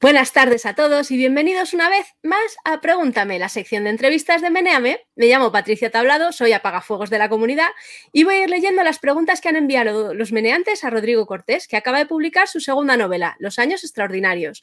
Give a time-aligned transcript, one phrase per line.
[0.00, 4.40] Buenas tardes a todos y bienvenidos una vez más a Pregúntame, la sección de entrevistas
[4.40, 5.00] de Meneame.
[5.16, 7.66] Me llamo Patricia Tablado, soy apagafuegos de la comunidad
[8.12, 11.66] y voy a ir leyendo las preguntas que han enviado los meneantes a Rodrigo Cortés,
[11.66, 14.62] que acaba de publicar su segunda novela, Los años extraordinarios.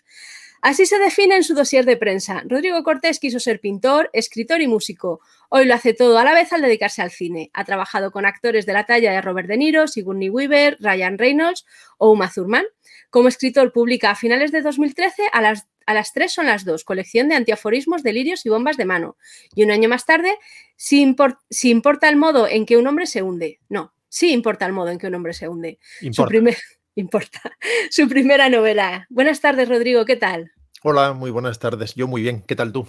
[0.65, 2.41] Así se define en su dossier de prensa.
[2.43, 5.21] Rodrigo Cortés quiso ser pintor, escritor y músico.
[5.49, 7.51] Hoy lo hace todo a la vez al dedicarse al cine.
[7.53, 11.67] Ha trabajado con actores de la talla de Robert De Niro, Sigourney Weaver, Ryan Reynolds
[11.99, 12.65] o Uma Thurman.
[13.11, 16.83] Como escritor publica a finales de 2013 a las, a las tres son las dos,
[16.83, 19.17] colección de antiaforismos, delirios y bombas de mano.
[19.53, 20.35] Y un año más tarde,
[20.77, 21.15] si,
[21.47, 23.59] si importa el modo en que un hombre se hunde.
[23.69, 25.77] No, sí importa el modo en que un hombre se hunde.
[26.11, 26.57] Su, primer,
[26.95, 27.55] importa.
[27.91, 29.05] Su primera novela.
[29.11, 30.54] Buenas tardes, Rodrigo, ¿qué tal?
[30.87, 31.95] Hola, muy buenas tardes.
[31.95, 32.43] Yo muy bien.
[32.47, 32.87] ¿Qué tal tú?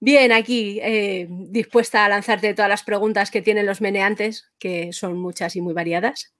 [0.00, 5.18] Bien, aquí eh, dispuesta a lanzarte todas las preguntas que tienen los meneantes, que son
[5.18, 6.32] muchas y muy variadas.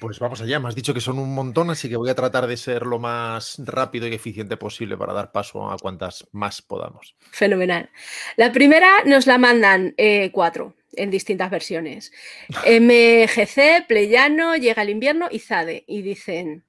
[0.00, 2.48] Pues vamos allá, me has dicho que son un montón, así que voy a tratar
[2.48, 7.14] de ser lo más rápido y eficiente posible para dar paso a cuantas más podamos.
[7.30, 7.88] Fenomenal.
[8.34, 12.10] La primera nos la mandan eh, cuatro en distintas versiones.
[12.48, 15.84] MGC, Pleyano, Llega el invierno y Zade.
[15.86, 16.64] Y dicen,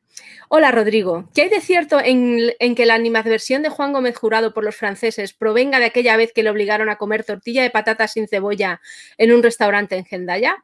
[0.49, 4.53] Hola Rodrigo, ¿qué hay de cierto en, en, que la animadversión de Juan Gómez Jurado
[4.53, 8.13] por los franceses provenga de aquella vez que le obligaron a comer tortilla de patatas
[8.13, 8.81] sin cebolla
[9.17, 10.63] en un restaurante en Gendaya?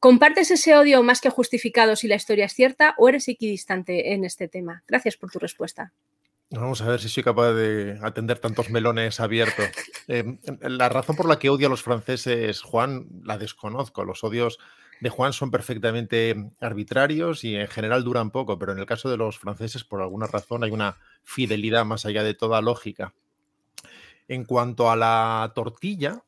[0.00, 4.24] ¿Compartes ese odio más que justificado si la historia es cierta o eres equidistante en
[4.24, 4.84] este tema?
[4.86, 5.92] Gracias por tu respuesta.
[6.50, 9.66] Vamos a ver si soy capaz de atender tantos melones abiertos.
[10.06, 14.04] Eh, la razón por la que odio a los franceses, Juan, la desconozco.
[14.04, 14.58] Los odios
[15.00, 19.16] de Juan son perfectamente arbitrarios y en general duran poco, pero en el caso de
[19.16, 23.14] los franceses, por alguna razón, hay una fidelidad más allá de toda lógica.
[24.28, 26.22] En cuanto a la tortilla,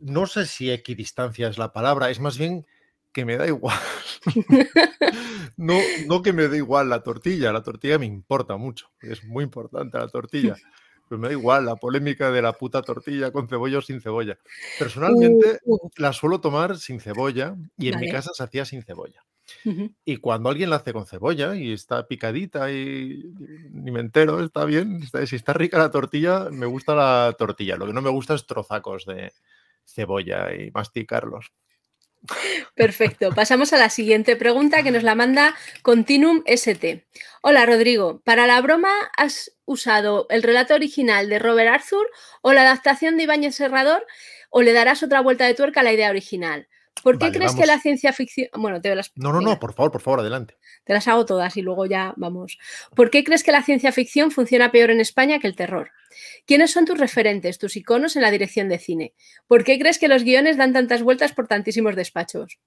[0.00, 2.66] no sé si equidistancia es la palabra, es más bien
[3.12, 3.78] que me da igual.
[5.56, 9.44] no, no que me dé igual la tortilla, la tortilla me importa mucho, es muy
[9.44, 10.56] importante la tortilla.
[11.12, 14.38] Pero me da igual la polémica de la puta tortilla con cebolla o sin cebolla.
[14.78, 15.90] Personalmente uh, uh.
[15.96, 19.22] la suelo tomar sin cebolla y en mi casa se hacía sin cebolla.
[20.06, 23.30] Y cuando alguien la hace con cebolla y está picadita y
[23.72, 25.02] ni me entero, está bien.
[25.26, 27.76] si está rica la tortilla, me gusta la tortilla.
[27.76, 29.34] Lo que no me gusta es trozacos de
[29.84, 31.52] cebolla y masticarlos.
[32.74, 33.30] Perfecto.
[33.32, 37.06] Pasamos a la siguiente pregunta que nos la manda Continuum ST.
[37.42, 42.06] Hola Rodrigo, ¿para la broma has usado el relato original de Robert Arthur
[42.42, 44.06] o la adaptación de Ibáñez Serrador
[44.50, 46.68] o le darás otra vuelta de tuerca a la idea original?
[47.02, 48.48] ¿Por qué crees que la ciencia ficción...
[48.56, 49.10] Bueno, te las...
[49.16, 50.56] No, no, no, por favor, por favor, adelante.
[50.84, 52.58] Te las hago todas y luego ya vamos.
[52.94, 55.90] ¿Por qué crees que la ciencia ficción funciona peor en España que el terror?
[56.46, 59.14] ¿Quiénes son tus referentes, tus iconos en la dirección de cine?
[59.46, 62.58] ¿Por qué crees que los guiones dan tantas vueltas por tantísimos despachos?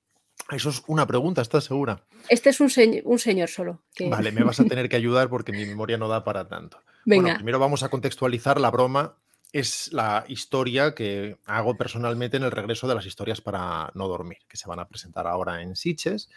[0.51, 2.03] Eso es una pregunta, ¿estás segura?
[2.29, 2.71] Este es un,
[3.03, 3.81] un señor solo.
[3.99, 6.79] Vale, me vas a tener que ayudar porque mi memoria no da para tanto.
[7.07, 9.19] Bueno, primero vamos a contextualizar la broma.
[9.53, 14.39] Es la historia que hago personalmente en el regreso de las historias para no dormir,
[14.49, 16.31] que se van a presentar ahora en Sitges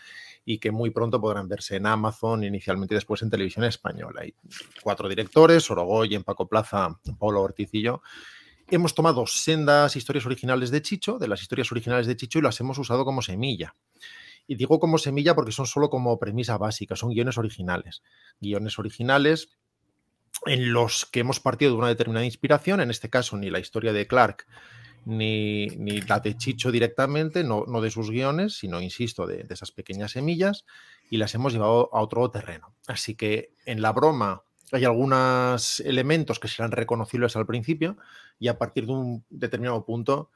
[0.50, 4.22] y que muy pronto podrán verse en Amazon, inicialmente y después en televisión española.
[4.22, 4.34] Hay
[4.82, 5.68] cuatro directores,
[6.10, 8.00] en Paco Plaza, Pablo Ortiz y yo.
[8.66, 12.58] Hemos tomado sendas historias originales de Chicho, de las historias originales de Chicho, y las
[12.60, 13.74] hemos usado como semilla.
[14.46, 18.02] Y digo como semilla porque son solo como premisa básica, son guiones originales.
[18.40, 19.50] Guiones originales
[20.46, 23.92] en los que hemos partido de una determinada inspiración, en este caso ni la historia
[23.92, 24.46] de Clark
[25.08, 25.68] ni,
[26.02, 30.66] la de Chicho directamente, no, de sus guiones, sino, insisto, de, esas pequeñas semillas,
[31.10, 32.74] y las hemos llevado a otro terreno.
[32.86, 37.96] Así que en la broma hay algunos elementos que serán reconocibles al principio
[38.38, 40.30] y a partir de un determinado punto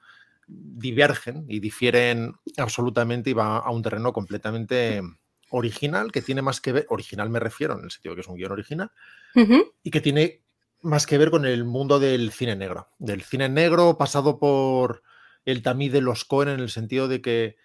[0.47, 5.03] divergen y difieren absolutamente y va a un terreno completamente
[5.51, 8.37] original que tiene más que ver, original me refiero en el sentido que es un
[8.37, 8.91] guion original,
[9.83, 10.41] y que tiene
[10.83, 12.89] más que ver con el mundo del cine negro.
[12.99, 15.03] Del cine negro pasado por
[15.45, 17.57] el tamiz de los Cohen en el sentido de que eh,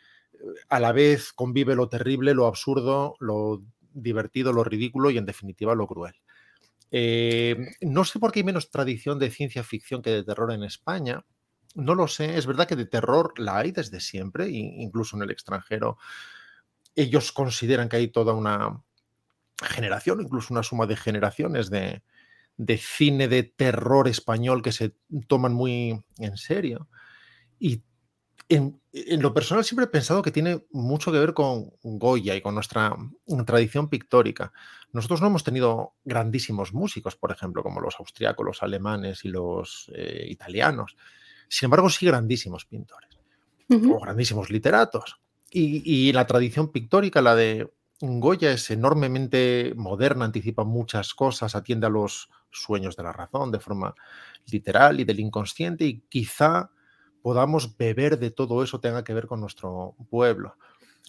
[0.69, 5.75] a la vez convive lo terrible, lo absurdo, lo divertido, lo ridículo y en definitiva
[5.75, 6.15] lo cruel.
[6.91, 10.63] Eh, no sé por qué hay menos tradición de ciencia ficción que de terror en
[10.63, 11.25] España.
[11.75, 12.37] No lo sé.
[12.37, 15.97] Es verdad que de terror la hay desde siempre, incluso en el extranjero.
[16.95, 18.81] Ellos consideran que hay toda una
[19.61, 22.01] generación, incluso una suma de generaciones de,
[22.57, 24.95] de cine de terror español que se
[25.27, 26.89] toman muy en serio.
[27.59, 27.83] Y
[28.49, 28.81] en,
[29.19, 32.95] lo personal siempre he pensado que tiene mucho que ver con Goya y con nuestra
[33.45, 34.51] tradición pictórica.
[34.91, 39.91] Nosotros no hemos tenido grandísimos músicos, por ejemplo, como los austriacos, los alemanes y los
[39.93, 40.97] eh, italianos.
[41.47, 43.19] Sin embargo, sí grandísimos pintores
[43.69, 45.19] o grandísimos literatos.
[45.51, 51.87] Y, y, la tradición pictórica, la de Goya es enormemente moderna, anticipa muchas cosas, atiende
[51.87, 53.95] a los sueños de la razón de forma
[54.51, 56.69] literal y del inconsciente y quizá
[57.23, 60.57] podamos beber de todo eso tenga que ver con nuestro pueblo.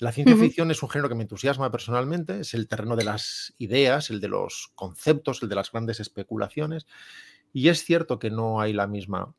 [0.00, 3.52] La ciencia ficción es un género que me entusiasma personalmente, es el terreno de las
[3.58, 6.87] ideas, el de los conceptos, el de las grandes especulaciones.
[7.52, 9.35] Y es cierto que no hay la misma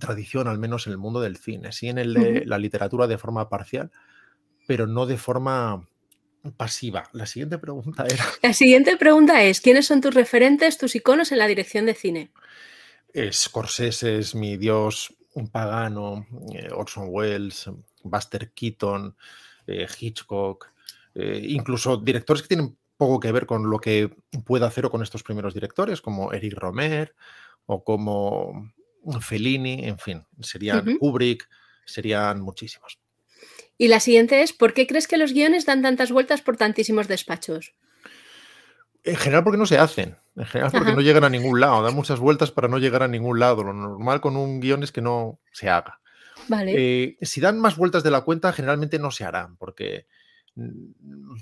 [0.00, 3.18] tradición, al menos en el mundo del cine, sí en el de la literatura de
[3.18, 3.90] forma parcial,
[4.66, 5.86] pero no de forma
[6.56, 7.08] pasiva.
[7.12, 8.24] La siguiente pregunta era...
[8.42, 12.30] La siguiente pregunta es, ¿quiénes son tus referentes, tus iconos en la dirección de cine?
[13.32, 17.70] Scorsese es mi dios, un pagano, eh, Orson Welles,
[18.02, 19.16] Buster Keaton,
[19.66, 20.72] eh, Hitchcock,
[21.14, 24.10] eh, incluso directores que tienen poco que ver con lo que
[24.44, 27.14] puede hacer o con estos primeros directores, como Eric Romer
[27.66, 28.72] o como
[29.20, 31.48] Fellini, en fin, serían Kubrick,
[31.84, 32.98] serían muchísimos.
[33.78, 37.06] Y la siguiente es, ¿por qué crees que los guiones dan tantas vueltas por tantísimos
[37.06, 37.74] despachos?
[39.04, 41.94] En general porque no se hacen, en general porque no llegan a ningún lado, dan
[41.94, 43.62] muchas vueltas para no llegar a ningún lado.
[43.62, 46.00] Lo normal con un guion es que no se haga.
[46.66, 50.06] Eh, si dan más vueltas de la cuenta, generalmente no se harán, porque
[50.56, 51.32] mm,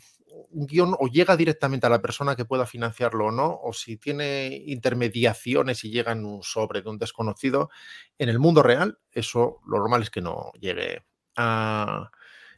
[0.51, 3.97] un guion o llega directamente a la persona que pueda financiarlo o no, o si
[3.97, 7.71] tiene intermediaciones y llega en un sobre de un desconocido,
[8.19, 11.05] en el mundo real, eso lo normal es que no llegue
[11.37, 12.11] a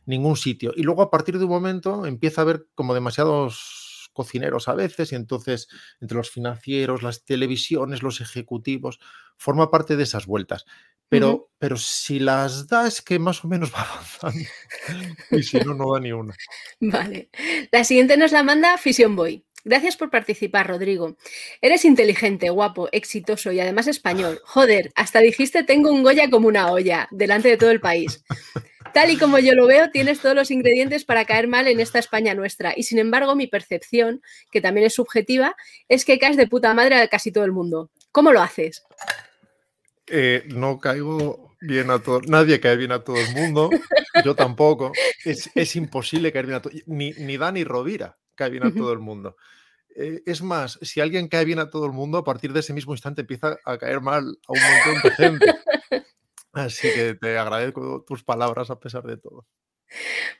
[0.08, 0.72] ningún sitio.
[0.75, 5.12] Y luego a partir de un momento empieza a haber como demasiados cocineros a veces
[5.12, 5.69] y entonces
[6.00, 8.99] entre los financieros, las televisiones, los ejecutivos,
[9.37, 10.64] forma parte de esas vueltas.
[11.10, 14.49] Pero, pero si las da es que más o menos va avanzando.
[15.31, 16.34] y si no, no da ni una.
[16.81, 17.31] Vale.
[17.70, 19.44] La siguiente nos la manda Fission Boy.
[19.64, 21.16] Gracias por participar, Rodrigo.
[21.61, 24.40] Eres inteligente, guapo, exitoso y además español.
[24.44, 28.25] Joder, hasta dijiste tengo un Goya como una olla, delante de todo el país.
[28.93, 31.99] Tal y como yo lo veo, tienes todos los ingredientes para caer mal en esta
[31.99, 32.75] España nuestra.
[32.76, 35.56] Y sin embargo, mi percepción, que también es subjetiva,
[35.88, 37.90] es que caes de puta madre a casi todo el mundo.
[38.12, 38.85] ¿Cómo lo haces?
[40.06, 43.70] Eh, no caigo bien a todo, nadie cae bien a todo el mundo,
[44.25, 44.93] yo tampoco.
[45.25, 49.00] Es, imposible caer bien a todo, ni, ni Dani Rovira cae bien a todo el
[49.00, 49.37] mundo.
[49.96, 52.73] Eh, es más, si alguien cae bien a todo el mundo, a partir de ese
[52.73, 55.55] mismo instante empieza a caer mal a un montón de gente.
[56.58, 59.46] Así que te agradezco tus palabras a pesar de todo.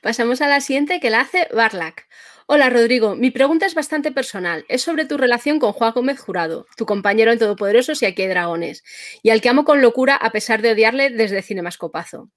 [0.01, 2.07] Pasamos a la siguiente que la hace Barlac.
[2.51, 4.65] Hola Rodrigo, mi pregunta es bastante personal.
[4.69, 8.27] Es sobre tu relación con Juan Gómez Jurado, tu compañero en Todopoderosos y Aquí hay
[8.27, 8.83] Dragones,
[9.21, 12.31] y al que amo con locura a pesar de odiarle desde Cinemascopazo.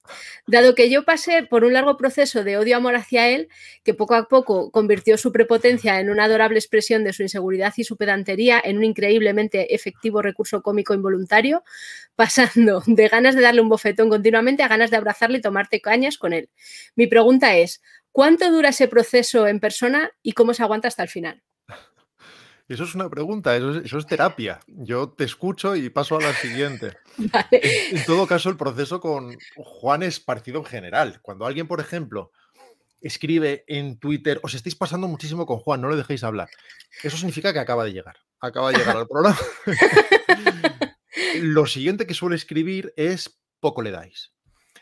[0.45, 3.49] Dado que yo pasé por un largo proceso de odio-amor hacia él,
[3.83, 7.83] que poco a poco convirtió su prepotencia en una adorable expresión de su inseguridad y
[7.83, 11.63] su pedantería en un increíblemente efectivo recurso cómico involuntario,
[12.15, 16.19] pasando de ganas de darle un bofetón continuamente a ganas de abrazarle y tomarte cañas
[16.19, 16.51] con él.
[17.07, 17.81] Pregunta es,
[18.13, 21.41] ¿Cuánto dura ese proceso en persona y cómo se aguanta hasta el final?
[22.67, 24.61] Eso es una pregunta, eso es, terapia.
[24.67, 26.95] Yo te escucho y paso a la siguiente.
[27.51, 31.19] En, todo caso, el proceso con Juan es parecido en general.
[31.21, 32.31] Cuando alguien, por ejemplo,
[33.01, 36.49] escribe en Twitter, os estáis pasando muchísimo con Juan, no le dejéis hablar.
[37.03, 38.17] Eso significa que acaba de llegar.
[38.39, 39.37] Acaba de llegar al programa.
[41.41, 44.32] Lo siguiente que suele escribir es poco le dais.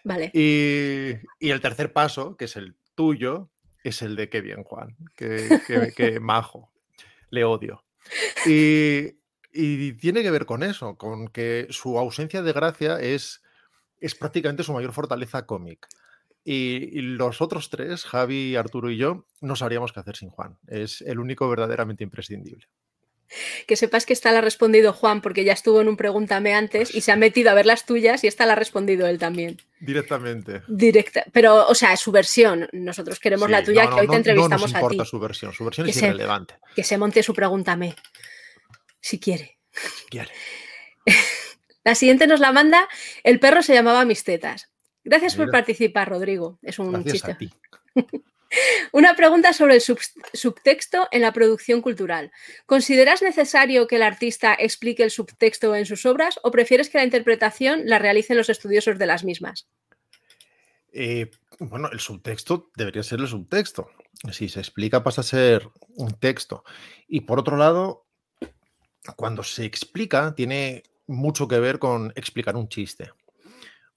[0.04, 0.32] Vale.
[0.34, 3.52] Y, y, el tercer paso, que es el tuyo
[3.84, 6.72] es el de qué bien, Juan, qué, majo,
[7.30, 7.84] le odio.
[8.46, 9.14] Y,
[9.94, 13.42] tiene que ver con eso, con que su ausencia de gracia es,
[14.00, 15.88] es prácticamente su mayor fortaleza cómic.
[16.44, 20.58] Y, los otros tres, Javi, Arturo y yo, no sabríamos qué hacer sin Juan.
[20.68, 22.68] Es el único verdaderamente imprescindible.
[23.68, 26.94] Que sepas que esta la ha respondido Juan porque ya estuvo en un Pregúntame antes
[26.94, 29.62] y se ha metido a ver las tuyas y esta la ha respondido él también.
[29.80, 30.62] Directamente.
[30.68, 31.26] Directa.
[31.32, 32.68] Pero, o sea, su versión.
[32.72, 35.54] Nosotros queremos la tuya, que hoy te entrevistamos no nos importa su versión.
[35.54, 36.56] Su versión es irrelevante.
[36.76, 37.96] Que se monte su Pregúntame.
[39.00, 39.58] Si quiere.
[39.72, 40.32] Si quiere.
[41.84, 42.88] la siguiente nos la manda.
[43.24, 44.71] El perro se llamaba Mis tetas.
[45.04, 46.60] Gracias por participar, Rodrigo.
[46.62, 47.32] Es un Gracias chiste.
[47.32, 47.52] A ti.
[48.92, 52.32] Una pregunta sobre el subtexto en la producción cultural.
[52.66, 57.06] ¿Consideras necesario que el artista explique el subtexto en sus obras o prefieres que la
[57.06, 59.68] interpretación la realicen los estudiosos de las mismas?
[60.92, 63.90] Eh, bueno, el subtexto debería ser el subtexto.
[64.32, 66.66] Si se explica pasa a ser un texto.
[67.08, 68.06] Y por otro lado,
[69.16, 73.12] cuando se explica tiene mucho que ver con explicar un chiste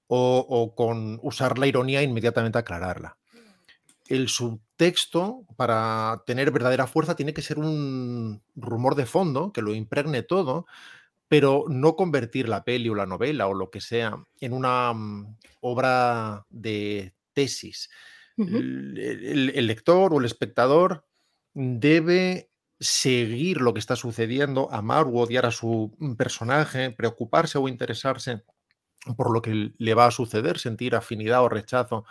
[0.07, 3.17] o, o con usar la ironía e inmediatamente aclararla
[4.09, 9.75] el subtexto, para tener verdadera fuerza, tiene que ser un rumor de fondo que lo
[9.75, 10.67] impregne todo,
[11.29, 15.37] pero no convertir la peli o la novela o lo que sea en una mm,
[15.61, 17.91] obra de tesis.
[18.37, 21.07] el, lector o el espectador
[21.55, 28.43] debe seguir lo que está sucediendo, amar o odiar a su personaje, preocuparse o interesarse
[29.17, 32.05] por lo que le va a suceder, sentir afinidad o rechazo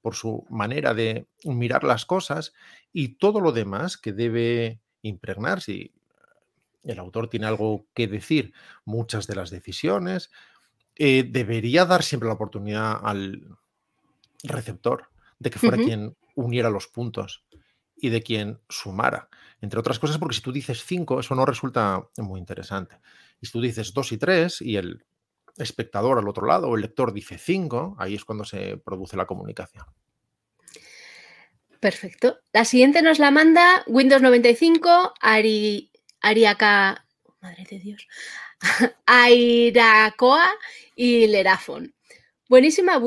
[0.00, 2.52] por su manera de mirar las cosas
[2.92, 5.92] y todo lo demás que debe impregnarse.
[6.82, 8.54] el autor tiene algo que decir,
[8.84, 10.30] muchas de las decisiones,
[10.96, 13.58] eh, debería dar siempre la oportunidad al
[14.42, 17.44] receptor de que fuera quien uniera los puntos
[17.96, 19.28] y de quien sumara.
[19.60, 22.98] Entre otras cosas, porque si tú dices cinco, eso no resulta muy interesante.
[23.40, 25.04] Y si tú dices dos y tres y el
[25.64, 29.26] espectador al otro lado o el lector dice 5, ahí es cuando se produce la
[29.26, 29.84] comunicación.
[31.80, 32.38] Perfecto.
[32.52, 35.90] La siguiente nos la manda Windows 95, Ari,
[36.20, 37.06] Ariaca,
[37.40, 38.06] madre de Dios,
[39.06, 40.44] Airacoa
[40.94, 41.94] y Lerafon.
[42.48, 42.98] Buenísima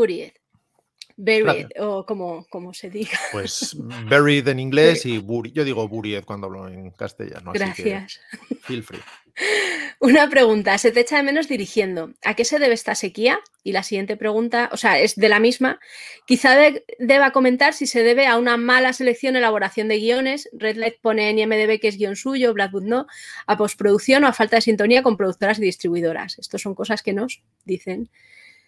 [1.16, 1.68] Buried.
[1.80, 3.20] O como, como, se diga.
[3.32, 3.76] Pues
[4.10, 5.54] buried en inglés y buried.
[5.54, 7.52] Yo digo buried cuando hablo en castellano.
[7.54, 8.20] Gracias.
[8.62, 9.00] feel free.
[10.00, 12.12] Una pregunta, se te echa de menos dirigiendo.
[12.24, 13.40] ¿A qué se debe esta sequía?
[13.64, 15.80] Y la siguiente pregunta, o sea, es de la misma.
[16.26, 16.56] Quizá
[17.00, 20.50] deba comentar si se debe a una mala selección, elaboración de guiones.
[20.54, 23.08] Redlight pone en IMDB que es guion suyo, Blackwood no,
[23.48, 26.38] a postproducción o a falta de sintonía con productoras y distribuidoras.
[26.38, 28.10] Estas son cosas que nos dicen.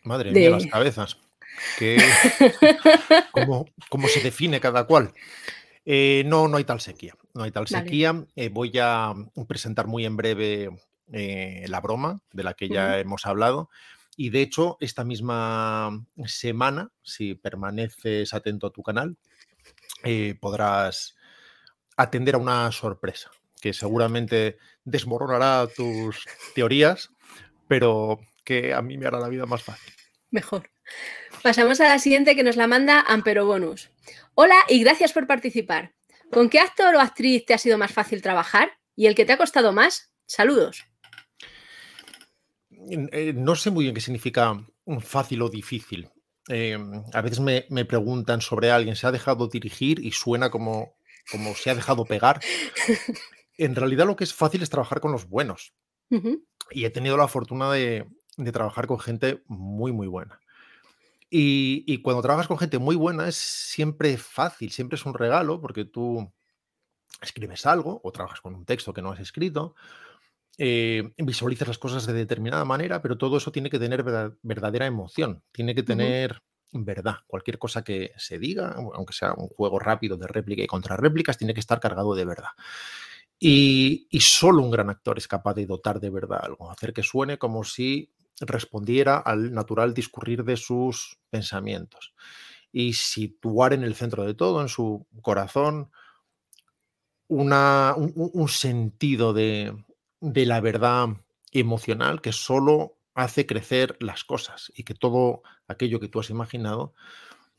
[0.03, 1.17] Madre mía, las cabezas.
[3.31, 5.13] ¿Cómo, se define cada cual?
[5.85, 7.15] Eh, no, no hay tal sequía.
[7.33, 8.25] No hay tal sequía.
[8.35, 9.13] Eh, voy a
[9.47, 10.69] presentar muy en breve
[11.11, 13.69] eh, la broma de la que ya hemos hablado.
[14.17, 19.17] Y de hecho, esta misma semana, si permaneces atento a tu canal,
[20.39, 21.15] podrás
[21.97, 27.09] atender a una sorpresa que seguramente desmoronará tus teorías,
[27.67, 29.93] pero que a mí me hará la vida más fácil.
[30.29, 30.69] Mejor.
[31.43, 33.91] Pasamos a la siguiente que nos la manda Ampero Bonus.
[34.33, 35.93] Hola y gracias por participar.
[36.31, 38.71] ¿Con qué actor o actriz te ha sido más fácil trabajar?
[38.95, 40.11] ¿Y el que te ha costado más?
[40.25, 40.85] Saludos.
[42.89, 44.65] Eh, no sé muy bien qué significa
[45.01, 46.09] fácil o difícil.
[46.47, 49.99] Em, a veces me, preguntan sobre alguien, ¿se ha dejado dirigir?
[50.03, 50.97] Y suena como,
[51.31, 52.39] como se ha dejado pegar.
[53.57, 55.73] En realidad lo que es fácil es trabajar con los buenos.
[56.71, 58.05] Y he tenido la fortuna de,
[58.37, 60.41] de trabajar con gente muy, muy buena.
[61.29, 65.85] Y, cuando trabajas con gente muy buena es siempre fácil, siempre es un regalo porque
[65.85, 66.31] tú
[67.21, 69.75] escribes algo o trabajas con un texto que no has escrito,
[70.57, 74.03] eh, visualizas las cosas de determinada manera, pero todo eso tiene que tener
[74.41, 76.41] verdadera emoción, tiene que tener
[76.71, 77.17] verdad.
[77.27, 81.53] Cualquier cosa que se diga, aunque sea un juego rápido de réplica y contrarréplicas, tiene
[81.53, 82.49] que estar cargado de verdad.
[83.37, 87.03] Y, y, solo un gran actor es capaz de dotar de verdad algo, hacer que
[87.03, 92.13] suene como si respondiera al natural discurrir de sus pensamientos
[92.71, 95.91] y situar en el centro de todo, en su corazón,
[97.27, 99.73] una, un, sentido de,
[100.19, 101.07] de la verdad
[101.51, 106.93] emocional que solo hace crecer las cosas y que todo aquello que tú has imaginado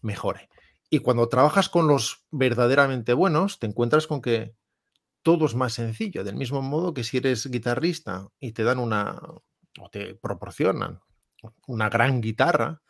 [0.02, 0.50] mejore.
[0.90, 4.54] Y cuando trabajas con los verdaderamente buenos, te encuentras con que
[5.22, 9.20] todo es más sencillo, del mismo modo que si eres guitarrista y te dan una,
[9.80, 11.00] o te proporcionan
[11.66, 12.82] una gran guitarra,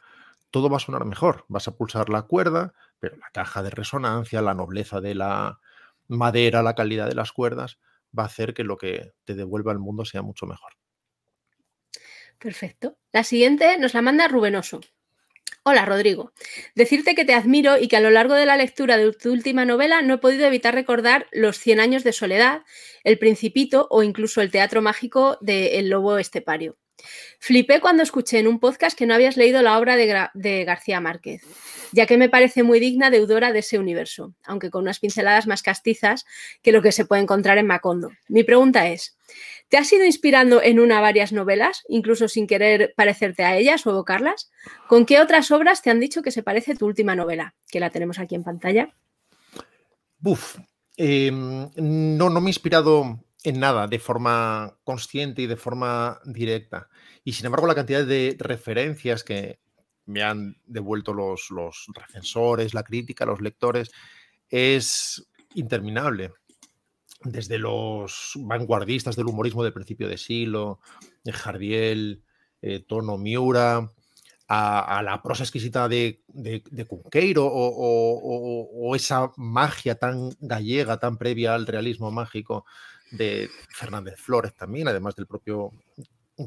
[0.50, 1.44] todo va a sonar mejor.
[1.48, 5.60] Vas a pulsar la cuerda, pero la caja de resonancia, la nobleza de la
[6.08, 7.78] madera, la calidad de las cuerdas,
[8.16, 10.72] va a hacer que lo que te devuelva al mundo sea mucho mejor.
[12.38, 12.98] Perfecto.
[13.12, 14.80] La siguiente nos la manda Rubenoso.
[15.68, 16.32] Hola, Rodrigo.
[16.76, 19.64] Decirte que te admiro y que a lo largo de la lectura de tu última
[19.64, 22.62] novela no he podido evitar recordar Los Cien años de soledad,
[23.02, 26.76] El Principito o incluso el teatro mágico de El Lobo Estepario.
[27.40, 31.42] Flipé cuando escuché en un podcast que no habías leído la obra de, García Márquez,
[31.90, 35.62] ya que me parece muy digna deudora de ese universo, aunque con unas pinceladas más
[35.62, 36.26] castizas
[36.62, 38.12] que lo que se puede encontrar en Macondo.
[38.28, 39.18] Mi pregunta es,
[39.68, 43.90] ¿te has ido inspirando en una varias novelas, incluso sin querer parecerte a ellas o
[43.90, 44.50] evocarlas?
[44.88, 47.54] ¿Con qué otras obras te han dicho que se parece tu última novela?
[47.70, 48.94] Que la tenemos aquí en pantalla.
[50.18, 50.58] Buf,
[50.96, 56.88] em, no, no me he inspirado en nada de forma consciente y de forma directa.
[57.22, 59.60] Y sin embargo, la cantidad de referencias que
[60.06, 61.86] me han devuelto los, los
[62.72, 63.90] la crítica, los lectores,
[64.48, 66.32] es interminable.
[67.22, 70.80] Desde los vanguardistas del humorismo del principio de siglo,
[71.24, 72.22] Jardiel,
[72.62, 73.90] eh, Tono Miura,
[74.48, 81.66] a, la prosa exquisita de, de, Cunqueiro o, esa magia tan gallega, tan previa al
[81.66, 82.64] realismo mágico
[83.10, 85.72] de Fernández Flores también, además del propio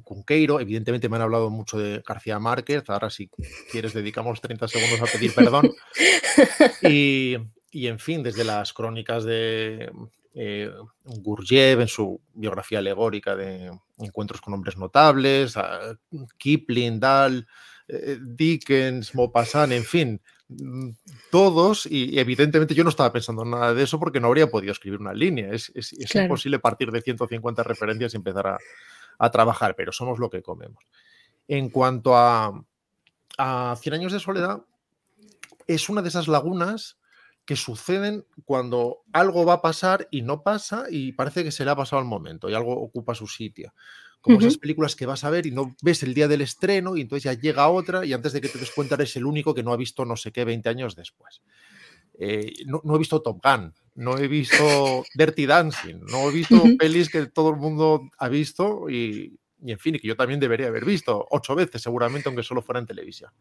[0.03, 3.29] Cunqueiro, evidentemente me han hablado mucho de García Márquez, ahora si
[3.71, 5.71] quieres dedicamos 30 segundos a pedir perdón.
[7.71, 9.91] Y, en fin, desde las crónicas de
[10.33, 10.71] eh,
[11.03, 15.55] Gurdjieff en su biografía alegórica de Encuentros con hombres notables,
[16.37, 17.47] Kipling, Dahl,
[17.87, 20.89] eh, Dickens, Maupassant, en fin, mm,
[21.31, 24.71] todos, y evidentemente yo no estaba pensando en nada de eso porque no habría podido
[24.71, 25.51] escribir una línea.
[25.51, 25.71] Es,
[26.13, 28.57] imposible partir de 150 referencias y empezar a,
[29.17, 30.83] a trabajar, pero somos lo que comemos.
[31.47, 32.63] En cuanto a,
[33.37, 34.61] a 100 años de soledad,
[35.65, 36.98] es una de esas lagunas
[37.49, 41.71] que suceden cuando algo va a pasar y no pasa y parece que se le
[41.71, 43.73] ha pasado el momento y algo ocupa su sitio.
[44.21, 47.01] Como esas películas que vas a ver y no ves el día del estreno y
[47.01, 49.63] entonces ya llega otra y antes de que te des cuenta eres el único que
[49.63, 51.41] no ha visto no sé qué 20 años después.
[52.19, 57.09] Eh, no, he visto Top Gun, no he visto Dirty Dancing, no he visto pelis
[57.09, 60.85] que todo el mundo ha visto y, en fin, y que yo también debería haber
[60.85, 63.31] visto ocho veces seguramente, aunque solo fuera en televisión.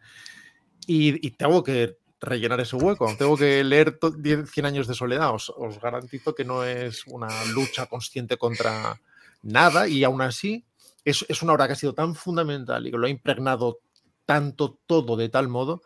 [0.87, 3.99] Y, tengo que rellenar ese hueco, tengo que leer
[4.47, 9.01] 100 años de soledad, os, garantizo que no es una lucha consciente contra
[9.43, 10.65] nada y aún así
[11.05, 13.79] es, es una obra que ha sido tan fundamental y que lo ha impregnado
[14.27, 15.81] tanto todo de tal modo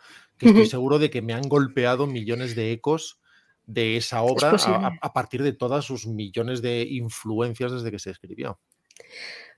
[0.48, 3.18] estoy seguro de que me han golpeado millones de ecos
[3.66, 4.56] de esa obra
[5.00, 8.58] a, partir de todas sus millones de influencias desde que se escribió.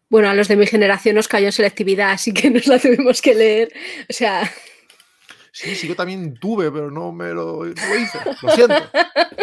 [0.08, 3.22] Bueno, a los de mi generación nos cayó en selectividad, así que nos la tuvimos
[3.22, 3.72] que leer.
[4.08, 4.50] O sea.
[5.54, 8.18] Sí, sí, yo también tuve, pero no me lo, hice.
[8.42, 8.90] Lo siento.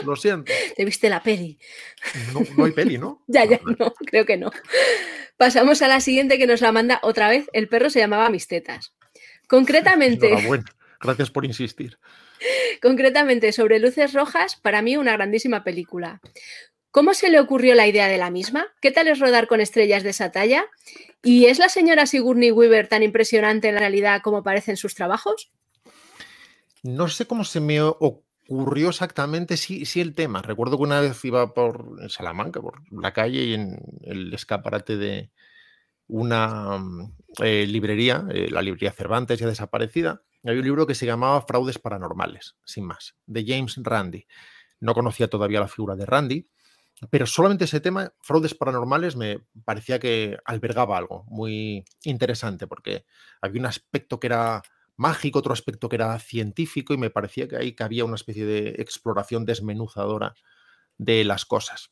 [0.04, 0.52] Lo siento.
[0.76, 1.58] Te viste la peli.
[2.34, 3.24] No, hay peli, ¿no?
[3.28, 4.52] ya, ya, no, creo que no.
[5.38, 7.48] Pasamos a la siguiente que nos la manda otra vez.
[7.54, 8.94] El perro se llamaba Mis tetas.
[9.48, 10.36] Concretamente.
[11.00, 11.98] Gracias por insistir.
[12.82, 16.20] Concretamente, sobre Luces Rojas, para mí una grandísima película.
[16.92, 18.68] ¿Cómo se le ocurrió la idea de la misma?
[18.82, 20.66] ¿Qué tal es rodar con estrellas de esa talla?
[21.24, 24.94] ¿Y es la señora Sigourney Weaver tan impresionante en la realidad como parece en sus
[24.94, 25.54] trabajos?
[26.84, 30.42] No sé cómo se me ocurrió exactamente, sí, sí el tema.
[30.42, 35.32] Recuerdo que una vez iba por Salamanca, por la calle y en el escaparate de
[36.08, 41.06] una mm, eh, librería, eh, la librería Cervantes ya desaparecida, había un libro que se
[41.06, 44.26] llamaba Fraudes Paranormales, sin más, de James Randi.
[44.80, 46.50] No conocía todavía la figura de Randi,
[47.10, 53.06] pero solamente ese tema, fraudes paranormales, me parecía que albergaba algo muy interesante, porque
[53.42, 54.62] había un aspecto que era
[54.98, 58.76] mágico, otro aspecto que era científico, y me parecía que ahí había una especie de
[58.80, 60.36] exploración desmenuzadora
[60.98, 61.92] de las cosas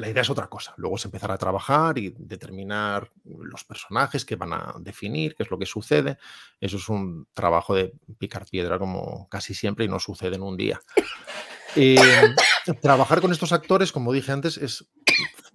[0.00, 0.72] la idea es otra cosa.
[0.76, 5.50] Luego es empezar a trabajar y determinar los personajes que van a definir, qué es
[5.50, 6.18] lo que sucede.
[6.60, 10.56] Eso es un trabajo de picar piedra como casi siempre y no sucede en un
[10.56, 10.80] día.
[11.76, 12.34] Eh,
[12.80, 14.88] trabajar con estos actores, como dije antes, es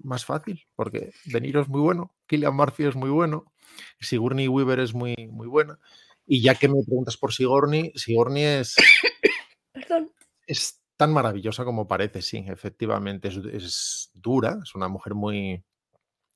[0.04, 3.52] más fácil porque De Niro es muy bueno, Killian Murphy es muy bueno,
[4.00, 5.80] Sigourney Weaver es muy, muy buena.
[6.26, 8.76] Y ya que me preguntas por Sigourney, Sigourney es...
[9.74, 10.12] Perdón.
[10.48, 13.28] Es tan maravillosa como parece, sí, efectivamente.
[13.28, 15.64] Es, dura, es una mujer muy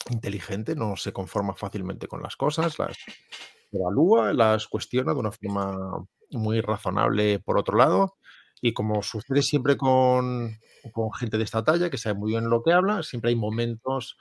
[0.09, 2.97] inteligente, no se conforma fácilmente con las cosas, las
[3.71, 8.15] evalúa, las cuestiona de una forma muy razonable por otro lado.
[8.61, 10.57] Y como sucede siempre con,
[10.91, 14.17] con gente de esta talla, que sabe muy bien lo que habla, siempre hay momentos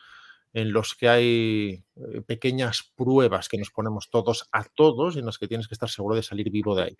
[0.52, 5.26] en los que hay eh, pequeñas pruebas que nos ponemos todos a todos y en
[5.26, 6.96] las que tienes que estar seguro de salir vivo de ahí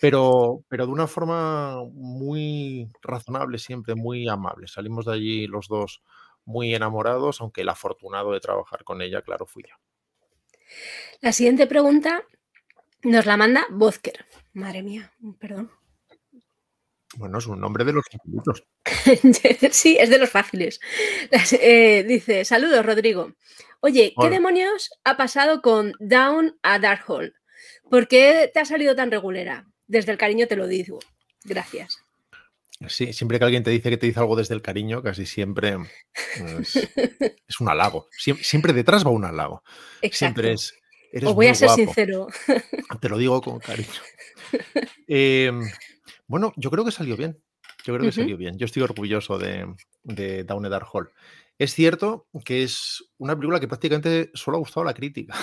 [0.00, 4.66] pero, pero de una forma muy razonable, siempre muy amable.
[4.66, 6.02] Salimos de allí los dos
[6.44, 9.76] muy enamorados, aunque el afortunado de trabajar con ella, claro, fui yo.
[11.20, 12.22] La siguiente pregunta
[13.02, 14.26] nos la manda Vozker.
[14.52, 15.70] Madre mía, perdón.
[17.16, 18.04] Bueno, es un nombre de los.
[19.70, 20.80] sí, es de los fáciles.
[21.60, 23.32] Eh, dice, saludos, Rodrigo.
[23.80, 27.34] Oye, ¿qué demonios ha pasado con Down a Dark Hole?
[27.90, 29.66] ¿Por qué te ha salido tan regulera?
[29.86, 30.98] desde el cariño te lo digo.
[31.44, 31.98] Gracias.
[32.88, 35.76] Sí, siempre que alguien te dice que te dice algo desde el cariño, casi siempre
[36.60, 38.08] es, un halago.
[38.10, 39.62] Siempre, detrás va un halago.
[40.10, 40.74] Siempre es.
[41.22, 42.26] Os voy a ser sincero.
[43.00, 43.88] Te lo digo con cariño.
[45.06, 45.62] Em,
[46.26, 47.40] bueno, yo creo que salió bien.
[47.84, 48.58] Yo creo que salió bien.
[48.58, 51.10] Yo estoy orgulloso de, de Down Dark Hall.
[51.58, 55.36] Es cierto que es una película que prácticamente solo ha gustado a la crítica.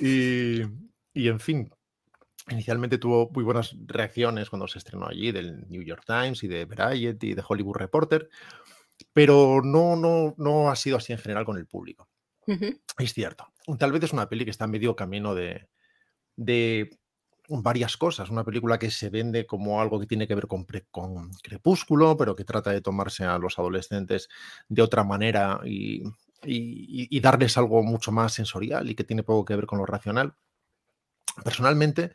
[0.00, 0.62] y,
[1.12, 1.70] y en fin,
[2.50, 6.66] Inicialmente tuvo muy buenas reacciones cuando se estrenó allí del New York Times y de
[6.66, 8.28] Variety y de Hollywood Reporter,
[9.14, 12.08] pero no, no, no ha sido así en general con el público.
[12.98, 13.46] Es cierto.
[13.78, 15.68] Tal vez es una peli que está en medio camino de,
[16.36, 16.90] de
[17.48, 18.30] varias cosas.
[18.30, 20.64] Una película que se vende como algo que tiene que ver con,
[21.42, 24.28] Crepúsculo, pero que trata de tomarse a los adolescentes
[24.68, 26.02] de otra manera y
[26.46, 30.34] y, darles algo mucho más sensorial y que tiene poco que ver con lo racional.
[31.42, 32.12] Personalmente,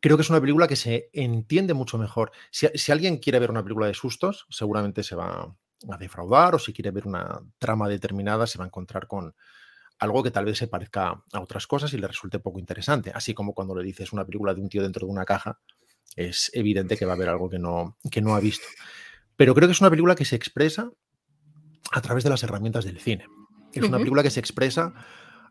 [0.00, 2.32] creo que es una película que se entiende mucho mejor.
[2.50, 5.54] Si, si, alguien quiere ver una película de sustos, seguramente se va
[5.88, 9.34] a defraudar o si quiere ver una trama determinada, se va a encontrar con
[10.04, 13.10] algo que tal vez se parezca a otras cosas y le resulte poco interesante.
[13.14, 15.58] Así como cuando le dices una película de un tío dentro de una caja,
[16.16, 18.66] es evidente que va a haber algo que no, que no ha visto.
[19.36, 20.90] Pero creo que es una película que se expresa
[21.90, 23.26] a través de las herramientas del cine.
[23.72, 24.94] Es una película que se expresa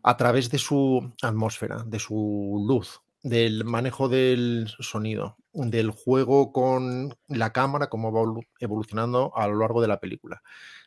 [0.02, 7.14] a través de su atmósfera, de su luz, del manejo del sonido, del juego con
[7.28, 10.42] la cámara, cómo va evolucionando a lo largo de la película,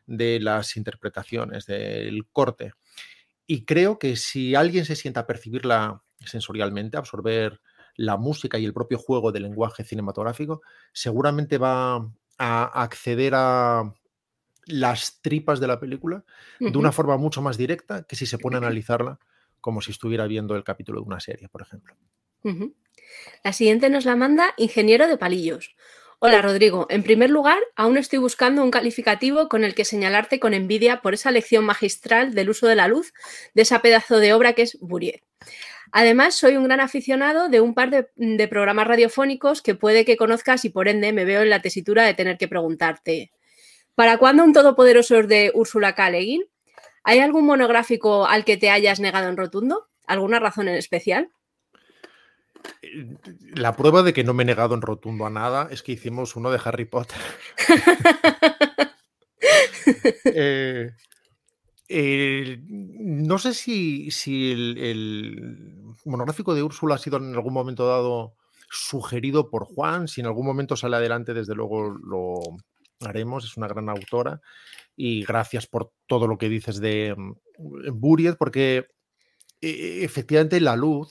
[0.06, 2.74] de las interpretaciones, del corte.
[3.48, 7.62] Y creo que si alguien se sienta a percibirla sensorialmente, absorber
[7.96, 10.62] la música y el propio juego del lenguaje cinematográfico,
[10.94, 13.94] seguramente va a acceder a
[14.66, 16.24] las tripas de la película
[16.60, 19.20] de una forma mucho más directa que si se pone a analizarla
[19.62, 21.96] como si estuviera viendo el capítulo de una serie, por ejemplo.
[23.44, 25.76] La siguiente nos la manda Ingeniero de Palillos.
[26.20, 30.56] Hola Rodrigo, en primer lugar, aún estoy buscando un calificativo con el que señalarte con
[30.56, 33.14] envidia por esa lección magistral del uso de la luz
[33.54, 35.22] de esa pedazo de obra que es Buriet.
[35.92, 40.66] Además, soy un gran aficionado de un par de, programas radiofónicos que puede que conozcas
[40.66, 43.32] y por ende me veo en la tesitura de tener que preguntarte,
[43.94, 46.08] ¿para cuándo un todopoderoso de Úrsula K.
[47.04, 49.88] ¿Hay algún monográfico al que te hayas negado en rotundo?
[50.08, 51.30] ¿Alguna razón en especial?
[52.94, 53.18] Eh,
[53.56, 56.36] la prueba de que no me he negado en rotundo a nada es que hicimos
[56.36, 57.18] uno de Harry Potter.
[61.90, 68.36] eh, no sé si, el, monográfico de Úrsula ha sido en algún momento dado
[68.70, 70.08] sugerido por Juan.
[70.08, 72.42] Si en algún momento sale adelante, desde luego lo
[73.02, 73.46] haremos.
[73.46, 74.42] Es una gran autora.
[74.96, 77.34] Y gracias por todo lo que dices de mm,
[77.94, 78.88] Buriet, porque
[79.62, 81.10] e, efectivamente la luz,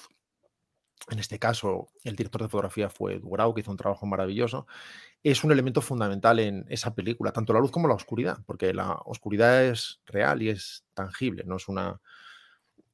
[1.11, 4.66] en este caso el director de fotografía fue Durau, que hizo un trabajo maravilloso,
[5.22, 8.92] es un elemento fundamental en esa película, tanto la luz como la oscuridad, porque la
[9.04, 12.00] oscuridad es real y es tangible, no es una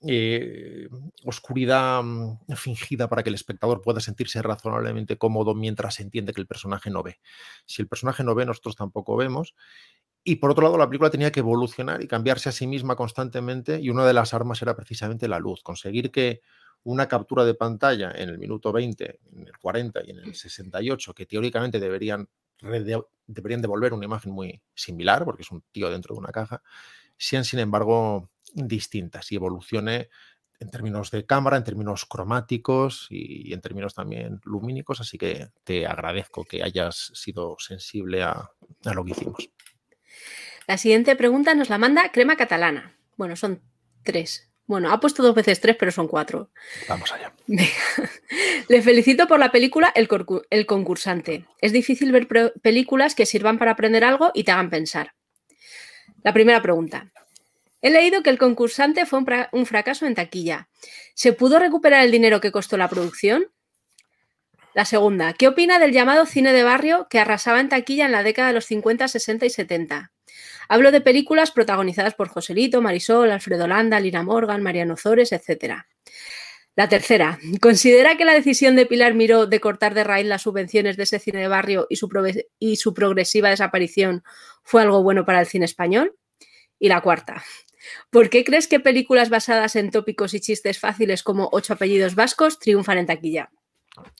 [0.04, 0.88] eh,
[1.24, 6.48] oscuridad mm, fingida para que el espectador pueda sentirse razonablemente cómodo mientras entiende que el
[6.48, 7.20] personaje no ve.
[7.66, 9.54] Si el personaje no ve, nosotros tampoco vemos.
[10.24, 13.80] Y por otro lado, la película tenía que evolucionar y cambiarse a sí misma constantemente
[13.80, 16.42] y una de las armas era precisamente la luz, conseguir que
[16.84, 21.14] una captura de pantalla en el minuto 20, en el 40 y en el 68,
[21.14, 22.28] que teóricamente deberían,
[23.26, 26.62] deberían devolver una imagen muy similar, porque es un tío dentro de una caja,
[27.16, 30.08] sean sin embargo distintas y evolucione
[30.58, 35.86] en términos de cámara, en términos cromáticos y en términos también lumínicos, así que te
[35.86, 38.50] agradezco que hayas sido sensible a,
[38.84, 39.50] a lo que hicimos.
[40.68, 42.96] La siguiente pregunta nos la manda Crema Catalana.
[43.16, 43.60] Bueno, son
[44.04, 44.51] tres.
[44.66, 46.50] Bueno, ha puesto dos veces tres, pero son cuatro.
[46.88, 47.32] Vamos allá.
[48.68, 50.08] Le felicito por la película el,
[50.66, 51.46] concursante.
[51.60, 52.28] Es difícil ver
[52.62, 55.14] películas que sirvan para aprender algo y te hagan pensar.
[56.22, 57.12] La primera pregunta.
[57.80, 60.68] He leído que el concursante fue un, fracaso en taquilla.
[61.14, 63.50] ¿Se pudo recuperar el dinero que costó la producción?
[64.72, 68.22] La segunda, ¿qué opina del llamado cine de barrio que arrasaba en taquilla en la
[68.22, 70.11] década de los 50, 60 y 70?
[70.72, 75.84] Hablo de películas protagonizadas por Joselito, Marisol, Alfredo Landa, Lina Morgan, Mariano Zores, etc.
[76.74, 80.96] La tercera, ¿considera que la decisión de Pilar Miró de cortar de raíz las subvenciones
[80.96, 82.08] de ese cine de barrio y su,
[82.58, 84.24] y su progresiva desaparición
[84.62, 86.16] fue algo bueno para el cine español?
[86.78, 87.44] Y la cuarta,
[88.08, 92.58] ¿por qué crees que películas basadas en tópicos y chistes fáciles como Ocho apellidos vascos
[92.58, 93.50] triunfan en taquilla?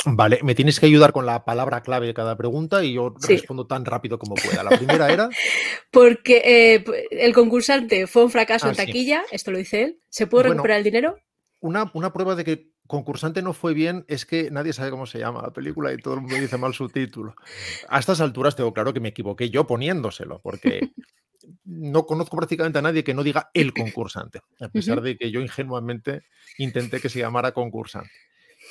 [0.05, 3.67] Vale, me tienes que ayudar con la palabra clave de cada pregunta y yo respondo
[3.67, 4.63] tan rápido como pueda.
[4.63, 5.31] La primera era.
[5.91, 10.01] Porque eh, el concursante fue un fracaso en ah, taquilla, esto lo dice él.
[10.09, 11.19] ¿Se puede recuperar el dinero?
[11.61, 15.21] Una, una, prueba de que concursante no fue bien es que nadie sabe cómo se
[15.21, 17.35] llama la película y todo el mundo dice mal su título.
[17.89, 20.91] A estas alturas tengo claro que me equivoqué yo poniéndoselo, porque
[21.65, 25.41] no conozco prácticamente a nadie que no diga el concursante, a pesar de que yo
[25.41, 26.23] ingenuamente
[26.59, 28.11] intenté que se llamara concursante.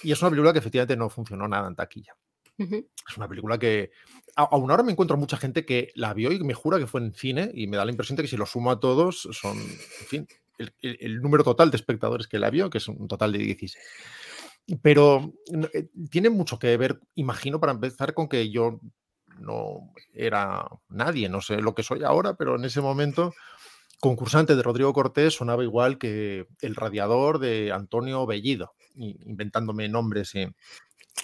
[0.04, 2.16] Y es una película que efectivamente no funcionó nada en taquilla.
[2.58, 3.92] Es una película que
[4.36, 7.14] aún ahora me encuentro mucha gente que la vio y me jura que fue en
[7.14, 10.08] cine y me da la impresión de que si lo sumo a todos son, en
[10.08, 10.28] fin,
[10.82, 13.78] el, número total de espectadores que la vio, que es un total de 16.
[14.82, 15.34] Pero
[15.74, 18.80] eh, tiene mucho que ver, imagino, para empezar con que yo
[19.40, 23.34] no era nadie, no sé lo que soy ahora, pero en ese momento
[24.00, 30.36] concursante de Rodrigo Cortés sonaba igual que el radiador de Antonio Bellido inventándome nombres.
[30.36, 30.46] y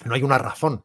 [0.04, 0.84] no hay una razón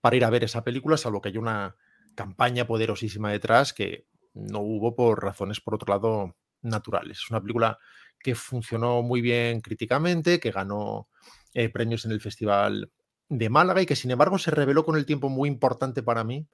[0.00, 1.76] para ir a ver esa película, salvo que hay una
[2.14, 7.18] campaña poderosísima detrás que no hubo por razones, por otro lado, naturales.
[7.18, 7.78] Es una película
[8.18, 11.08] que funcionó muy bien críticamente, que ganó
[11.52, 12.90] eh, premios en el Festival
[13.28, 16.46] de Málaga y que sin embargo se reveló con el tiempo muy importante para mí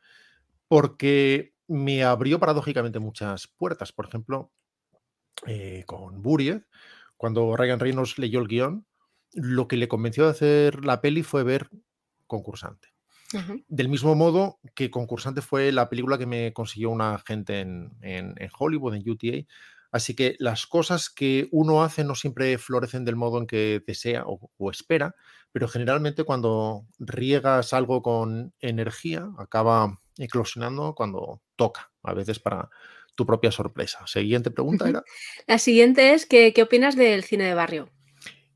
[0.69, 3.93] porque me abrió paradójicamente muchas puertas.
[3.93, 4.53] Por ejemplo,
[5.47, 6.63] eh, con Buried,
[7.17, 8.87] cuando Ryan Reynolds leyó el guion,
[9.33, 11.69] lo que le convenció de hacer la peli fue ver
[12.27, 12.89] Concursante.
[13.69, 18.95] Del mismo modo que Concursante fue la película que me consiguió una gente en, Hollywood,
[18.95, 19.47] en UTA.
[19.93, 24.25] Así que las cosas que uno hace no siempre florecen del modo en que desea
[24.27, 25.15] o, o espera,
[25.53, 32.69] pero generalmente cuando riegas algo con energía, acaba eclosionando cuando toca, a veces para
[33.15, 34.07] tu propia sorpresa.
[34.07, 35.03] Siguiente pregunta era.
[35.47, 37.91] La siguiente es, ¿qué, qué opinas del cine de barrio?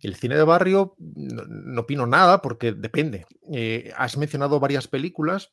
[0.04, 3.26] El cine de barrio no, opino nada porque depende.
[3.52, 5.52] Eh, has mencionado varias películas,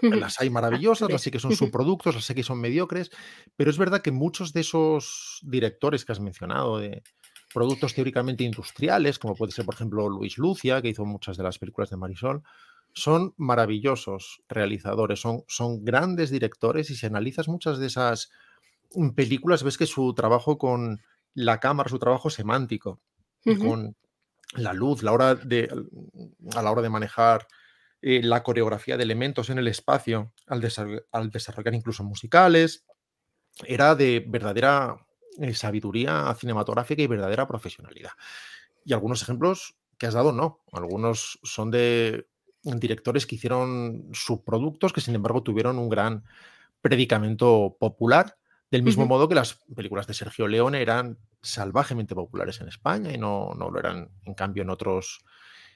[0.00, 3.10] las hay maravillosas, las sé que son subproductos, las sé que son mediocres,
[3.56, 7.02] pero es verdad que muchos de esos directores que has mencionado, de
[7.52, 11.58] productos teóricamente industriales, como puede ser, por ejemplo, Luis Lucia, que hizo muchas de las
[11.58, 12.42] películas de Marisol,
[12.94, 18.30] son maravillosos realizadores, son, son grandes directores y si analizas muchas de esas
[19.14, 21.02] películas ves que su trabajo con
[21.34, 23.00] la cámara, su trabajo semántico,
[23.58, 23.96] con
[24.54, 25.68] la luz, la hora de,
[26.54, 27.46] a la hora de manejar
[28.02, 30.60] eh, la coreografía de elementos en el espacio, al,
[31.30, 32.84] desarrollar incluso musicales,
[33.64, 34.96] era de verdadera
[35.38, 38.12] eh, sabiduría cinematográfica y verdadera profesionalidad.
[38.84, 40.60] Y algunos ejemplos que has dado, no.
[40.72, 42.26] Algunos son de
[42.62, 46.24] directores que hicieron subproductos que sin embargo tuvieron un gran
[46.80, 48.36] predicamento popular,
[48.70, 53.18] del mismo modo que las películas de Sergio Leone eran salvajemente populares en España y
[53.18, 55.24] no, no lo eran, en cambio, en otros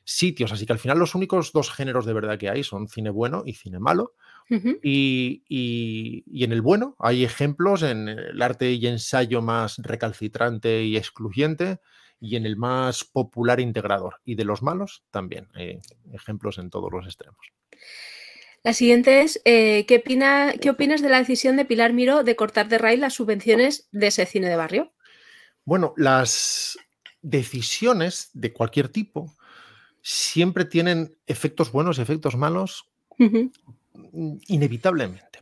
[0.05, 0.53] sitios.
[0.53, 3.43] Así que al final los únicos dos géneros de verdad que hay son cine bueno
[3.47, 4.15] y cine malo.
[4.51, 10.99] y, y, en el bueno hay ejemplos en el arte y ensayo más recalcitrante y
[10.99, 11.81] excluyente
[12.21, 14.17] y en el más popular integrador.
[14.25, 15.49] Y de los malos también.
[15.55, 15.81] Hay
[16.13, 17.53] ejemplos en todos los extremos.
[18.63, 22.35] La siguiente es, eh, ¿qué, opina, ¿qué opinas de la decisión de Pilar Miro de
[22.35, 24.93] cortar de raíz las subvenciones de ese cine de barrio?
[25.65, 26.79] Bueno, las
[27.23, 29.35] decisiones de cualquier tipo
[30.03, 32.91] siempre tienen efectos buenos y efectos malos
[34.47, 35.41] inevitablemente.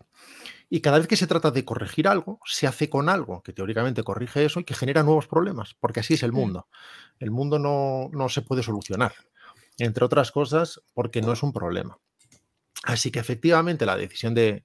[0.71, 4.03] Y cada vez que se trata de corregir algo, se hace con algo que teóricamente
[4.03, 6.69] corrige eso y que genera nuevos problemas, porque así es el mundo.
[7.19, 9.13] El mundo no, no se puede solucionar,
[9.77, 11.99] entre otras cosas, porque no es un problema.
[12.85, 14.65] Así que efectivamente la decisión de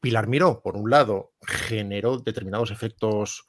[0.00, 3.46] Pilar Miró, por un lado, generó determinados efectos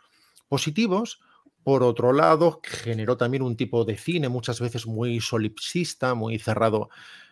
[0.47, 1.19] positivos.
[1.63, 6.89] Por otro lado, generó también un tipo de cine muchas veces muy solipsista, muy cerrado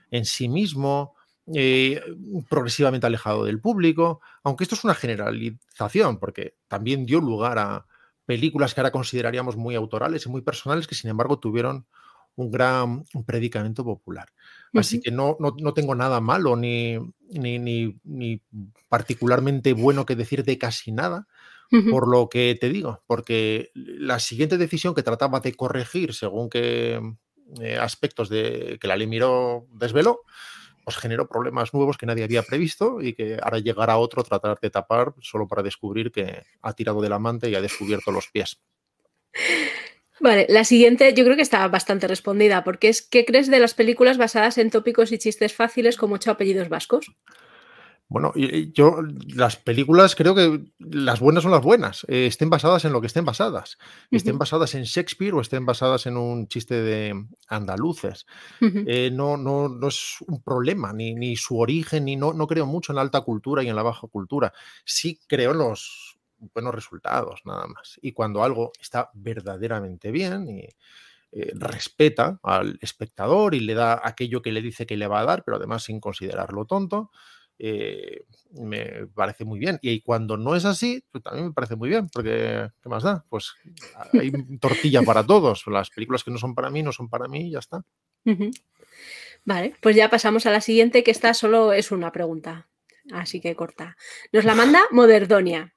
[0.10, 1.16] en sí mismo,
[1.54, 2.02] eh,
[2.50, 7.86] progresivamente alejado del público, aunque esto es una generalización, porque también dio lugar a
[8.26, 11.86] películas que ahora consideraríamos muy autorales y muy personales, que sin embargo tuvieron
[12.36, 14.30] un gran predicamento popular.
[14.74, 16.98] Así que no, no, tengo nada malo ni,
[17.30, 18.42] ni, ni,
[18.90, 21.28] particularmente bueno que decir de casi nada,
[21.90, 27.02] por lo que te digo, porque la siguiente decisión que trataba de corregir según qué
[27.62, 30.22] eh, aspectos de que la ley miró desveló,
[30.84, 34.60] pues generó problemas nuevos que nadie había previsto y que ahora llegará otro a tratar
[34.60, 38.60] de tapar solo para descubrir que ha tirado del amante y ha descubierto los pies.
[40.20, 43.74] Vale, la siguiente yo creo que está bastante respondida, porque es ¿qué crees de las
[43.74, 47.12] películas basadas en tópicos y chistes fáciles como ocho apellidos vascos?
[48.14, 48.32] Bueno,
[48.76, 48.98] yo
[49.34, 53.08] las películas creo que las buenas son las buenas, eh, estén basadas en lo que
[53.08, 53.80] estén basadas,
[54.12, 58.28] estén basadas en Shakespeare o estén basadas en un chiste de andaluces.
[58.62, 62.68] Eh, no, no, no es un problema, ni, ni su origen, ni no, no creo
[62.68, 64.54] mucho en la alta cultura y en la baja cultura.
[64.86, 66.20] Sí creo en los
[66.54, 67.98] buenos resultados, nada más.
[68.00, 70.68] Y cuando algo está verdaderamente bien y
[71.32, 75.26] eh, respeta al espectador y le da aquello que le dice que le va a
[75.26, 77.10] dar, pero además sin considerarlo tonto,
[77.66, 79.80] eh, me parece muy bien.
[79.82, 83.24] Y cuando no es así, pues también me parece muy bien, porque ¿qué más da?
[83.30, 83.54] Pues
[84.12, 85.64] hay tortilla para todos.
[85.68, 87.82] Las películas que no son para mí, no son para mí y ya está.
[89.46, 92.68] Vale, pues ya pasamos a la siguiente, que esta solo es una pregunta,
[93.14, 93.96] así que corta.
[94.34, 95.74] Nos la manda Moderdonia.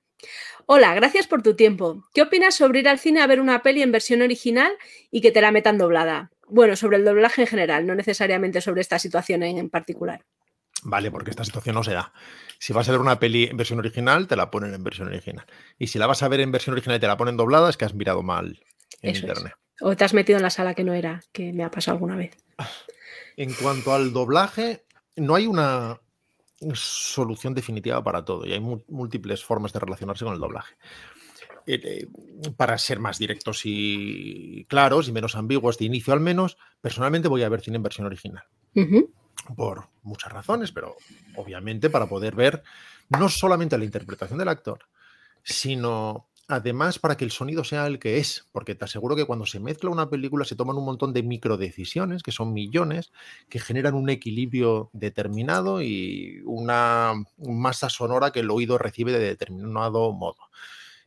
[0.66, 2.02] Hola, gracias por tu tiempo.
[2.12, 4.72] ¿Qué opinas sobre ir al cine a ver una peli en versión original
[5.12, 6.32] y que te la metan doblada?
[6.48, 10.24] Bueno, sobre el doblaje en general, no necesariamente sobre esta situación en particular.
[10.88, 12.12] Vale, porque esta situación no se da.
[12.60, 15.44] Si vas a ver una peli en versión original, te la ponen en versión original.
[15.80, 17.76] Y si la vas a ver en versión original y te la ponen doblada, es
[17.76, 18.60] que has mirado mal
[19.02, 19.54] en internet.
[19.80, 22.16] O te has metido en la sala que no era, que me ha pasado alguna
[22.16, 22.36] vez.
[23.38, 26.00] En cuanto al doblaje, no hay una
[26.72, 30.74] solución definitiva para todo y hay múltiples formas de relacionarse con el doblaje.
[31.66, 32.08] eh,
[32.56, 37.42] para ser más directos y claros y menos ambiguos de inicio al menos, personalmente voy
[37.42, 38.44] a ver cine en versión original.
[39.54, 40.96] Por muchas razones, pero
[41.36, 42.62] obviamente para poder ver
[43.08, 44.80] no solamente la interpretación del actor,
[45.42, 49.46] sino además para que el sonido sea el que es, porque te aseguro que cuando
[49.46, 53.12] se mezcla una película se toman un montón de micro decisiones, que son millones,
[53.48, 60.12] que generan un equilibrio determinado y una masa sonora que el oído recibe de determinado
[60.12, 60.50] modo.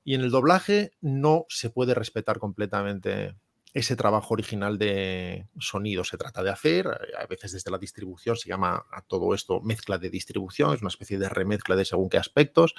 [0.04, 3.36] Y en el doblaje no se puede respetar completamente
[3.73, 6.88] ese trabajo original de sonido se trata de hacer.
[6.88, 10.89] A veces desde la distribución se llama a todo esto mezcla de distribución, es una
[10.89, 12.73] especie de remezcla de según qué aspectos.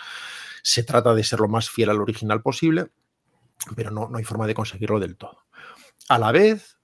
[0.62, 2.90] Se trata de ser lo más fiel al original posible,
[3.76, 5.46] pero no, no hay forma de conseguirlo del todo.
[6.08, 6.78] A la vez,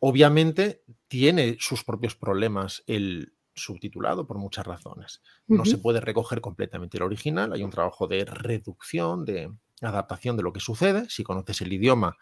[0.00, 5.22] obviamente, tiene sus propios problemas el subtitulado por muchas razones.
[5.46, 10.42] No se puede recoger completamente el original, hay un trabajo de reducción, de adaptación de
[10.42, 11.08] lo que sucede.
[11.08, 12.16] Si conoces el idioma,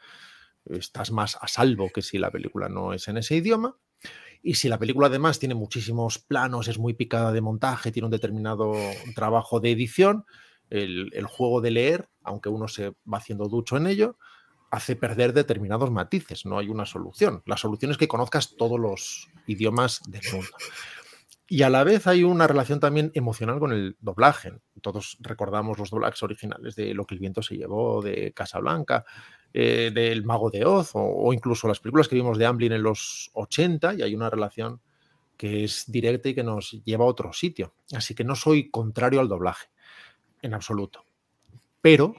[0.67, 3.77] estás más a salvo que si la película no es en ese idioma.
[4.43, 8.13] Y si la película además tiene muchísimos planos, es muy picada de montaje, tiene un
[8.13, 8.73] determinado
[9.15, 10.25] trabajo de edición,
[10.69, 14.17] el, juego de leer, aunque uno se va haciendo ducho en ello,
[14.71, 16.45] hace perder determinados matices.
[16.45, 17.43] No hay una solución.
[17.47, 20.51] La solución es que conozcas todos los idiomas del mundo.
[21.49, 24.53] Y a la vez hay una relación también emocional con el doblaje.
[24.81, 29.05] Todos recordamos los doblajes originales de Lo que el viento se llevó, de Casablanca,
[29.53, 33.31] eh, del Mago de Oz o, incluso las películas que vimos de Amblin en los
[33.35, 34.81] 80 y hay una relación
[35.37, 37.75] que es directa y que nos lleva a otro sitio.
[37.95, 39.69] Así que no soy contrario al doblaje,
[40.41, 41.05] en absoluto.
[41.81, 42.15] Pero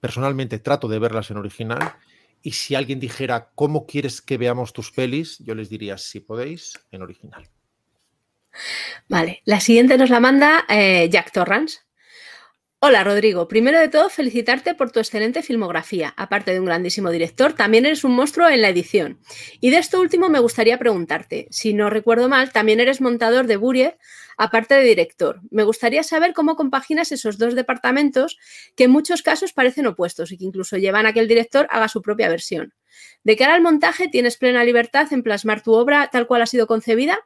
[0.00, 1.96] personalmente trato de verlas en original
[2.40, 5.38] y si alguien dijera, ¿cómo quieres que veamos tus pelis?
[5.40, 7.50] Yo les diría, si podéis, en original.
[9.08, 11.80] Vale, la siguiente nos la manda eh, Jack Torrance.
[12.78, 16.12] Hola Rodrigo, primero de todo felicitarte por tu excelente filmografía.
[16.16, 19.18] Aparte de un grandísimo director, también eres un monstruo en la edición.
[19.60, 23.56] Y de esto último me gustaría preguntarte, si no recuerdo mal, también eres montador de
[23.56, 23.98] Burier,
[24.36, 25.40] aparte de director.
[25.50, 28.38] Me gustaría saber cómo compaginas esos dos departamentos
[28.74, 31.88] que en muchos casos parecen opuestos y que incluso llevan a que el director haga
[31.88, 32.74] su propia versión.
[33.24, 36.66] De cara al montaje, ¿tienes plena libertad en plasmar tu obra tal cual ha sido
[36.66, 37.18] concebida?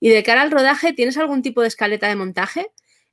[0.00, 2.66] Y de cara al rodaje, ¿tienes algún tipo de escaleta de montaje?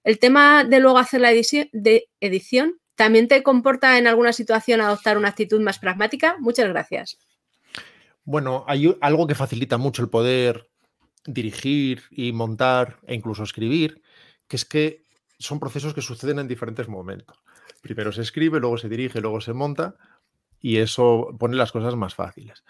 [0.03, 5.29] El tema de luego hacer la edición, también te comporta en alguna situación adoptar una
[5.29, 6.36] actitud más pragmática.
[6.39, 7.17] Muchas gracias.
[8.25, 10.69] Bueno, hay algo que facilita mucho el poder
[11.26, 14.02] dirigir y montar e incluso escribir,
[14.48, 15.04] que es que
[15.40, 17.38] son procesos que suceden en diferentes momentos.
[17.82, 19.96] Primero se escribe, luego se dirige, luego se monta
[20.60, 22.64] y eso pone las cosas más fáciles.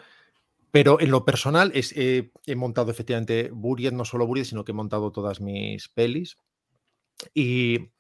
[0.72, 4.76] Pero en lo personal es, he montado efectivamente Buried, no solo Buried, sino que he
[4.76, 6.38] montado todas mis pelis.
[7.36, 7.92] Y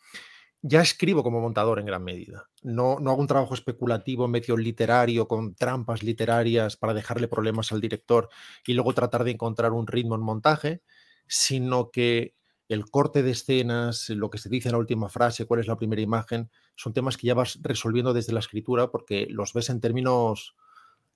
[0.63, 2.49] ya escribo como montador en gran medida.
[2.63, 7.81] No, no hago un trabajo especulativo, medio literario, con trampas literarias para dejarle problemas al
[7.81, 8.29] director
[8.65, 10.81] y luego tratar de encontrar un ritmo en montaje,
[11.27, 12.35] sino que
[12.69, 15.77] el corte de escenas, lo que se dice en la última frase, cuál es la
[15.77, 19.81] primera imagen, son temas que ya vas resolviendo desde la escritura porque los ves en
[19.81, 20.55] términos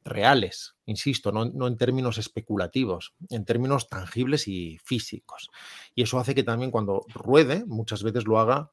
[0.03, 5.49] reales, insisto, no, en términos especulativos, en términos tangibles y físicos.
[5.95, 8.71] Y eso hace que también cuando ruede, muchas veces lo haga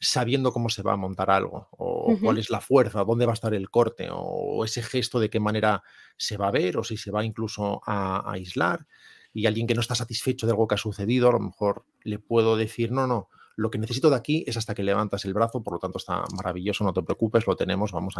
[0.00, 3.34] sabiendo cómo se va a montar algo, o cuál es la fuerza, dónde va a
[3.34, 5.82] estar el corte, o ese gesto de qué manera
[6.16, 8.86] se va a ver, o si se va incluso a, aislar.
[9.32, 12.18] Y alguien que no está satisfecho de algo que ha sucedido, a lo mejor le
[12.18, 15.62] puedo decir, no, no, lo que necesito de aquí es hasta que levantas el brazo,
[15.62, 18.14] por lo tanto está maravilloso, no te preocupes, lo tenemos, vamos,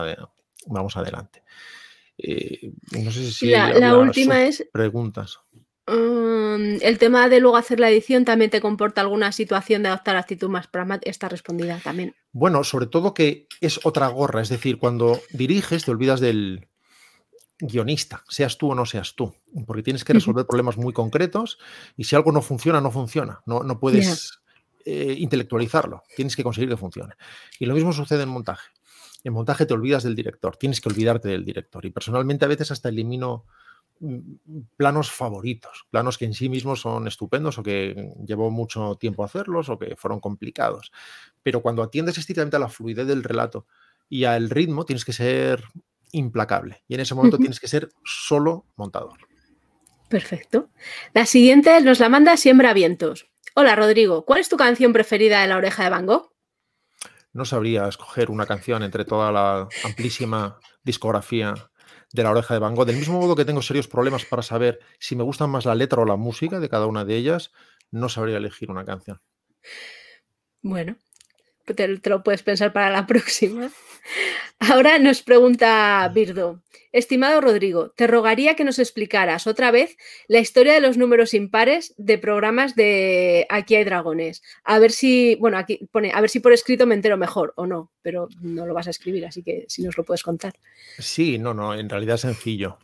[0.67, 1.43] vamos adelante.
[2.19, 5.41] Eh, no sé si la, última es preguntas.
[5.87, 10.17] Mm, el tema de luego hacer la edición también te comporta alguna situación de adoptar
[10.17, 11.11] actitud más pragmática.
[11.11, 12.15] Está respondida también.
[12.33, 16.69] Bueno, sobre todo que es otra gorra, es decir, cuando diriges te olvidas del
[17.59, 19.35] guionista, seas tú o no seas tú,
[19.67, 21.59] porque tienes que resolver problemas muy concretos
[21.97, 24.41] y si algo no funciona, no funciona, no, no puedes
[24.85, 27.15] eh, intelectualizarlo, tienes que conseguir que funcione.
[27.59, 28.69] Y lo mismo sucede en montaje
[29.27, 31.85] en montaje te olvidas del director, tienes que olvidarte del director.
[31.85, 33.45] Y personalmente a veces hasta elimino
[34.77, 39.69] planos favoritos, planos que en sí mismos son estupendos o que llevó mucho tiempo hacerlos
[39.69, 40.93] o que fueron complicados.
[41.43, 43.67] Pero cuando atiendes estrictamente a la fluidez del relato
[44.09, 45.65] y al ritmo, tienes que ser
[46.13, 46.83] implacable.
[46.89, 49.19] Y en ese momento tienes que ser solo montador.
[50.09, 50.71] Perfecto.
[51.15, 53.29] La siguiente nos la manda Siembra Vientos.
[53.55, 56.37] Hola Rodrigo, ¿cuál es tu canción preferida de La Oreja de Van Gogh?
[57.37, 61.55] no sabría escoger una canción entre toda la amplísima discografía
[62.17, 62.87] de la oreja de Van Gogh.
[62.87, 66.03] Del mismo modo que tengo serios problemas para saber si me gustan más la letra
[66.03, 67.53] o la música de cada una de ellas,
[67.91, 69.21] no sabría elegir una canción.
[70.63, 70.97] Bueno,
[71.75, 73.71] te, lo puedes pensar para la próxima.
[74.59, 76.63] Ahora nos pregunta Birdo.
[76.93, 79.99] Estimado Rodrigo, te rogaría que nos explicaras otra vez
[80.29, 84.43] la historia de los números impares de programas de Aquí hay dragones.
[84.65, 87.67] A ver si, bueno, aquí pone, a ver si por escrito me entero mejor o
[87.67, 90.55] no, pero no lo vas a escribir, así que si nos lo puedes contar.
[90.99, 92.79] Sí, no, no, en realidad es sencillo.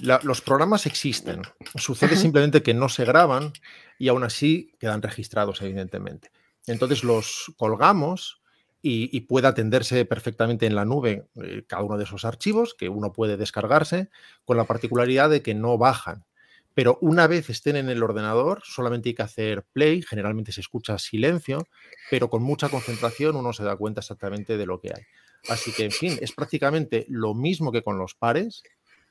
[0.00, 1.42] los programas existen.
[1.76, 3.52] Sucede simplemente que no se graban
[4.00, 6.30] y aún así quedan registrados, evidentemente.
[6.66, 8.42] Entonces los colgamos
[8.86, 13.12] y, puede atenderse perfectamente en la nube eh, cada uno de esos archivos que uno
[13.12, 14.10] puede descargarse
[14.44, 16.26] con la particularidad de que no bajan.
[16.74, 20.98] Pero una vez estén en el ordenador, solamente hay que hacer play, generalmente se escucha
[20.98, 21.66] silencio,
[22.10, 25.04] pero con mucha concentración uno se da cuenta exactamente de lo que hay.
[25.48, 28.64] Así que, en fin, es prácticamente lo mismo que con los pares,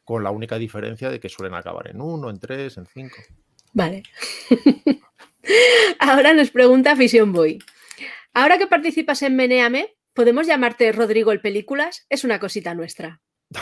[0.04, 3.18] con la única diferencia de que suelen acabar en uno, en tres, en cinco.
[3.74, 4.04] Vale.
[6.00, 7.60] Ahora nos pregunta Vision Boy.
[8.34, 12.06] Ahora que participas en Meneame, ¿podemos llamarte Rodrigo el Películas?
[12.10, 13.22] Es una cosita nuestra.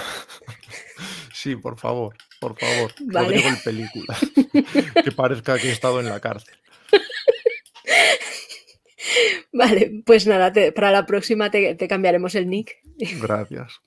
[1.34, 2.94] Sí, por favor, por favor.
[3.00, 4.20] Rodrigo el Películas.
[5.04, 6.54] que parezca que he estado en la cárcel.
[9.52, 12.78] Vale, pues nada, para la próxima te, cambiaremos el nick.
[13.20, 13.82] Gracias.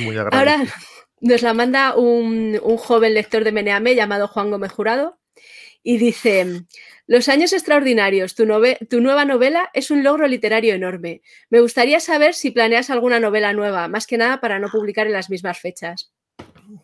[0.00, 0.38] Muy agradecido.
[0.38, 0.62] Ahora
[1.22, 5.18] nos la manda un, un joven lector de Meneame llamado Juan Gómez Jurado
[5.82, 6.66] y dice,
[7.10, 8.46] Los años extraordinarios, tu,
[8.88, 11.22] tu, nueva novela es un logro literario enorme.
[11.48, 15.14] Me gustaría saber si planeas alguna novela nueva, más que nada para no publicar en
[15.14, 16.12] las mismas fechas.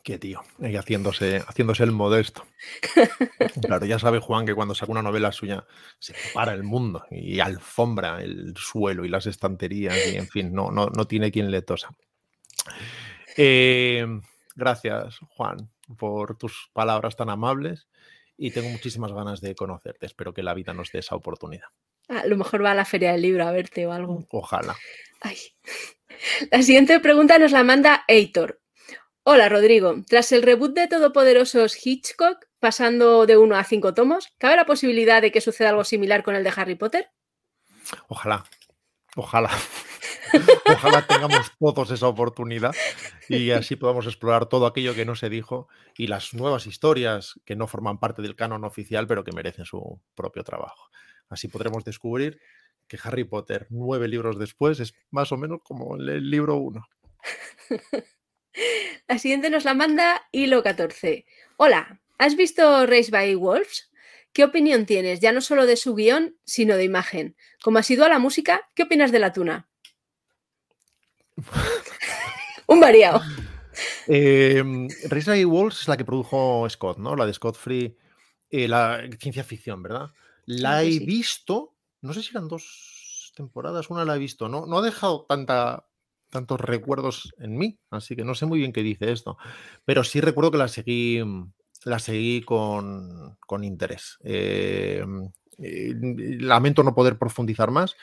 [0.03, 2.45] Qué tío, y haciéndose, haciéndose el modesto.
[3.63, 5.65] Claro, ya sabe Juan que cuando saca una novela suya
[6.01, 10.73] se para el mundo y alfombra el suelo y las estanterías y en fin, no,
[10.73, 11.91] no, no tiene quien le tosa.
[13.37, 14.05] Eh,
[14.57, 17.87] gracias, Juan, por tus palabras tan amables
[18.37, 20.07] y tengo muchísimas ganas de conocerte.
[20.07, 21.69] Espero que la vida nos dé esa oportunidad.
[22.09, 24.27] A lo mejor va a la feria del libro a verte o algo.
[24.31, 24.77] Ojalá.
[26.51, 28.61] La siguiente pregunta nos la manda Eitor.
[29.23, 34.57] Hola Rodrigo, tras el reboot de Todopoderosos Hitchcock, pasando de uno a cinco tomos, ¿cabe
[34.57, 37.11] la posibilidad de que suceda algo similar con el de Harry Potter?
[38.09, 38.45] Ojalá,
[39.17, 39.51] ojalá.
[40.67, 42.75] Ojalá tengamos todos esa oportunidad
[43.29, 47.57] y así podamos explorar todo aquello que no se dijo y las nuevas historias que
[47.57, 50.91] no forman parte del canon oficial, pero que merecen su propio trabajo.
[51.29, 52.41] Así podremos descubrir
[52.89, 56.89] que Harry Potter, nueve libros después, es más o menos como el libro uno.
[59.09, 61.27] La siguiente nos la manda Hilo 14.
[61.57, 63.91] Hola, ¿has visto Race by Wolves?
[64.33, 67.37] ¿Qué opinión tienes, ya no solo de su guion, sino de imagen?
[67.63, 69.69] Como has ido a la música, ¿qué opinas de la tuna?
[72.67, 73.21] Un variado.
[74.09, 74.63] Eh,
[75.09, 77.17] Race Walls es la que produjo Scott, ¿no?
[77.17, 77.97] La de Scott Free,
[78.51, 80.11] eh, la ciencia ficción, ¿verdad?
[80.47, 84.67] La he visto, no sé si eran dos temporadas, una la he visto, ¿no?
[84.67, 85.87] No ha dejado tanta,
[86.31, 89.37] tantos recuerdos en mí, así que no sé muy bien qué dice esto,
[89.85, 91.23] pero sí recuerdo que la seguí,
[91.85, 94.19] la seguí con, interés.
[94.25, 95.05] Eh,
[95.59, 95.95] eh,
[96.41, 97.97] lamento no poder profundizar más,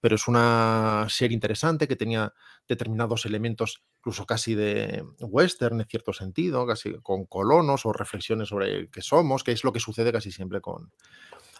[0.00, 2.32] pero es una serie interesante que tenía
[2.66, 8.88] determinados elementos, incluso casi de western en cierto sentido, casi con colonos o reflexiones sobre
[8.90, 10.90] qué somos, que es lo que sucede casi siempre con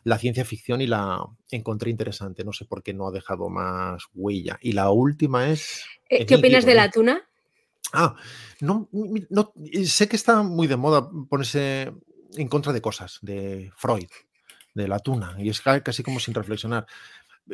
[0.05, 2.45] la ciencia ficción y la encontré interesante.
[2.45, 4.59] No sé por qué no ha dejado más huella.
[4.63, 5.85] Y la última es...
[6.09, 7.29] Eh, ¿Qué opinas de la tuna?
[7.93, 8.15] Ah,
[8.61, 9.53] no, no,
[9.85, 11.93] sé que está muy de moda ponerse
[12.37, 14.09] en contra de cosas, de Freud,
[14.75, 16.87] de la tuna, y es casi como sin reflexionar.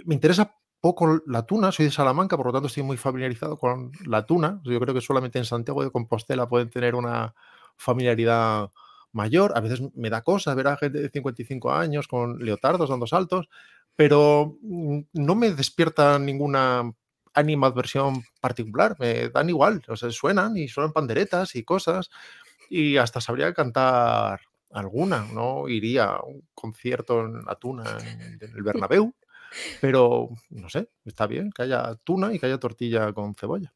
[0.05, 0.55] Me interesa
[0.87, 4.61] poco la tuna, soy de Salamanca, por lo tanto estoy muy familiarizado con la tuna.
[4.63, 7.35] Yo creo que solamente en Santiago de Compostela pueden tener una
[7.77, 8.71] familiaridad
[9.11, 9.51] mayor.
[9.57, 13.49] A veces me da cosa ver a gente de 55 años con leotardos dando saltos,
[13.97, 16.89] pero mm, no me despierta ninguna
[17.35, 22.11] animadversión particular, me dan igual, o sea, suenan y suenan panderetas y cosas
[22.71, 25.69] y hasta sabría cantar alguna, ¿no?
[25.69, 29.13] Iría a un concierto en la tuna en el Bernabéu
[29.81, 33.73] pero, no sé, está bien que haya tuna y que haya tortilla con cebolla.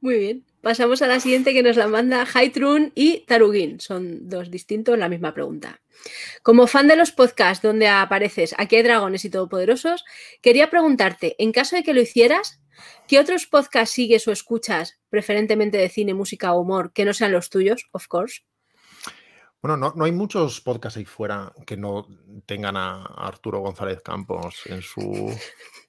[0.00, 0.44] Muy bien.
[0.60, 3.80] Pasamos a la siguiente que nos la manda Haitrun y Tarugin.
[3.80, 5.80] Son dos distintos la misma pregunta.
[6.42, 10.04] Como fan de los podcasts donde apareces Aquí hay dragones y todopoderosos,
[10.42, 12.60] quería preguntarte, en caso de que lo hicieras,
[13.08, 17.32] ¿qué otros podcasts sigues o escuchas, preferentemente de cine, música o humor, que no sean
[17.32, 18.42] los tuyos, of course?
[19.64, 22.06] Bueno, no, no, hay muchos podcasts ahí fuera que no
[22.44, 25.34] tengan a Arturo González Campos en su,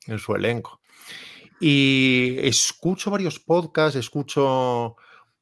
[0.08, 0.80] en su elenco.
[1.60, 4.96] Y escucho varios podcasts, escucho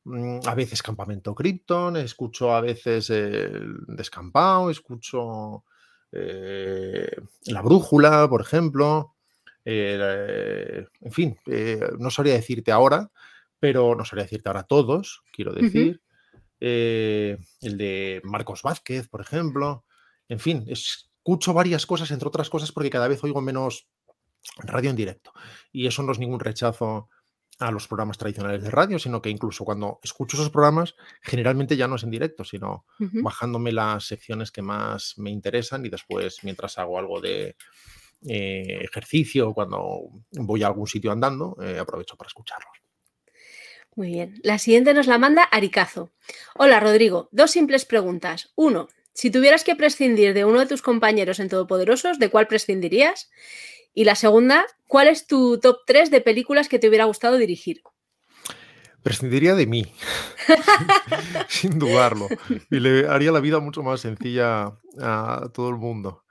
[0.05, 5.63] mm, a veces Campamento Krypton, escucho a veces el Descampado, escucho
[6.11, 7.15] eh,
[7.45, 9.13] La Brújula, por ejemplo.
[9.63, 11.37] en fin,
[11.99, 13.11] no sabría decirte ahora,
[13.59, 16.01] pero no sabría decirte ahora todos, quiero decir.
[16.63, 19.85] El de Marcos Vázquez, por ejemplo.
[20.29, 23.87] En fin, escucho varias cosas, entre otras cosas, porque cada vez oigo menos
[24.57, 25.31] radio en directo.
[25.71, 27.09] Y eso no es ningún rechazo
[27.59, 31.87] a los programas tradicionales de radio, sino que incluso cuando escucho esos programas, generalmente ya
[31.87, 36.77] no es en directo, sino bajándome las secciones que más me interesan y después, mientras
[36.77, 37.55] hago algo de
[38.27, 42.82] eh, ejercicio, cuando voy a algún sitio andando, eh, aprovecho para escucharlos.
[43.95, 44.39] Muy bien.
[44.43, 46.11] La siguiente nos la manda Aricazo.
[46.55, 47.29] Hola, Rodrigo.
[47.31, 48.51] Dos simples preguntas.
[48.55, 53.29] Uno, si tuvieras que prescindir de uno de tus compañeros en Todopoderosos, ¿de cuál prescindirías?
[53.93, 57.83] Y la segunda, ¿cuál es tu top 3 de películas que te hubiera gustado dirigir?
[59.03, 59.85] Prescindiría de mí,
[61.47, 62.29] sin dudarlo.
[62.71, 66.22] Y le haría la vida mucho más sencilla a todo el mundo.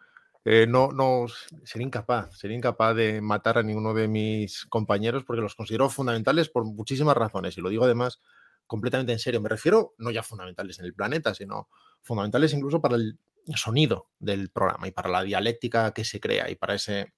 [0.44, 1.26] Eh, no, no,
[1.64, 6.48] sería incapaz, sería incapaz de matar a ninguno de mis compañeros porque los considero fundamentales
[6.48, 7.56] por muchísimas razones.
[7.56, 8.20] Y lo digo además
[8.66, 9.40] completamente en serio.
[9.40, 11.68] Me refiero no ya fundamentales en el planeta, sino
[12.02, 13.18] fundamentales incluso para el
[13.54, 17.12] sonido del programa y para la dialéctica que se crea y para ese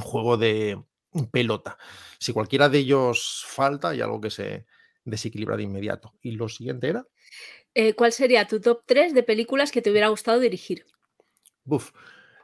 [0.00, 0.82] juego de
[1.32, 1.76] pelota.
[2.18, 4.66] Si cualquiera de ellos falta, hay algo que se
[5.04, 6.14] desequilibra de inmediato.
[6.22, 7.06] ¿Y lo siguiente era?
[7.74, 10.86] Eh, ¿Cuál sería tu top 3 de películas que te hubiera gustado dirigir?
[11.64, 11.92] Buf.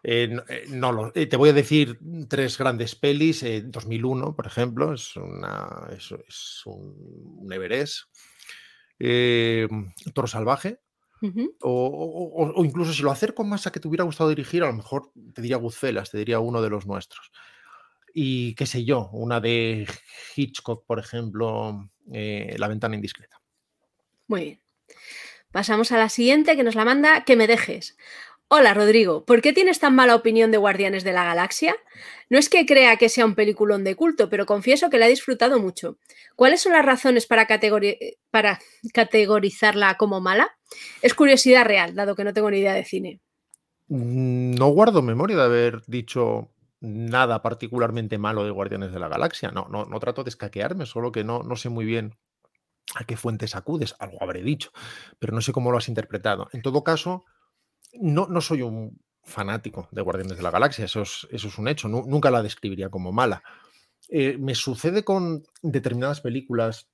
[0.09, 1.99] Eh, eh, no, lo, te voy a decir
[2.29, 3.45] tres grandes pelis.
[3.65, 8.05] 2001, por ejemplo, es, una, es, es un, Everest.
[10.15, 10.79] Toro Salvaje.
[11.63, 14.75] o, o, incluso si lo acerco más a que te hubiera gustado dirigir, a lo
[14.75, 17.33] mejor te diría Gucelas, te diría uno de los nuestros
[18.19, 19.87] y qué sé yo, una de
[20.35, 23.43] Hitchcock, por ejemplo, eh, La ventana indiscreta.
[24.27, 24.61] Muy bien.
[25.53, 27.99] Pasamos a la siguiente que nos la manda Que me dejes.
[28.49, 31.75] Hola Rodrigo, ¿por qué tienes tan mala opinión de Guardianes de la Galaxia?
[32.31, 35.11] No es que crea que sea un peliculón de culto, pero confieso que la he
[35.11, 35.99] disfrutado mucho.
[36.37, 37.49] ¿Cuáles son las razones para,
[38.31, 38.61] para
[38.95, 40.57] categorizarla como mala?
[41.03, 43.21] Es curiosidad real, dado que no tengo ni idea de cine.
[43.89, 49.51] Mm, no guardo memoria de haber dicho nada particularmente malo de Guardianes de la Galaxia.
[49.51, 52.15] No, no, no trato de escaquearme, solo que no, no sé muy bien
[52.95, 53.97] a qué fuentes acudes.
[53.99, 54.71] Algo habré dicho,
[55.19, 56.49] pero no sé cómo lo has interpretado.
[56.53, 57.25] En todo caso,
[58.01, 61.69] no, no soy un fanático de Guardianes de la Galaxia, eso es, eso es un
[61.69, 61.89] hecho.
[61.89, 63.43] nunca la describiría como mala.
[64.09, 66.89] Eh, me sucede con determinadas películas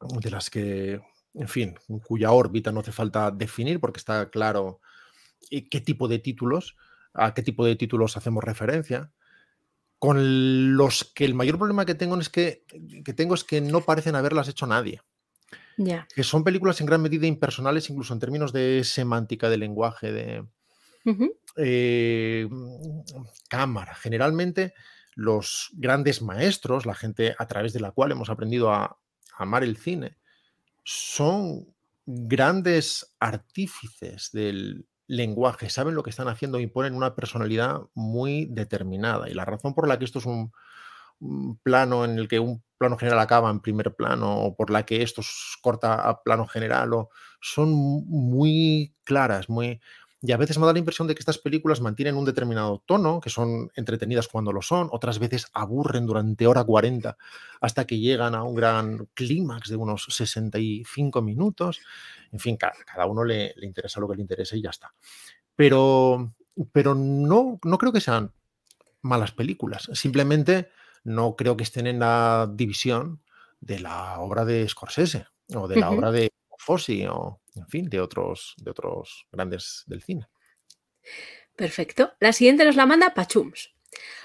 [0.00, 1.00] de las que,
[1.34, 4.80] en fin, cuya órbita no hace falta definir porque está claro
[5.50, 6.76] eh, qué tipo de títulos
[7.14, 9.12] a qué tipo de títulos hacemos referencia,
[9.98, 12.64] con los que el mayor problema que tengo es que,
[13.16, 15.00] tengo es que no parecen haberlas hecho nadie.
[16.14, 20.44] Que son películas en gran medida impersonales, incluso en términos de semántica, de lenguaje, de
[21.56, 22.48] eh,
[23.48, 23.94] cámara.
[23.94, 24.74] Generalmente,
[25.14, 28.98] los grandes maestros, la gente a través de la cual hemos aprendido a
[29.36, 30.16] amar el cine,
[30.84, 31.66] son
[32.04, 39.28] grandes artífices del, lenguaje, saben lo que están haciendo, imponen una personalidad muy determinada.
[39.28, 40.52] Y la razón por la que esto es un,
[41.62, 45.02] plano en el que un plano general acaba en primer plano, o por la que
[45.02, 45.22] esto
[45.60, 47.10] corta a plano general, o,
[47.40, 49.80] son muy claras, muy,
[50.20, 53.20] y a veces me da la impresión de que estas películas mantienen un determinado tono,
[53.20, 57.16] que son entretenidas cuando lo son, otras veces aburren durante hora 40
[57.60, 61.80] hasta que llegan a un gran clímax de unos 65 minutos.
[62.32, 64.92] En fin, cada, uno le, interesa lo que le interesa y ya está.
[65.54, 66.34] Pero,
[66.72, 68.32] pero no, no creo que sean
[69.02, 69.88] malas películas.
[69.92, 70.70] Simplemente
[71.04, 73.22] no creo que estén en la división
[73.60, 78.00] de la obra de Scorsese o de la obra de Fossi o, en fin, de
[78.00, 80.28] otros, de otros grandes del cine.
[81.56, 82.12] Perfecto.
[82.20, 83.74] La siguiente nos la manda Pachums.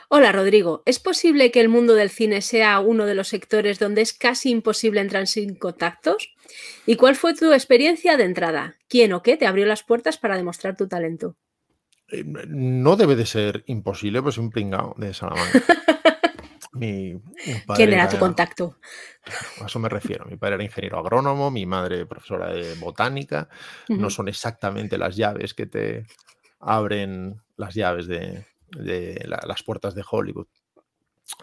[0.09, 4.01] Hola Rodrigo, ¿es posible que el mundo del cine sea uno de los sectores donde
[4.01, 6.35] es casi imposible entrar sin contactos?
[6.85, 8.75] ¿Y cuál fue tu experiencia de entrada?
[8.87, 11.35] ¿Quién o qué te abrió las puertas para demostrar tu talento?
[12.09, 15.63] Eh, no debe de ser imposible, pues un pringao de Salamanca.
[16.79, 18.77] ¿Quién era tu contacto?
[19.61, 20.25] A eso me refiero.
[20.25, 23.47] Mi padre era ingeniero agrónomo, mi madre profesora de botánica.
[23.89, 26.05] No son exactamente las llaves que te
[26.59, 28.45] abren las llaves de,
[29.25, 30.47] las puertas de Hollywood,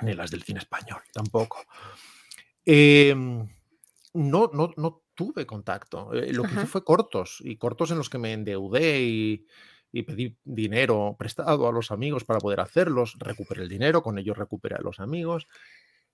[0.02, 1.64] ni las del cine español tampoco.
[2.64, 3.48] Em,
[4.14, 6.12] no, no, no tuve contacto.
[6.12, 9.46] Eh, lo que hice fue cortos, y cortos en los que me endeudé y,
[9.92, 14.38] y pedí dinero prestado a los amigos para poder hacerlos, recuperé el dinero, con ellos
[14.38, 15.48] recuperé a los amigos.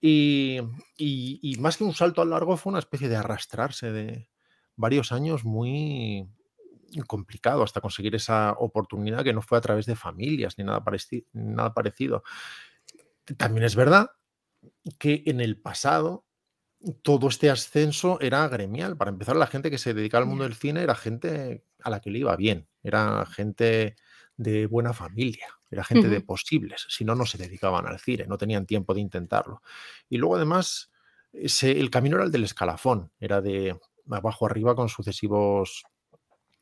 [0.01, 0.61] Y,
[1.59, 4.29] más que un salto al largo fue una especie de arrastrarse de
[4.77, 6.29] varios años muy
[7.07, 10.83] complicado hasta conseguir esa oportunidad que no fue a través de familias ni nada,
[11.33, 12.22] nada parecido.
[13.37, 14.11] también es verdad
[14.99, 16.26] que en el pasado
[17.03, 18.97] todo este ascenso era gremial.
[18.97, 22.01] Para empezar, la gente que se dedicaba al mundo del cine era gente a la
[22.01, 23.97] que le iba bien, era gente
[24.37, 28.37] de buena familia, era gente de posibles, si no, no se dedicaban al cine, no
[28.37, 29.62] tenían tiempo de intentarlo.
[30.09, 30.91] Y luego además,
[31.33, 33.79] el camino era el del escalafón, era de
[34.11, 35.85] abajo arriba con sucesivos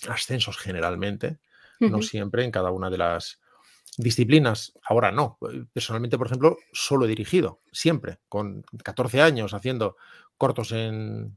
[0.08, 1.38] ascensos generalmente,
[1.80, 3.40] no siempre en cada una de las
[3.96, 4.72] disciplinas.
[4.82, 5.38] Ahora no.
[5.72, 9.96] Personalmente, por ejemplo, solo he dirigido, siempre, con 14 años haciendo
[10.36, 11.36] cortos en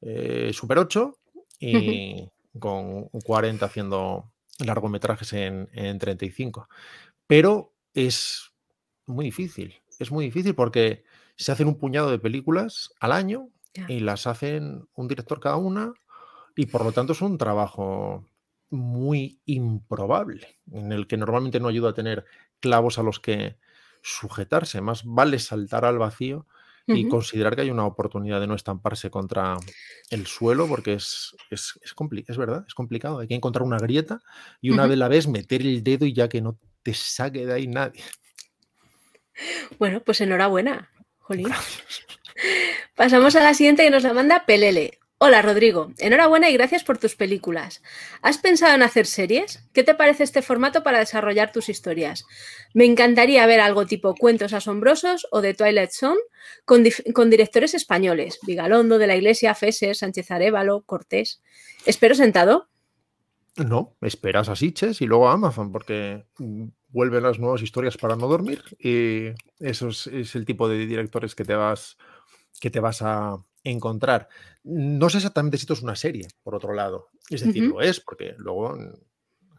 [0.00, 1.18] eh, Super 8
[1.60, 2.28] y
[2.58, 6.68] con 40 haciendo largometrajes en, 35.
[7.26, 8.52] Pero es
[9.06, 11.04] muy difícil, es muy difícil porque
[11.36, 13.50] se hacen un puñado de películas al año
[13.86, 15.92] y las hacen un director cada una
[16.56, 18.24] y por lo tanto es un trabajo
[18.70, 22.24] muy improbable, en el que normalmente no ayuda a tener
[22.60, 23.56] clavos a los que
[24.02, 26.46] sujetarse, más vale saltar al vacío
[26.86, 29.58] y considerar que hay una oportunidad de no estamparse contra
[30.08, 31.94] el suelo, porque es, es, es,
[32.26, 33.18] es verdad, es complicado.
[33.18, 34.20] Hay que encontrar una grieta
[34.62, 37.52] y una vez la vez meter el dedo y ya que no te saque de
[37.52, 38.02] ahí nadie.
[39.78, 41.48] Bueno, pues enhorabuena, Jolín.
[42.96, 44.97] Pasamos a la siguiente que nos la manda Pelele.
[45.20, 47.82] Hola Rodrigo, enhorabuena y gracias por tus películas.
[48.22, 49.68] ¿Has pensado en hacer series?
[49.72, 52.24] ¿Qué te parece este formato para desarrollar tus historias?
[52.72, 56.20] Me encantaría ver algo tipo Cuentos Asombrosos o de Twilight Zone
[56.64, 56.84] con,
[57.30, 61.42] directores españoles, Vigalondo, de la Iglesia, Feses, Sánchez Arevalo, Cortés.
[61.84, 62.68] ¿Espero sentado?
[63.56, 66.26] No, esperas a Sitches y luego a Amazon porque
[66.90, 71.34] vuelven las nuevas historias para no dormir y eso es, es el tipo de directores
[71.34, 71.96] que te vas,
[72.60, 73.38] que te vas a
[73.70, 74.28] encontrar.
[74.64, 77.08] No sé exactamente si esto es una serie, por otro lado.
[77.30, 78.76] Es decir, lo es, porque luego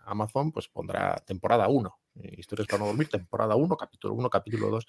[0.06, 4.70] Amazon pues pondrá temporada 1, eh, Historias para no dormir, temporada 1, capítulo 1, capítulo
[4.70, 4.88] 2,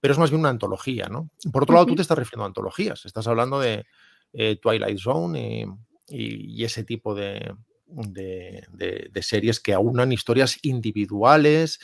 [0.00, 1.30] pero es más bien una antología, ¿no?
[1.52, 3.84] Por otro lado, tú te estás refiriendo a antologías, estás hablando de
[4.32, 5.66] eh, Twilight Zone
[6.08, 7.54] y, ese tipo de,
[7.86, 11.80] de, series que aunan historias individuales,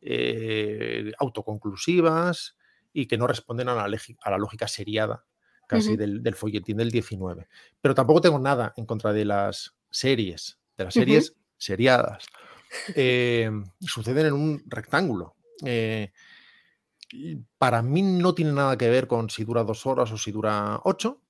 [0.00, 2.56] eh, autoconclusivas
[2.92, 5.24] y que no responden a la, a la lógica seriada
[5.66, 7.48] casi del, folletín del 19.
[7.80, 12.24] Pero tampoco tengo nada en contra de las series, de las series seriadas.
[12.94, 13.50] Eh,
[13.80, 15.36] suceden en un rectángulo.
[15.64, 16.12] Eh,
[17.58, 20.80] para mí no tiene nada que ver con si dura dos horas o si dura
[20.84, 21.20] ocho,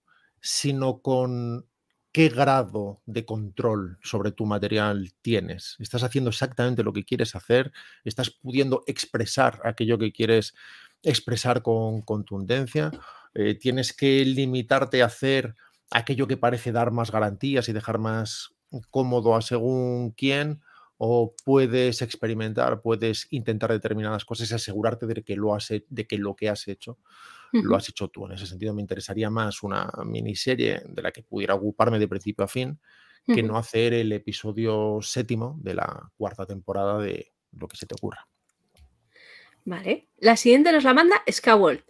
[0.41, 1.66] sino con
[2.12, 5.76] qué grado de control sobre tu material tienes.
[5.80, 7.72] Estás haciendo exactamente lo que quieres hacer,
[8.05, 10.55] estás pudiendo expresar aquello que quieres
[11.03, 12.91] expresar con contundencia
[13.35, 15.55] eh, tienes que limitarte a hacer
[15.91, 18.55] aquello que parece dar más garantías y dejar más
[18.91, 20.61] cómodo a según quién,
[20.97, 26.18] o puedes experimentar, puedes intentar determinadas cosas y asegurarte de que lo, has, de que,
[26.18, 26.99] lo que has hecho
[27.62, 28.26] lo has hecho tú.
[28.26, 32.45] En ese sentido, me interesaría más una miniserie de la que pudiera ocuparme de principio
[32.45, 32.80] a fin
[33.26, 37.95] que no hacer el episodio séptimo de la cuarta temporada de lo que se te
[37.95, 38.28] ocurra.
[39.65, 40.09] Vale.
[40.19, 41.85] La siguiente nos la manda Skywall.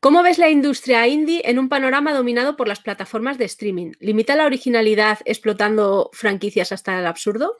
[0.00, 3.92] ¿Cómo ves la industria indie en un panorama dominado por las plataformas de streaming?
[4.00, 7.56] ¿Limita la originalidad explotando franquicias hasta el absurdo?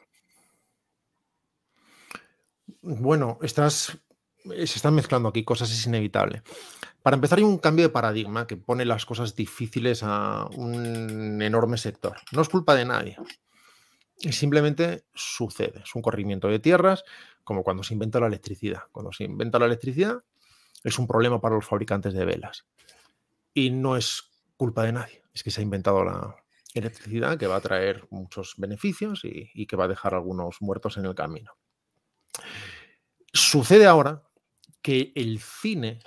[2.81, 3.97] Bueno, estás,
[4.43, 6.43] se están mezclando aquí cosas, es inevitable.
[7.01, 11.77] Para empezar, hay un cambio de paradigma que pone las cosas difíciles a un enorme
[11.77, 12.17] sector.
[12.33, 13.17] No es culpa de nadie.
[14.31, 15.81] Simplemente sucede.
[15.83, 17.05] Es un corrimiento de tierras,
[17.43, 18.83] como cuando se inventa la electricidad.
[18.91, 20.23] Cuando se inventa la electricidad,
[20.83, 22.65] es un problema para los fabricantes de velas.
[23.53, 26.35] Y no es culpa de nadie, es que se ha inventado la
[26.73, 31.05] electricidad que va a traer muchos beneficios y, que va a dejar algunos muertos en
[31.05, 31.51] el camino.
[33.31, 34.23] Sucede ahora
[34.81, 35.99] que el cine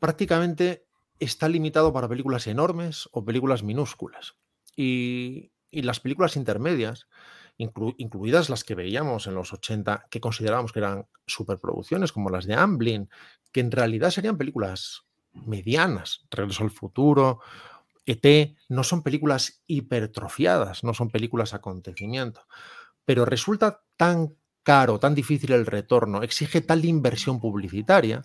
[0.00, 0.86] prácticamente
[1.18, 4.36] está limitado para películas enormes o películas minúsculas.
[4.76, 7.08] Y las películas intermedias
[7.58, 12.54] incluidas las que veíamos en los 80, que considerábamos que eran superproducciones, como las de
[12.54, 13.08] Amblin,
[13.52, 17.40] que en realidad serían películas medianas, Regreso al futuro,
[18.06, 22.46] ET, no son películas hipertrofiadas, no son películas acontecimiento,
[23.04, 28.22] pero resulta tan caro, tan difícil el retorno, exige tal inversión publicitaria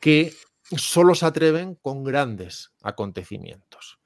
[0.00, 0.34] que
[0.76, 3.98] solo se atreven con grandes acontecimientos.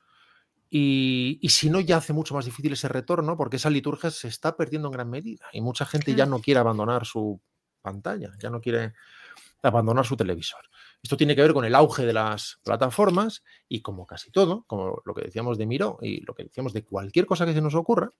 [0.72, 4.56] Y, si no, ya hace mucho más difícil ese retorno porque esa liturgia se está
[4.56, 7.40] perdiendo en gran medida y mucha gente ya no quiere abandonar su
[7.82, 8.94] pantalla, ya no quiere
[9.62, 10.60] abandonar su televisor.
[11.02, 15.02] Esto tiene que ver con el auge de las plataformas y como casi todo, como
[15.04, 17.74] lo que decíamos de Miro y lo que decíamos de cualquier cosa que se nos
[17.74, 18.12] ocurra,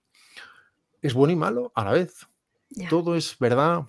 [1.01, 2.27] es bueno y malo a la vez.
[2.89, 3.85] Todo es verdad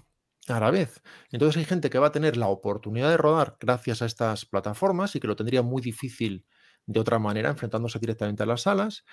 [0.49, 1.03] a la vez.
[1.31, 5.17] Entonces hay gente que va a tener la oportunidad de rodar gracias a estas plataformas
[5.17, 6.45] y que lo tendría muy difícil
[6.87, 9.05] de otra manera, enfrentándose directamente a las salas.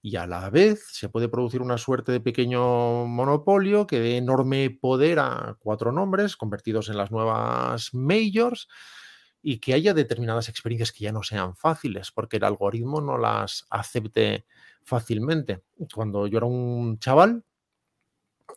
[0.00, 4.70] Y a la vez se puede producir una suerte de pequeño monopolio que dé enorme
[4.70, 8.68] poder a cuatro nombres convertidos en las nuevas majors
[9.42, 13.66] y que haya determinadas experiencias que ya no sean fáciles, porque el algoritmo no las
[13.70, 14.46] acepte
[14.82, 15.62] fácilmente.
[15.94, 17.44] Cuando yo era un chaval,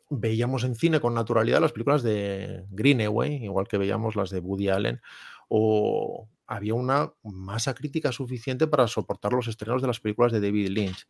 [0.10, 4.70] veíamos en cine con naturalidad las películas de Greenaway, igual que veíamos las de Woody
[4.70, 5.02] Allen,
[5.48, 10.68] o había una masa crítica suficiente para soportar los estrenos de las películas de David
[10.68, 11.08] Lynch.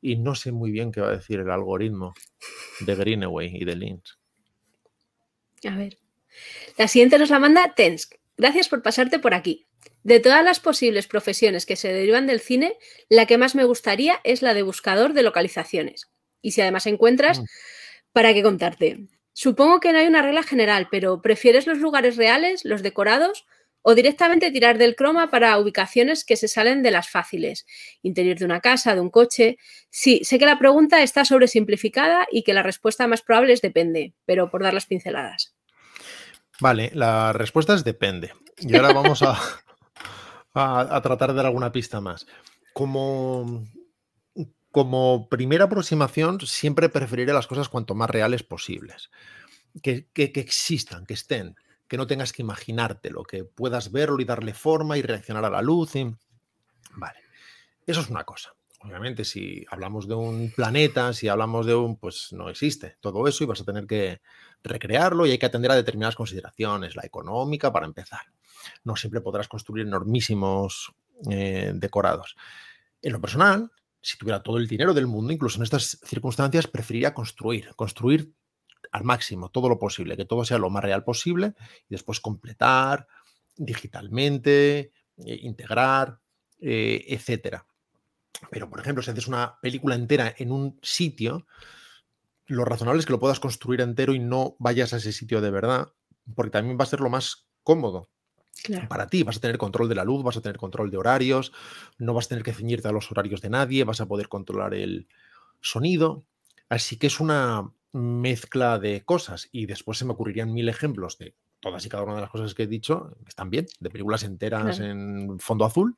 [0.00, 2.14] Y no sé muy bien qué va a decir el algoritmo
[2.80, 4.16] de Greenaway y de Lynch.
[5.68, 5.98] A ver.
[6.78, 8.14] La siguiente nos la manda Tensk.
[8.36, 9.66] Gracias por pasarte por aquí.
[10.04, 12.76] De todas las posibles profesiones que se derivan del cine,
[13.08, 16.12] la que más me gustaría es la de buscador de localizaciones.
[16.42, 17.44] Y si además encuentras, mm.
[18.12, 19.08] ¿para qué contarte?
[19.32, 23.46] Supongo que no hay una regla general, pero ¿prefieres los lugares reales, los decorados,
[23.88, 27.64] o directamente tirar del croma para ubicaciones que se salen de las fáciles?
[28.02, 29.58] Interior de una casa, de un coche.
[29.90, 34.12] Sí, sé que la pregunta está sobresimplificada y que la respuesta más probable es depende,
[34.24, 35.54] pero por dar las pinceladas.
[36.58, 38.32] Vale, la respuesta es depende.
[38.58, 39.38] Y ahora vamos a,
[40.54, 42.26] a, tratar de dar alguna pista más.
[42.72, 43.68] Como,
[44.72, 49.10] como primera aproximación, siempre preferiré las cosas cuanto más reales posibles.
[49.80, 51.54] Que, que, existan, que estén,
[51.88, 55.62] que no tengas que imaginártelo, que puedas verlo y darle forma y reaccionar a la
[55.62, 55.92] luz.
[56.92, 57.18] Vale,
[57.86, 58.54] eso es una cosa.
[58.80, 63.42] Obviamente, si hablamos de un planeta, si hablamos de un, pues no existe todo eso
[63.42, 64.20] y vas a tener que
[64.62, 68.20] recrearlo y hay que atender a determinadas consideraciones, la económica para empezar.
[68.84, 70.92] No siempre podrás construir enormísimos
[71.30, 72.36] eh, decorados.
[73.02, 73.70] En lo personal,
[74.00, 78.32] si tuviera todo el dinero del mundo, incluso en estas circunstancias, preferiría construir, construir
[78.92, 81.54] al máximo todo lo posible, que todo sea lo más real posible
[81.88, 83.06] y después completar
[83.56, 86.20] digitalmente, eh, integrar,
[86.60, 87.66] eh, etcétera.
[88.50, 91.46] Pero, por ejemplo, si haces una película entera en un sitio,
[92.46, 95.50] lo razonable es que lo puedas construir entero y no vayas a ese sitio de
[95.50, 95.92] verdad,
[96.34, 98.10] porque también va a ser lo más cómodo.
[98.88, 101.52] Para ti vas a tener control de la luz, vas a tener control de horarios,
[101.98, 104.74] no vas a tener que ceñirte a los horarios de nadie, vas a poder controlar
[104.74, 105.08] el
[105.60, 106.24] sonido.
[106.68, 111.34] Así que es una mezcla de cosas y después se me ocurrirían mil ejemplos de
[111.60, 114.78] todas y cada una de las cosas que he dicho están bien, de películas enteras
[114.80, 115.96] en fondo azul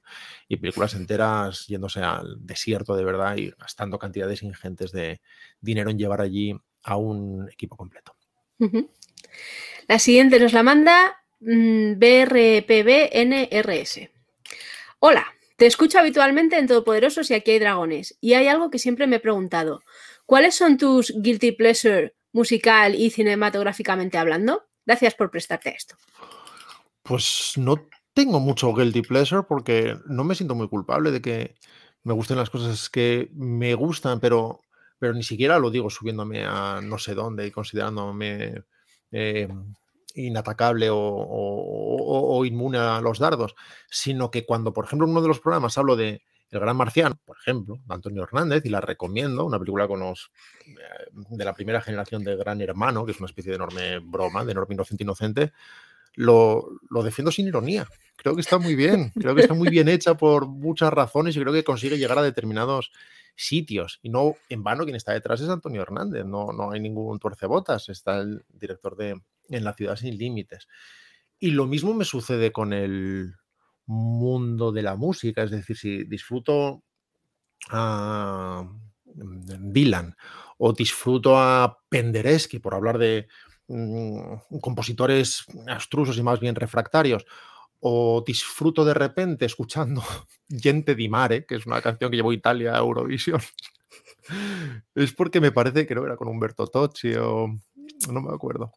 [0.49, 5.21] y películas enteras yéndose al desierto de verdad y gastando cantidades ingentes de
[5.61, 8.15] dinero en llevar allí a un equipo completo.
[9.87, 14.01] La siguiente nos la manda mm, BRPBNRS.
[15.01, 15.27] Hola,
[15.57, 18.17] te escucho habitualmente en Todopoderosos y aquí hay dragones.
[18.21, 19.83] Y hay algo que siempre me he preguntado.
[20.29, 24.63] ¿Cuáles son tus guilty pleasure musical y cinematográficamente hablando?
[24.85, 25.97] Gracias por prestarte a esto.
[27.03, 31.55] Pues no tengo mucho guilty pleasure porque no me siento muy culpable de que
[32.03, 34.61] me gusten las cosas que me gustan, pero,
[34.99, 38.65] pero ni siquiera lo digo subiéndome a no sé dónde y considerándome
[39.11, 39.49] eh,
[40.15, 43.55] inatacable o, inmune a los dardos,
[43.91, 46.21] sino que cuando, por ejemplo, en uno de los programas hablo de
[46.51, 50.31] El Gran Marciano, por ejemplo, de Antonio Hernández, y la recomiendo, una película con los,
[50.67, 50.75] eh,
[51.13, 54.53] de la primera generación de Gran Hermano, que es una especie de enorme broma, de
[54.53, 55.53] enorme inocente inocente,
[56.15, 57.87] lo, lo, defiendo sin ironía.
[58.17, 61.41] Creo que está muy bien, creo que está muy bien hecha por muchas razones y
[61.41, 62.91] creo que consigue llegar a determinados
[63.37, 64.01] sitios.
[64.03, 67.89] Y no en vano quien está detrás es Antonio Hernández, no, no hay ningún tuercebotas,
[67.89, 70.67] está el director de En la ciudad sin límites.
[71.39, 73.35] Y lo mismo me sucede con el
[73.89, 76.85] mundo de la música, es decir, si disfruto
[77.71, 78.65] a
[79.05, 80.15] Dylan
[80.59, 83.29] o disfruto a Penderecki, por hablar de
[83.69, 87.25] mm, compositores abstrusos y más bien refractarios,
[87.81, 90.03] o disfruto de repente escuchando
[90.49, 93.41] Gente di Mare, que es una canción que llevó Italia a Eurovisión,
[94.95, 97.59] es porque me parece, creo que era con Humberto Tocci o
[98.11, 98.73] no me acuerdo.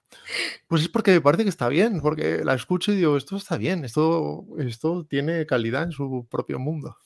[0.67, 3.57] Pues es porque me parece que está bien, porque la escucho y digo, esto está
[3.57, 6.97] bien, esto, esto tiene calidad en su propio mundo.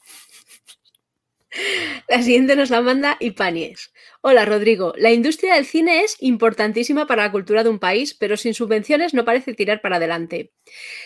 [2.07, 3.91] La siguiente nos la manda Ipanies.
[4.21, 8.37] Hola Rodrigo, la industria del cine es importantísima para la cultura de un país, pero
[8.37, 10.51] sin subvenciones no parece tirar para adelante.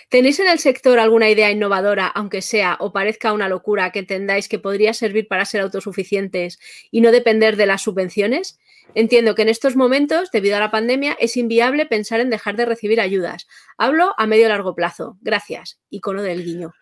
[0.09, 4.49] ¿Tenéis en el sector alguna idea innovadora, aunque sea o parezca una locura, que entendáis
[4.49, 6.59] que podría servir para ser autosuficientes
[6.91, 8.59] y no depender de las subvenciones?
[8.95, 12.65] Entiendo que en estos momentos, debido a la pandemia, es inviable pensar en dejar de
[12.65, 13.47] recibir ayudas.
[13.77, 15.17] Hablo a medio largo plazo.
[15.21, 15.79] Gracias.
[15.89, 16.73] Icono del guiño.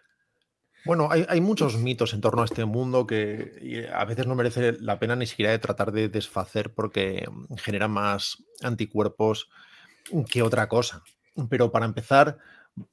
[0.86, 4.99] Bueno, hay, muchos mitos en torno a este mundo que a veces no merece la
[4.99, 7.28] pena ni siquiera de tratar de desfacer porque
[7.58, 9.49] generan más anticuerpos
[10.30, 11.03] que otra cosa.
[11.49, 12.38] Pero para empezar,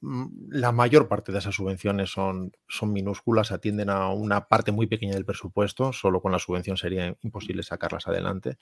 [0.01, 4.87] mm, la mayor parte de esas subvenciones son, son minúsculas, atienden a una parte muy
[4.87, 8.57] pequeña del presupuesto, solo con la subvención sería imposible sacarlas adelante.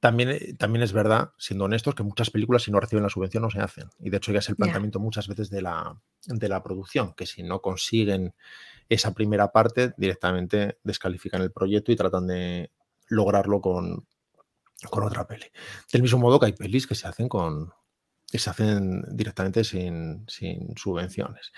[0.00, 3.42] También, eh, también es verdad, siendo honestos, que muchas películas si no reciben la subvención
[3.42, 3.90] no se hacen.
[3.98, 7.26] Y de hecho ya es el planteamiento muchas veces de la, de la producción, que
[7.26, 8.34] si no consiguen
[8.88, 12.72] esa primera parte, directamente descalifican el proyecto y tratan de
[13.08, 14.06] lograrlo con,
[14.88, 15.46] con otra peli.
[15.92, 17.72] Del mismo modo que hay pelis que se hacen con
[18.30, 20.24] que se hacen directamente sin,
[20.76, 21.52] subvenciones.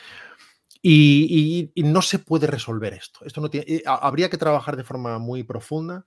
[0.81, 3.21] Y, no se puede resolver esto.
[3.25, 6.07] Esto no tiene, eh, habría que trabajar de forma muy profunda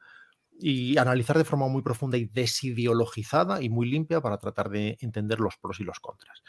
[0.60, 5.40] y analizar de forma muy profunda y desideologizada y muy limpia para tratar de entender
[5.40, 6.44] los pros y los contras.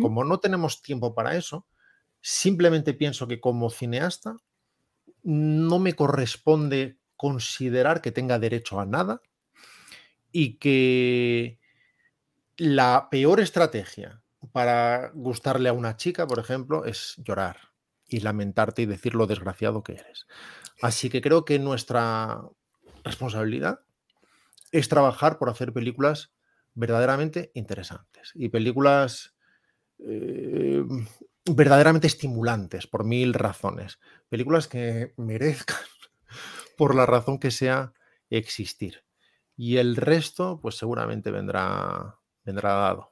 [0.00, 1.66] Como no tenemos tiempo para eso,
[2.20, 4.36] simplemente pienso que como cineasta
[5.22, 9.22] no me corresponde considerar que tenga derecho a nada
[10.32, 11.60] y que
[12.56, 17.58] la peor estrategia para gustarle a una chica, por ejemplo, es llorar
[18.08, 20.26] y lamentarte y decir lo desgraciado que eres.
[20.80, 22.42] Así que creo que nuestra
[23.04, 23.80] responsabilidad
[24.70, 26.32] es trabajar por hacer películas
[26.74, 29.34] verdaderamente interesantes y películas
[29.98, 30.84] eh,
[31.44, 33.98] verdaderamente estimulantes por mil razones.
[34.28, 35.78] Películas que merezcan,
[36.76, 37.92] por la razón que sea,
[38.30, 39.04] existir.
[39.56, 43.11] Y el resto, pues seguramente vendrá, vendrá dado.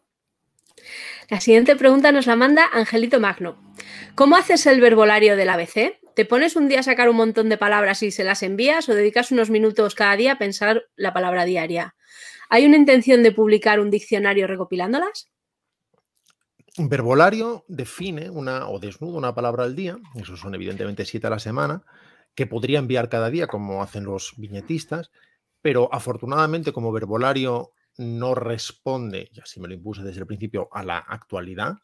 [1.28, 3.57] La siguiente pregunta nos la manda Angelito Magno.
[4.14, 6.01] ¿Cómo haces el verbolario del ABC?
[6.14, 8.95] ¿Te pones un día a sacar un montón de palabras y se las envías o
[8.95, 11.95] dedicas unos minutos cada día a pensar la palabra diaria?
[12.49, 15.31] ¿Hay una intención de publicar un diccionario recopilándolas?
[16.76, 21.39] Verbolario define una o desnuda una palabra al día, eso son evidentemente siete a la
[21.39, 21.85] semana,
[22.35, 25.11] que podría enviar cada día como hacen los viñetistas,
[25.62, 30.83] pero afortunadamente como verbolario no responde, y así me lo impuse desde el principio, a
[30.83, 31.77] la actualidad,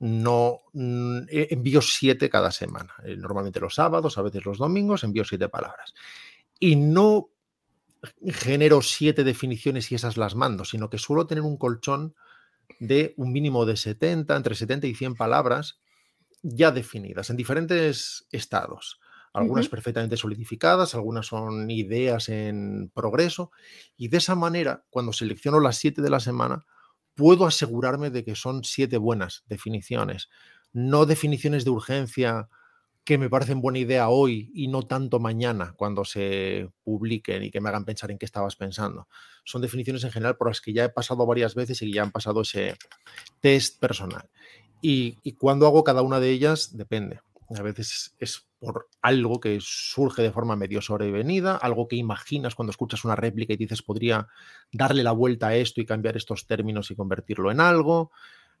[0.00, 2.92] no mm, envío siete cada semana.
[3.04, 5.94] Eh, normalmente los sábados, a veces los domingos, envío siete palabras.
[6.58, 7.30] Y no
[8.26, 12.16] genero siete definiciones y esas las mando, sino que suelo tener un colchón
[12.80, 15.78] de un mínimo de 70, entre 70 y 100 palabras
[16.42, 18.98] ya definidas en diferentes estados
[19.32, 23.50] algunas perfectamente solidificadas, algunas son ideas en progreso,
[23.96, 26.66] y de esa manera, cuando selecciono las siete de la semana,
[27.14, 30.28] puedo asegurarme de que son siete buenas definiciones,
[30.72, 32.48] no definiciones de urgencia
[33.04, 37.60] que me parecen buena idea hoy y no tanto mañana cuando se publiquen y que
[37.60, 39.08] me hagan pensar en qué estabas pensando.
[39.44, 42.12] Son definiciones en general por las que ya he pasado varias veces y ya han
[42.12, 42.76] pasado ese
[43.40, 44.30] test personal.
[44.80, 47.20] Y, y cuando hago cada una de ellas depende.
[47.56, 52.70] A veces es por algo que surge de forma medio sobrevenida, algo que imaginas cuando
[52.70, 54.28] escuchas una réplica y dices podría
[54.70, 58.12] darle la vuelta a esto y cambiar estos términos y convertirlo en algo.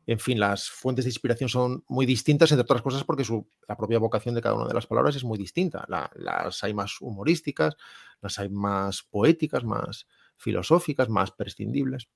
[0.04, 3.24] En fin, las fuentes de inspiración son muy distintas, entre otras cosas porque
[3.68, 5.86] la propia vocación de cada una de las palabras es muy distinta.
[6.16, 7.76] las hay más humorísticas,
[8.20, 12.08] las hay más poéticas, más filosóficas, más prescindibles.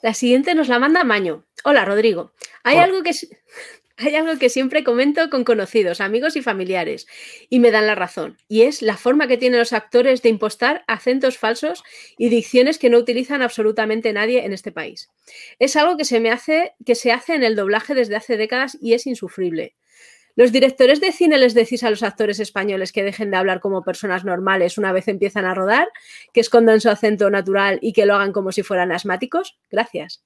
[0.00, 1.44] La siguiente nos la manda Maño.
[1.64, 2.32] Hola, Rodrigo.
[2.62, 3.12] Hay algo que...
[3.96, 7.06] Hay algo que siempre comento con conocidos, amigos y familiares,
[7.48, 10.82] y me dan la razón, y es la forma que tienen los actores de impostar
[10.88, 11.84] acentos falsos
[12.18, 15.10] y dicciones que no utilizan absolutamente nadie en este país.
[15.60, 18.76] Es algo que se me hace, que se hace en el doblaje desde hace décadas
[18.80, 19.76] y es insufrible.
[20.34, 23.84] ¿Los directores de cine les decís a los actores españoles que dejen de hablar como
[23.84, 25.86] personas normales una vez empiezan a rodar,
[26.32, 29.56] que escondan su acento natural y que lo hagan como si fueran asmáticos?
[29.70, 30.24] Gracias.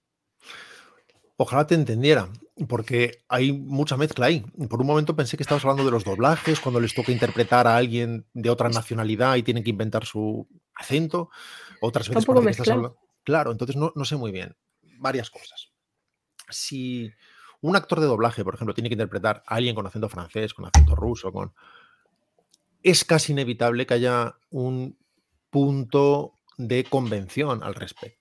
[1.40, 2.28] Ojalá te entendiera
[2.66, 4.40] porque hay mucha mezcla ahí.
[4.68, 7.76] Por un momento pensé que estabas hablando de los doblajes, cuando les toca interpretar a
[7.76, 11.30] alguien de otra nacionalidad y tienen que inventar su acento.
[11.80, 12.98] Otras veces cuando estás hablando.
[13.22, 14.56] Claro, entonces no, no sé muy bien.
[14.98, 15.70] Varias cosas.
[16.50, 17.08] Si
[17.60, 20.66] un actor de doblaje, por ejemplo, tiene que interpretar a alguien con acento francés, con
[20.66, 21.52] acento ruso, con.
[22.82, 24.98] Es casi inevitable que haya un
[25.50, 28.17] punto de convención al respecto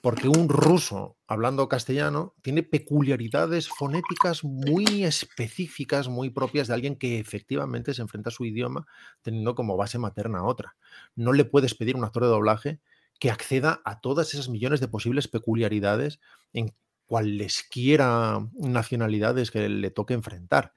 [0.00, 7.18] porque un ruso hablando castellano tiene peculiaridades fonéticas muy específicas, muy propias de alguien que
[7.18, 8.86] efectivamente se enfrenta a su idioma
[9.22, 10.76] teniendo como base materna otra.
[11.14, 12.80] No le puedes pedir a un actor de doblaje
[13.18, 16.20] que acceda a todas esas millones de posibles peculiaridades
[16.52, 16.74] en
[17.06, 20.72] cualesquiera nacionalidades que le toque enfrentar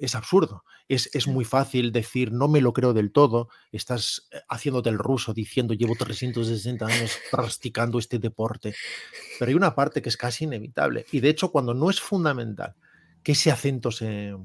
[0.00, 0.64] es absurdo.
[0.88, 5.34] Es, muy fácil decir, no me lo creo del todo, estás eh, haciéndote el ruso
[5.34, 8.74] diciendo, llevo 360 años practicando este deporte.
[9.38, 11.06] Pero hay una parte que es casi inevitable.
[11.10, 12.74] Y de hecho, cuando no es fundamental
[13.22, 14.36] que ese acento se eh,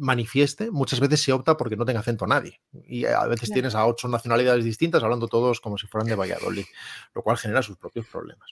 [0.00, 2.60] manifieste, muchas veces se opta porque no tenga acento nadie.
[2.86, 6.66] Y a veces tienes a ocho nacionalidades distintas hablando todos como si fueran de Valladolid,
[7.14, 8.50] lo cual genera sus propios problemas.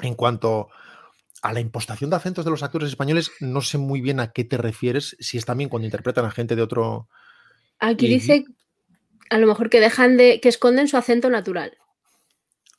[0.00, 0.68] En cuanto
[1.42, 4.44] a la impostación de acentos de los actores españoles, no sé muy bien a qué
[4.44, 7.08] te refieres, si es también cuando interpretan a gente de otro...
[7.78, 8.44] Aquí dice
[9.30, 11.78] a lo mejor que dejan de, que esconden su acento natural.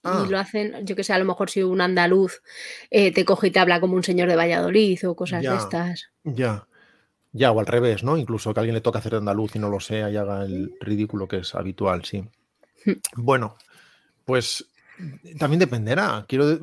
[0.03, 0.28] Y ah.
[0.30, 2.41] lo hacen, yo que sé, a lo mejor si un andaluz
[2.89, 6.09] eh, te coge y te habla como un señor de Valladolid o cosas de estas.
[6.24, 6.68] Ya,
[7.32, 8.18] ya, o al revés, ¿no?
[8.18, 10.76] Incluso que alguien le toca hacer de andaluz y no lo sea y haga el
[10.82, 12.24] ridículo que es habitual, sí.
[13.16, 13.55] Bueno,
[14.26, 14.66] pues
[15.38, 16.26] también dependerá.
[16.28, 16.59] Quiero,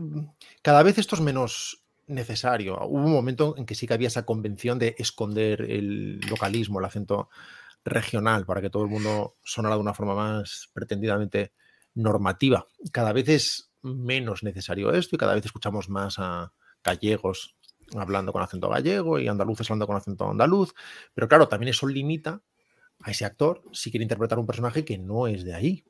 [0.62, 2.78] cada vez esto es menos necesario.
[2.86, 6.86] Hubo un momento en que sí que había esa convención de esconder el localismo, el
[6.86, 7.28] acento
[7.84, 11.52] regional, para que todo el mundo sonara de una forma más pretendidamente
[11.94, 12.66] normativa.
[12.92, 16.52] Cada vez es menos necesario esto y cada vez escuchamos más a
[16.82, 17.56] gallegos
[17.96, 20.74] hablando con acento gallego y andaluces hablando con acento andaluz,
[21.14, 22.42] pero claro, también eso limita
[23.00, 25.84] a ese actor si quiere interpretar un personaje que no es de ahí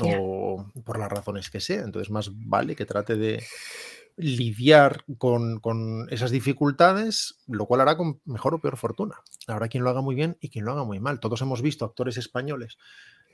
[0.00, 1.82] o por las razones que sea.
[1.82, 3.42] Entonces más vale que trate de
[4.16, 9.16] lidiar con, esas dificultades, lo cual hará con mejor o peor fortuna.
[9.46, 11.20] Habrá quien lo haga muy bien y quien lo haga muy mal.
[11.20, 12.78] Todos hemos visto actores españoles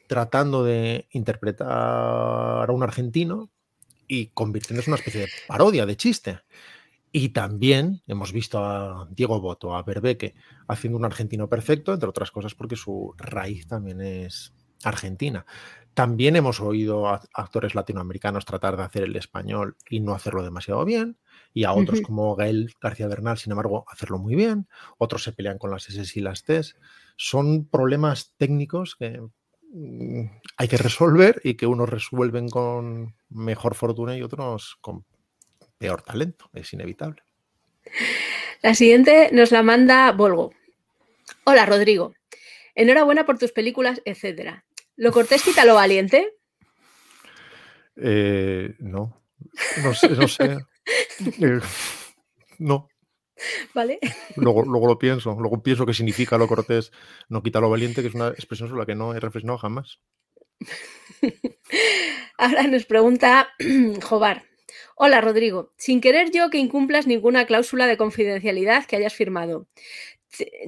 [0.07, 3.51] tratando de interpretar a un argentino
[4.07, 6.41] y convirtiéndose en una especie de parodia, de chiste.
[7.13, 10.35] Y también hemos visto a Diego Boto, a Berbeque,
[10.67, 14.53] haciendo un argentino perfecto, entre otras cosas porque su raíz también es
[14.85, 15.47] argentina.
[15.95, 20.85] También hemos oído a actores latinoamericanos tratar de hacer el español y no hacerlo demasiado
[20.85, 21.19] bien,
[21.53, 24.69] y a otros como Gael García Bernal, sin embargo, hacerlo muy bien.
[24.99, 26.61] Otros se pelean con las S y las T.
[27.17, 29.21] Son problemas técnicos que
[29.73, 30.25] mm,
[30.57, 35.05] hay que resolver y que unos resuelven con mejor fortuna y otros con
[35.79, 36.49] peor talento.
[36.53, 37.23] Es inevitable.
[38.63, 40.53] La siguiente nos la manda Volgo.
[41.45, 42.15] Hola, Rodrigo.
[42.75, 44.65] Enhorabuena por tus películas, etcétera.
[44.99, 46.35] ¿Lo cortés quita lo valiente?
[47.97, 49.23] Eh, no,
[49.83, 50.59] no sé, no sé.
[51.21, 51.61] Eh,
[52.59, 52.89] no.
[53.75, 53.99] ¿Vale?
[54.37, 56.93] Luego, luego, lo pienso, luego pienso que significa lo cortés
[57.29, 59.99] no quita lo valiente, que es una expresión sobre la que no he reflexionado jamás.
[62.39, 63.49] Ahora nos pregunta
[64.03, 64.45] Jobar.
[64.97, 69.69] Hola Rodrigo, sin querer yo que incumplas ninguna cláusula de confidencialidad que hayas firmado.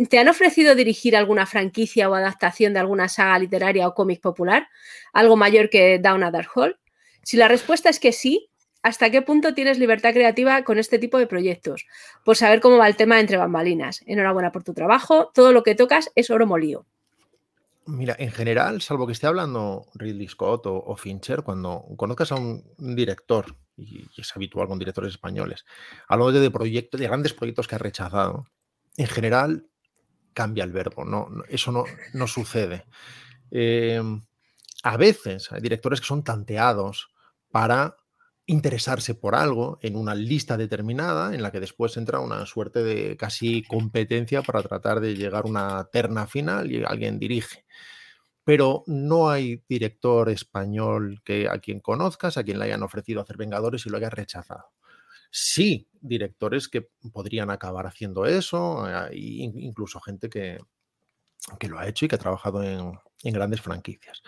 [0.08, 4.68] ¿Te han ofrecido dirigir alguna franquicia o adaptación de alguna saga literaria o cómic popular?
[5.12, 6.76] ¿Algo mayor que Down a Dark Hole?
[7.22, 8.50] Si la respuesta es que sí,
[8.82, 11.86] ¿hasta qué punto tienes libertad creativa con este tipo de proyectos?
[12.24, 14.02] Por saber cómo va el tema entre bambalinas.
[14.06, 15.30] Enhorabuena por tu trabajo.
[15.34, 16.86] Todo lo que tocas es oro molío.
[17.86, 22.62] Mira, en general, salvo que esté hablando Ridley Scott o, Fincher, cuando conozcas a un,
[22.78, 25.64] director, y, es habitual con directores españoles,
[26.06, 28.46] hablo de, de proyectos, de grandes proyectos que ha rechazado,
[28.96, 29.66] en general
[30.32, 32.86] cambia el verbo, no, eso no, no sucede.
[33.50, 34.22] Em,
[34.82, 37.10] a veces hay directores que son tanteados
[37.50, 37.96] para
[38.46, 43.16] interesarse por algo en una lista determinada en la que después entra una suerte de
[43.16, 47.64] casi competencia para tratar de llegar a una terna final y alguien dirige.
[48.44, 53.36] Pero no hay director español que a quien conozcas, a quien le hayan ofrecido hacer
[53.36, 54.72] Vengadores y lo haya rechazado
[55.30, 60.58] sí directores que podrían acabar haciendo eso, eh, incluso gente que,
[61.58, 64.22] que, lo ha hecho y que ha trabajado en, grandes franquicias.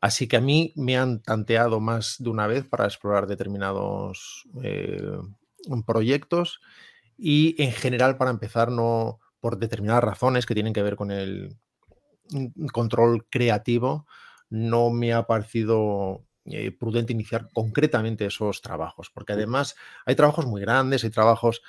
[0.00, 5.18] Así que a mí me han tanteado más de una vez para explorar determinados eh,
[5.86, 6.60] proyectos
[7.16, 11.56] y en general para empezar no por determinadas razones que tienen que ver con el
[12.30, 14.06] mm, control creativo
[14.50, 20.60] no me ha parecido eh, prudente iniciar concretamente esos trabajos, porque además hay trabajos muy
[20.60, 21.62] grandes, hay trabajos,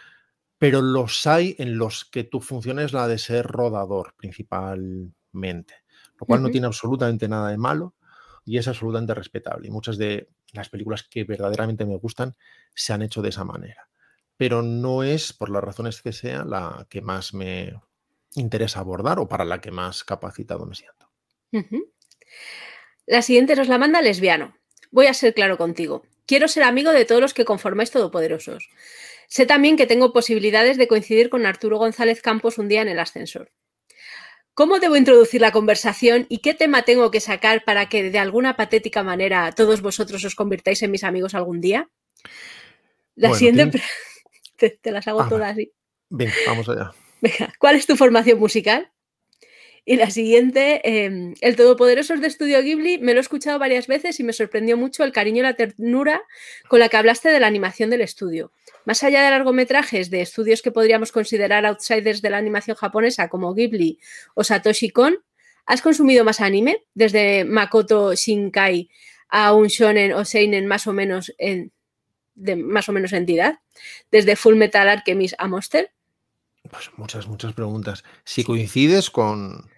[0.58, 5.76] pero los hay en los que tu función es la de ser rodador principalmente,
[6.20, 7.96] lo cual no tiene absolutamente nada de malo
[8.44, 9.68] y es absolutamente respetable.
[9.68, 12.36] Y muchas de las películas que verdaderamente me gustan
[12.74, 13.90] se han hecho de esa manera,
[14.36, 17.74] pero no es, por las razones que sea, la que más me
[18.36, 21.10] interesa abordar o para la que más capacitado me siento.
[23.06, 24.56] La siguiente nos la manda lesbiano.
[24.96, 26.06] Voy a ser claro contigo.
[26.26, 28.70] Quiero ser amigo de todos los que conformáis Todopoderosos.
[29.28, 33.00] Sé también que tengo posibilidades de coincidir con Arturo González Campos un día en el
[33.00, 33.52] ascensor.
[34.54, 38.56] ¿Cómo debo introducir la conversación y qué tema tengo que sacar para que de alguna
[38.56, 41.90] patética manera todos vosotros os convirtáis en mis amigos algún día?
[43.16, 43.82] La siguiente...
[44.58, 45.74] Te, las hago ah, todas así.
[46.10, 46.94] Venga, vamos allá.
[47.20, 48.90] Venga, ¿cuál es tu formación musical?
[49.88, 54.20] Y la siguiente, em, El Todopoderoso de Estudio Ghibli, me lo he escuchado varias veces
[54.20, 56.24] y me sorprendió mucho el cariño y la ternura
[56.68, 58.52] con la que hablaste de la animación del estudio.
[58.86, 63.54] Más allá de largometrajes de estudios que podríamos considerar outsiders de la animación japonesa como
[63.54, 64.00] Ghibli
[64.34, 65.20] o Satoshi Kon,
[65.68, 66.84] ¿has consumido más anime?
[66.96, 68.90] Desde Makoto Shinkai
[69.30, 71.72] a un shonen o seinen más o menos en
[72.34, 73.60] de más o menos entidad,
[74.12, 75.92] desde Full Metal Alchemist a Monster?
[76.70, 78.04] Pues muchas, muchas preguntas.
[78.24, 79.70] Si coincides con,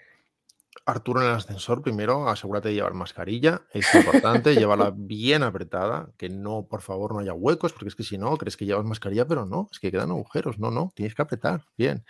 [0.88, 6.30] Arturo en el ascensor, primero asegúrate de llevar mascarilla, es importante, llévala bien apretada, que
[6.30, 9.28] no, por favor, no haya huecos, porque es que si no, crees que llevas mascarilla,
[9.28, 12.06] pero no, es que quedan agujeros, no, no, tienes que apretar, bien.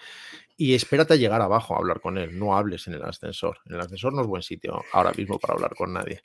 [0.57, 3.57] Y espérate a llegar abajo a hablar con él, no hables en el ascensor.
[3.65, 6.21] En el ascensor no es buen sitio ahora mismo para hablar con nadie.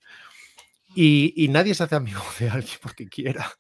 [0.95, 3.51] Y, nadie se hace amigo de alguien porque quiera.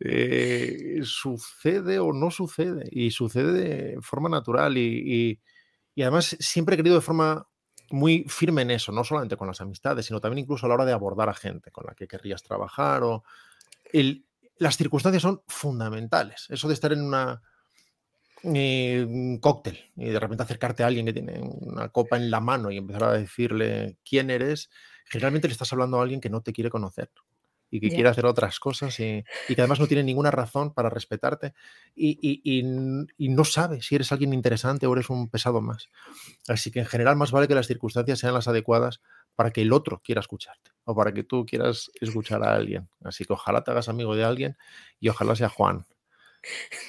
[0.00, 5.40] Eh, sucede o no sucede, y sucede de forma natural y y
[6.02, 7.46] además siempre he querido de forma
[7.90, 10.84] muy firme en eso, no solamente con las amistades, sino también incluso a la hora
[10.84, 13.02] de abordar a gente con la que querrías trabajar.
[13.04, 13.24] O
[14.58, 16.46] las circunstancias son fundamentales.
[16.48, 17.42] Eso de estar en una,
[18.42, 22.40] eh, un cóctel y de repente acercarte a alguien que tiene una copa en la
[22.40, 24.70] mano y empezar a decirle quién eres,
[25.06, 27.10] generalmente le estás hablando a alguien que no te quiere conocer
[27.70, 31.54] y que quiere hacer otras cosas y, que además no tiene ninguna razón para respetarte
[31.94, 32.62] y,
[33.18, 35.88] no sabe si eres alguien interesante o eres un pesado más.
[36.48, 39.00] Así que en general más vale que las circunstancias sean las adecuadas
[39.34, 42.88] para que el otro quiera escucharte o para que tú quieras escuchar a alguien.
[43.02, 44.56] Así que ojalá te hagas amigo de alguien
[45.00, 45.84] y ojalá sea Juan.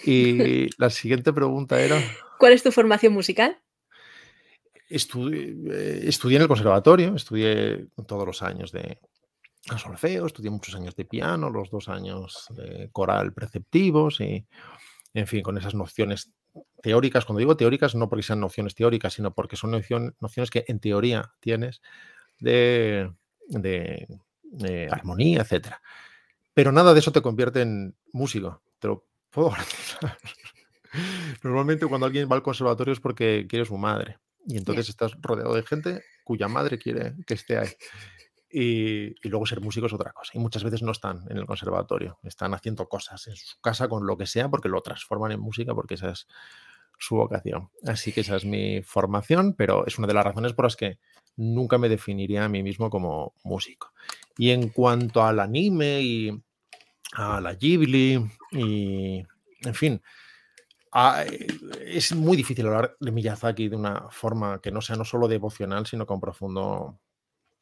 [0.03, 1.99] Y la siguiente pregunta era...
[2.37, 3.57] ¿Cuál es tu formación musical?
[4.89, 8.99] Estudié, eh, estudié en el conservatorio, estudié todos los años de,
[9.69, 14.45] a solfeo, estudié muchos años de piano, los dos años de coral preceptivos y,
[15.13, 16.31] en fin, con esas nociones
[16.81, 17.25] teóricas.
[17.25, 21.33] Cuando digo teóricas, no porque sean nociones teóricas, sino porque son nociones que en teoría
[21.39, 21.81] tienes
[22.39, 23.11] de,
[24.91, 25.75] armonía, etc.
[26.53, 30.17] Pero nada de eso te convierte en músico, te lo puedo garantizar.
[31.43, 35.53] Normalmente cuando alguien va al conservatorio es porque quiere su madre y entonces estás rodeado
[35.53, 37.69] de gente cuya madre quiere que esté ahí.
[38.57, 40.31] Y, luego ser músico es otra cosa.
[40.33, 44.07] Y muchas veces no están en el conservatorio, están haciendo cosas en su casa con
[44.07, 46.25] lo que sea porque lo transforman en música porque esa es
[46.97, 47.69] su vocación.
[47.85, 50.99] Así que esa es mi formación, pero es una de las razones por las que
[51.35, 53.91] nunca me definiría a mí mismo como músico.
[54.37, 56.43] Y en cuanto al anime y
[57.11, 59.21] a la Ghibli y,
[59.65, 60.01] en fin,
[61.85, 65.85] es muy difícil hablar de Miyazaki de una forma que no sea no solo devocional,
[65.85, 67.01] sino con profundo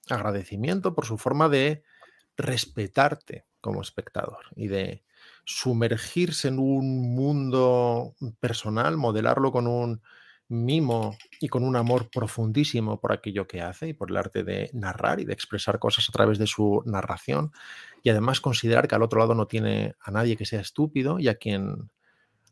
[0.10, 1.84] agradecimiento por su forma de
[2.38, 5.04] respetarte como espectador y de
[5.45, 10.01] sumergirse en un mundo personal, modelarlo con un
[10.49, 14.70] mimo y con un amor profundísimo por aquello que hace y por el arte de
[14.74, 17.51] narrar y de expresar cosas a través de su narración
[18.04, 21.28] y además considerar que al otro lado no tiene a nadie que sea estúpido y
[21.28, 21.89] a quien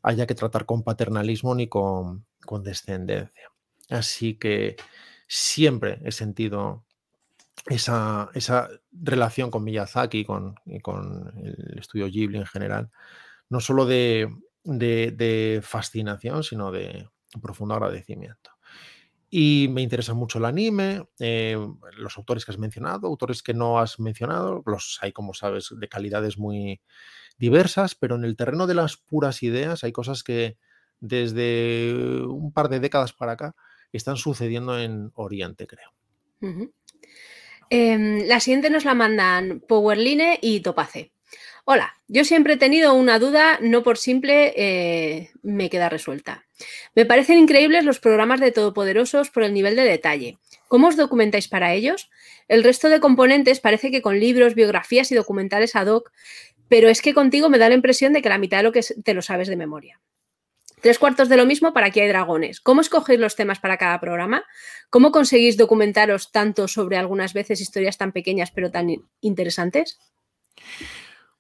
[0.02, 3.52] haya que tratar con paternalismo ni con condescendencia.
[3.90, 4.78] Así que
[5.28, 6.86] siempre he sentido
[7.68, 12.90] esa, esa relación con Miyazaki con, con, el estudio Ghibli en general,
[13.50, 14.30] no solo de,
[14.64, 17.08] de, fascinación, sino de
[17.42, 18.52] profundo agradecimiento.
[19.30, 21.58] Y me interesa mucho el anime, eh,
[21.98, 25.88] los autores que has mencionado, autores que no has mencionado, los hay, como sabes, de
[25.88, 26.82] calidades muy
[27.38, 30.58] diversas, pero en el terreno de las puras ideas hay cosas que
[31.00, 33.56] desde un par de décadas para acá
[33.94, 35.92] están sucediendo en Oriente, creo.
[37.70, 41.12] Em, la siguiente nos la mandan Powerline y Topace.
[41.64, 46.46] Hola, yo siempre he tenido una duda, no por simple eh, me queda resuelta.
[46.96, 50.38] Me parecen increíbles los programas de Todopoderosos por el nivel de detalle.
[50.68, 52.10] ¿Cómo os documentáis para ellos?
[52.48, 56.12] El resto de componentes parece que con libros, biografías y documentales ad hoc,
[56.68, 58.82] pero es que contigo me da la impresión de que la mitad de lo que
[58.82, 60.02] te lo sabes de memoria.
[60.82, 62.60] Tres cuartos de lo mismo para Aquí hay dragones.
[62.60, 64.44] ¿Cómo escogéis los temas para cada programa?
[64.90, 68.90] ¿Cómo conseguís documentaros tanto sobre algunas veces historias tan pequeñas pero tan
[69.20, 70.00] interesantes?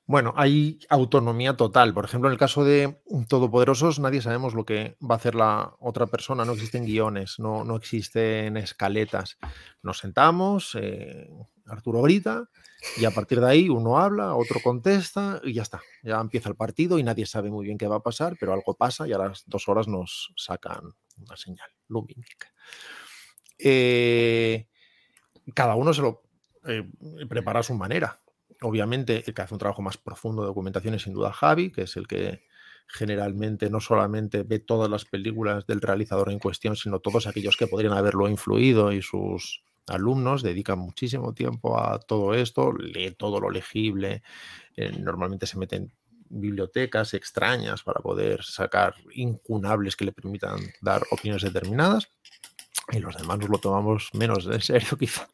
[0.05, 1.93] Bueno, hay autonomía total.
[1.93, 5.73] Por ejemplo, en el caso de Todopoderosos, nadie sabemos lo que va a hacer la
[5.79, 6.43] otra persona.
[6.43, 9.37] No existen guiones, no, no existen escaletas.
[9.81, 11.29] Nos sentamos, eh,
[11.71, 12.49] Arturo grita,
[12.97, 15.81] y a partir de ahí uno habla, otro contesta y ya está.
[16.03, 18.75] Ya empieza el partido y nadie sabe muy bien qué va a pasar, pero algo
[18.75, 20.81] pasa y a las dos horas nos sacan
[21.17, 22.51] una señal lumínica.
[23.57, 24.67] Eh,
[25.53, 26.23] cada uno se lo
[26.65, 26.89] eh,
[27.29, 28.21] prepara a su manera.
[28.61, 31.83] Obviamente, el que hace un trabajo más profundo de documentación es sin duda Javi, que
[31.83, 32.45] es el que
[32.87, 37.67] generalmente no solamente ve todas las películas del realizador en cuestión, sino todos aquellos que
[37.67, 43.49] podrían haberlo influido y sus alumnos dedican muchísimo tiempo a todo esto, lee todo lo
[43.49, 44.23] legible,
[44.75, 45.91] eh, normalmente se meten
[46.29, 52.09] bibliotecas extrañas para poder sacar incunables que le permitan dar opiniones determinadas
[52.91, 55.27] y los demás nos lo tomamos menos en serio quizá.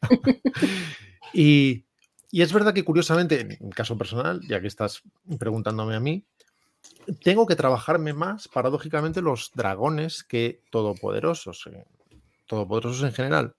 [1.32, 1.84] y,
[2.30, 5.02] y es verdad que curiosamente, en caso personal, ya que estás
[5.38, 6.26] preguntándome a mí,
[7.22, 11.66] tengo que trabajarme más, paradójicamente, los dragones que todopoderosos.
[11.68, 11.84] Eh,
[12.46, 13.54] todopoderosos en general.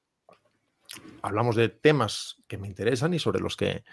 [1.22, 3.84] Hablamos de temas que me interesan y sobre los que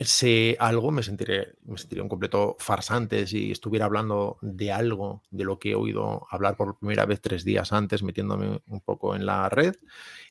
[0.00, 5.44] sé algo, me sentiré, me sentiría un completo farsante si estuviera hablando de algo de
[5.44, 9.24] lo que he oído hablar por primera vez tres días antes, metiéndome un poco en
[9.24, 9.76] la red.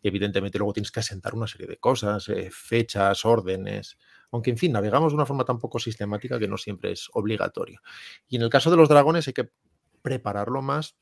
[0.01, 3.97] Evidentemente, luego tienes que asentar una serie de cosas, eh, fechas, órdenes.
[4.31, 7.80] Aunque, en fin, navegamos de una forma tan poco sistemática que no siempre es obligatorio.
[8.27, 9.49] Y en el caso de los dragones hay que
[10.01, 10.97] prepararlo más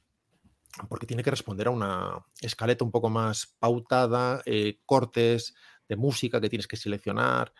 [0.89, 5.55] porque tiene que responder a una escaleta un poco más pautada, eh, cortes
[5.87, 7.53] de música que tienes que seleccionar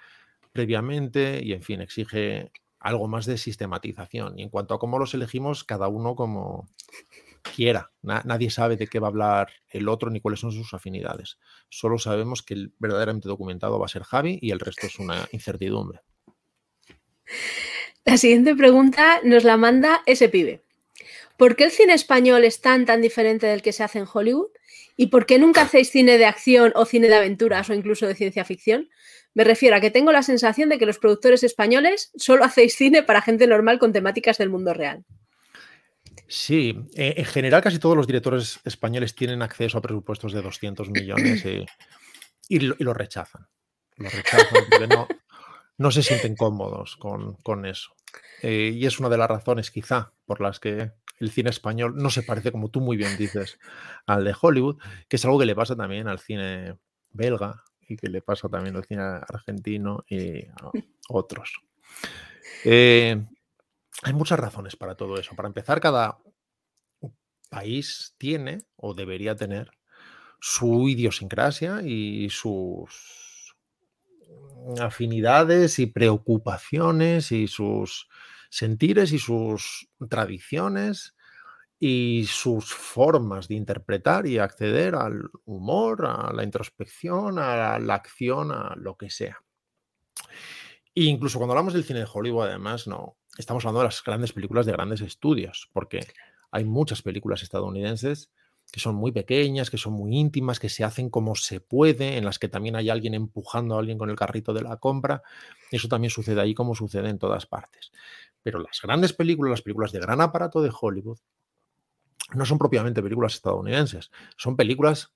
[0.52, 4.40] previamente y, en fin, exige algo más de sistematización.
[4.40, 6.68] Y en cuanto a cómo los elegimos, cada uno como
[7.42, 7.92] quiera.
[8.02, 11.38] nadie sabe de qué va a hablar el otro ni cuáles son sus afinidades.
[11.70, 15.28] Solo sabemos que el verdaderamente documentado va a ser Javi y el resto es una
[15.32, 16.02] incertidumbre.
[18.06, 20.62] La siguiente pregunta nos la manda ese pibe.
[21.38, 24.50] ¿Por qué el cine español es tan tan diferente del que se hace en Hollywood?
[24.98, 28.16] ¿Y por qué nunca hacéis cine de acción o cine de aventuras o incluso de
[28.16, 28.90] ciencia ficción?
[29.34, 33.02] Me refiero a que tengo la sensación de que los productores españoles solo hacéis cine
[33.02, 35.06] para gente normal con temáticas del mundo real.
[36.28, 40.90] Sí, eh, en general casi todos los directores españoles tienen acceso a presupuestos de 200
[40.90, 41.46] millones
[42.48, 43.48] y, lo, rechazan.
[43.98, 44.88] Lo rechazan porque
[45.78, 47.96] no, se sienten cómodos con, eso.
[48.42, 50.92] Eh, y es una de las razones quizá por las que
[51.22, 53.60] el cine español no se parece, como tú muy bien dices,
[54.08, 54.78] al de Hollywood,
[55.08, 56.78] que es algo que le pasa también al cine
[57.12, 60.72] belga, y que le pasa también al cine argentino y a
[61.10, 61.62] otros.
[62.64, 63.24] Eh,
[64.04, 65.36] hay muchas razones para todo eso.
[65.36, 66.18] Para empezar, cada
[67.50, 69.72] país tiene o debería tener
[70.40, 73.56] su idiosincrasia y sus
[74.80, 78.08] afinidades y preocupaciones y sus
[78.52, 81.16] sentires y sus tradiciones
[81.80, 88.52] y sus formas de interpretar y acceder al humor, a la introspección, a la acción,
[88.52, 89.42] a lo que sea.
[90.94, 94.34] E incluso cuando hablamos del cine de Hollywood, además, no estamos hablando de las grandes
[94.34, 96.06] películas de grandes estudios, porque
[96.52, 98.30] hay muchas películas estadounidenses
[98.72, 102.26] que son muy pequeñas, que son muy íntimas, que se hacen como se puede, en
[102.26, 105.24] las que también hay alguien empujando a alguien con el carrito de la compra.
[105.72, 107.92] Eso también sucede ahí como sucede en todas partes.
[108.44, 111.20] Pero las grandes películas, las películas de gran aparato de Hollywood,
[112.34, 115.14] no son propiamente películas estadounidenses, son películas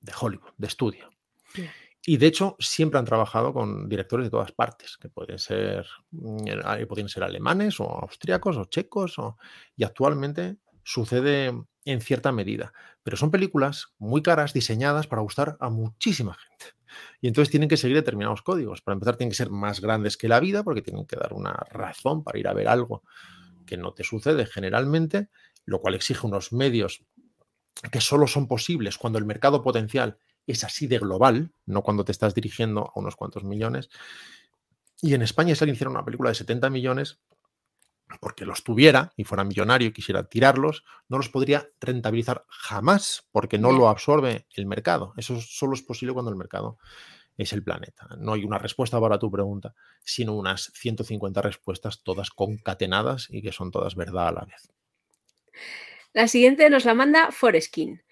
[0.00, 1.10] de Hollywood, de estudio.
[2.04, 6.86] Y de hecho, siempre han trabajado con directores de todas partes, que pueden ser, mm,
[6.88, 9.16] pueden ser alemanes o austríacos o checos,
[9.76, 11.52] y actualmente sucede
[11.84, 12.72] en cierta medida.
[13.04, 16.74] Pero son películas muy caras, diseñadas para gustar a muchísima gente.
[17.20, 18.82] Y entonces tienen que seguir determinados códigos.
[18.82, 21.52] Para empezar, tienen que ser más grandes que la vida, porque tienen que dar una
[21.70, 23.02] razón para ir a ver algo
[23.66, 25.28] que no te sucede generalmente
[25.64, 27.04] lo cual exige unos medios
[27.90, 32.12] que solo son posibles cuando el mercado potencial es así de global, no cuando te
[32.12, 33.88] estás dirigiendo a unos cuantos millones.
[35.00, 37.20] Y en España, si alguien hiciera una película de 70 millones,
[38.20, 43.58] porque los tuviera y fuera millonario y quisiera tirarlos, no los podría rentabilizar jamás porque
[43.58, 45.14] no lo absorbe el mercado.
[45.16, 46.78] Eso solo es posible cuando el mercado
[47.36, 48.08] es el planeta.
[48.18, 49.74] No hay una respuesta para tu pregunta,
[50.04, 54.70] sino unas 150 respuestas todas concatenadas y que son todas verdad a la vez.
[56.12, 58.02] La siguiente nos la manda Foreskin.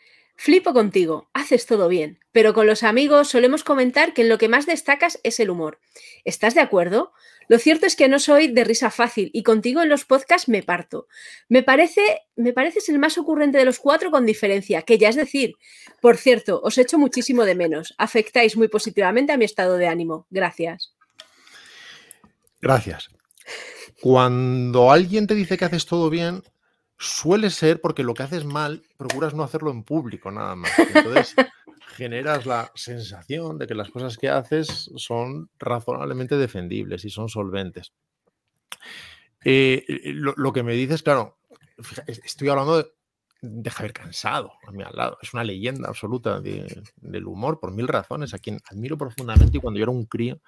[0.43, 4.49] Flipo contigo, haces todo bien, pero con los amigos solemos comentar que en lo que
[4.49, 5.81] más destacas es el humor.
[6.25, 7.13] ¿Estás de acuerdo?
[7.49, 10.63] Lo cierto es que no soy de risa fácil y contigo en los podcasts me
[10.63, 11.09] parto.
[11.51, 15.17] Me parece, me pareces el más ocurrente de los cuatro con diferencia, que ya es
[15.17, 15.57] decir.
[16.01, 17.95] Por cierto, os echo muchísimo de menos.
[17.99, 20.27] Afectáis muy positivamente a mi estado de ánimo.
[20.31, 20.95] Gracias.
[22.63, 23.11] Gracias.
[24.01, 26.43] Cuando alguien te dice que haces todo bien,
[27.01, 30.71] suele ser porque lo que haces mal, procuras no hacerlo en público nada más.
[30.79, 31.35] Entonces
[31.97, 37.95] generas la sensación de que las cosas que haces son razonablemente defendibles y son solventes.
[39.43, 41.39] Eh, eh, lo, que me dices, claro,
[42.07, 42.77] estoy hablando
[43.41, 45.17] de, Javier Cansado a mi al lado.
[45.23, 49.79] Es una leyenda absoluta del humor por mil razones, a quien admiro profundamente y cuando
[49.79, 50.39] yo era un crío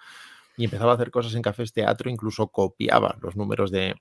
[0.59, 3.95] y empezaba a hacer cosas en cafés teatro, incluso copiaba los números de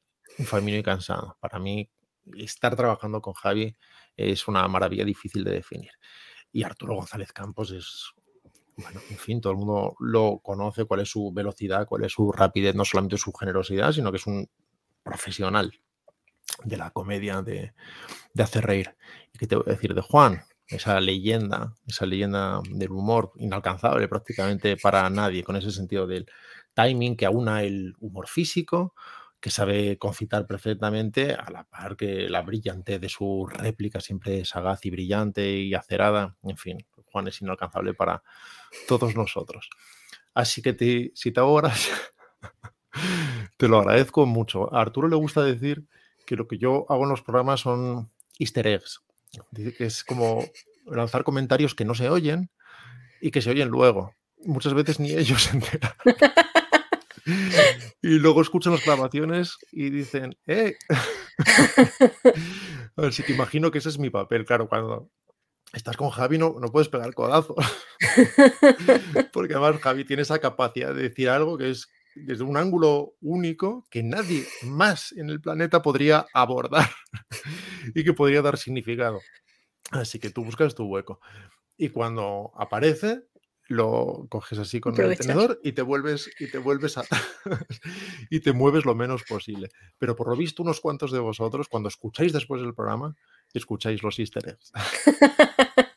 [0.44, 1.38] Famino y Cansado.
[1.40, 1.90] Para mí,
[2.36, 3.76] estar trabajando con Javi
[4.16, 5.92] es una maravilla difícil de definir.
[6.52, 8.12] Y Arturo González Campos es,
[8.78, 12.32] bueno, en fin, todo el mundo lo conoce, cuál es su velocidad, cuál es su
[12.32, 14.50] rapidez, no solamente su generosidad, sino que es un
[15.04, 15.72] profesional
[16.64, 17.74] de la comedia, de,
[18.38, 18.96] hacer reír.
[19.34, 20.44] ¿Y qué te voy a decir de Juan?
[20.76, 26.26] esa leyenda, esa leyenda del humor inalcanzable prácticamente para nadie, con ese sentido del
[26.74, 28.96] timing que aúna el humor físico,
[29.42, 34.86] que sabe concitar perfectamente, a la par que la brillante de su réplica siempre sagaz
[34.86, 36.38] y brillante y acerada.
[36.44, 38.22] En fin, Juan es inalcanzable para
[38.88, 39.68] todos nosotros.
[40.36, 41.90] Así que si te ahoras,
[43.58, 44.74] te lo agradezco mucho.
[44.74, 45.88] A Arturo le gusta decir
[46.28, 49.02] que lo que yo hago en los programas son easter eggs.
[49.50, 50.46] Dice que es como
[50.86, 52.52] lanzar comentarios que no se oyen
[53.22, 54.14] y que se oyen luego.
[54.46, 55.94] Muchas veces ni ellos se enteran.
[58.02, 60.76] y luego escuchan las grabaciones y dicen, ¡eh!
[62.96, 65.10] Así que imagino que ese es mi papel, claro, cuando
[65.74, 67.56] estás con Javi no, no puedes pegar codazo.
[69.34, 73.86] Porque además Javi tiene esa capacidad de decir algo que es desde un ángulo único
[73.90, 76.90] que nadie más en el planeta podría abordar
[77.96, 79.20] y que podría dar significado.
[79.92, 81.20] Así que tú buscas tu hueco.
[81.78, 83.24] Y cuando aparece,
[83.72, 87.04] lo coges así con el tenedor y te vuelves y te vuelves a
[88.30, 89.70] y te mueves lo menos posible.
[89.98, 93.16] Pero por lo visto unos cuantos de vosotros cuando escucháis después del programa
[93.54, 94.72] escucháis los easter eggs.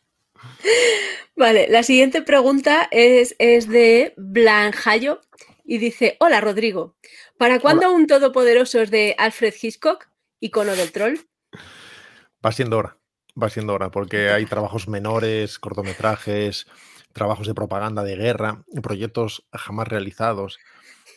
[1.36, 5.20] vale, la siguiente pregunta es, es de Blanjayo
[5.64, 6.96] y dice, hola Rodrigo,
[7.38, 10.08] ¿para cuándo un todopoderoso es de Alfred Hitchcock,
[10.40, 11.18] icono del troll?
[12.44, 12.98] Va siendo hora,
[13.40, 16.66] va siendo hora, porque hay trabajos menores, cortometrajes,
[17.14, 20.58] trabajos de propaganda de guerra, proyectos jamás realizados,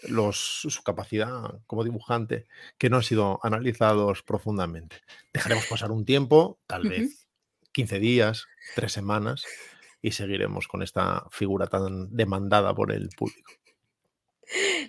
[0.04, 2.46] los, su capacidad como dibujante,
[2.78, 5.02] que no han sido analizados profundamente.
[5.34, 7.28] Dejaremos pasar un tiempo, tal vez
[7.74, 9.44] 15 días, tres semanas,
[10.02, 13.52] y seguiremos con esta figura tan demandada por el público.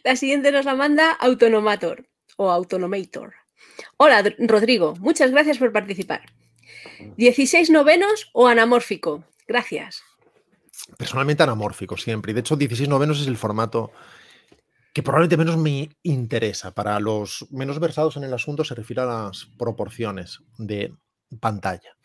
[0.05, 2.07] La siguiente nos la manda Autonomator
[2.37, 3.35] o Autonomator.
[3.97, 6.23] Hola, Rodrigo, muchas gracias por participar.
[7.17, 9.25] ¿16 novenos o anamórfico?
[9.47, 10.03] Gracias.
[10.97, 12.33] Personalmente anamórfico siempre.
[12.33, 13.93] Y de hecho, 16 novenos es el formato
[14.93, 16.73] que probablemente menos me interesa.
[16.73, 20.95] Para los menos versados en el asunto se refiere a las proporciones de
[21.41, 21.97] pantalla.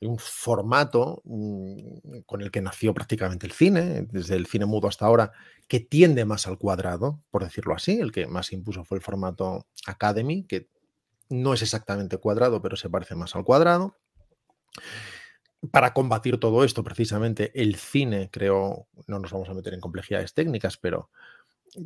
[0.00, 5.06] Un formato mm, con el que nació prácticamente el cine, desde el cine mudo hasta
[5.06, 5.32] ahora,
[5.66, 7.98] que tiende más al cuadrado, por decirlo así.
[7.98, 10.68] El que más impuso fue el formato Academy, que
[11.28, 13.96] no es exactamente cuadrado, pero se parece más al cuadrado
[15.70, 20.34] para combatir todo esto, precisamente, el cine creo, no nos vamos a meter en complejidades
[20.34, 21.10] técnicas, pero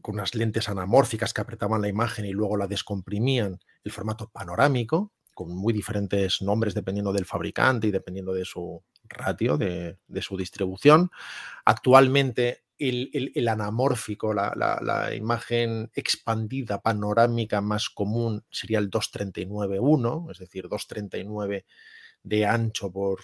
[0.01, 5.13] con unas lentes anamórficas que apretaban la imagen y luego la descomprimían, el formato panorámico,
[5.35, 11.11] con muy diferentes nombres dependiendo del fabricante y dependiendo de su ratio, de, su distribución.
[11.65, 20.69] Actualmente el, anamórfico, la, la, imagen expandida panorámica más común sería el 239.1, es decir,
[20.69, 21.65] 239
[22.25, 23.21] de ancho por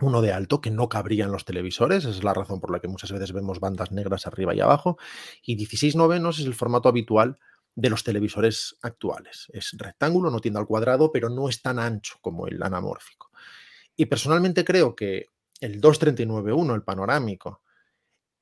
[0.00, 2.80] uno de alto que no cabría en los televisores, esa es la razón por la
[2.80, 4.98] que muchas veces vemos bandas negras arriba y abajo,
[5.42, 7.38] y 16 novenos es el formato habitual
[7.74, 9.46] de los televisores actuales.
[9.52, 13.30] Es rectángulo, no tiende al cuadrado, pero no es tan ancho como el anamórfico.
[13.96, 15.26] Y personalmente creo que
[15.60, 17.62] el 239.1, el panorámico,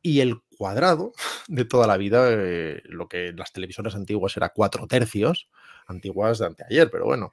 [0.06, 1.12] y el cuadrado
[1.48, 5.48] de toda la vida, eh, lo que las televisoras antiguas era 4 tercios,
[5.86, 7.32] antiguas de anteayer, pero bueno,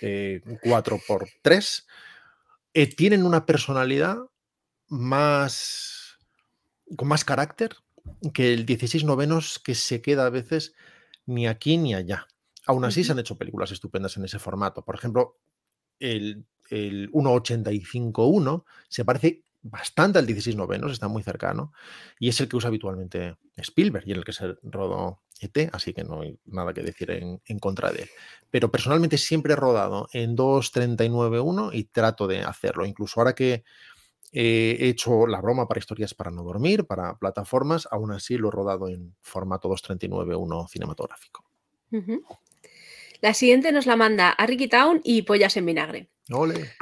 [0.00, 1.86] 4 eh, por 3,
[2.74, 4.18] eh, tienen una personalidad
[4.88, 6.18] más
[6.96, 7.76] con más carácter
[8.34, 10.74] que el 16 novenos que se queda a veces
[11.24, 12.26] ni aquí ni allá.
[12.66, 14.84] Aún así se han hecho películas estupendas en ese formato.
[14.84, 15.38] Por ejemplo,
[15.98, 21.72] el, el 1.85.1 se parece bastante al 16 novenos, está muy cercano,
[22.20, 25.92] y es el que usa habitualmente Spielberg y en el que se rodó ET, así
[25.94, 28.08] que no hay nada que decir en, contra de él.
[28.50, 33.64] Pero personalmente siempre he rodado en 2.39.1 y trato de hacerlo, incluso ahora que
[34.32, 38.52] he hecho la broma para historias para no dormir, para plataformas, aún así lo he
[38.52, 41.44] rodado en formato 239.1 cinematográfico.
[43.20, 46.10] La siguiente nos la manda a Ricky Town y Pollas en Vinagre.
[46.30, 46.72] ¡Ole!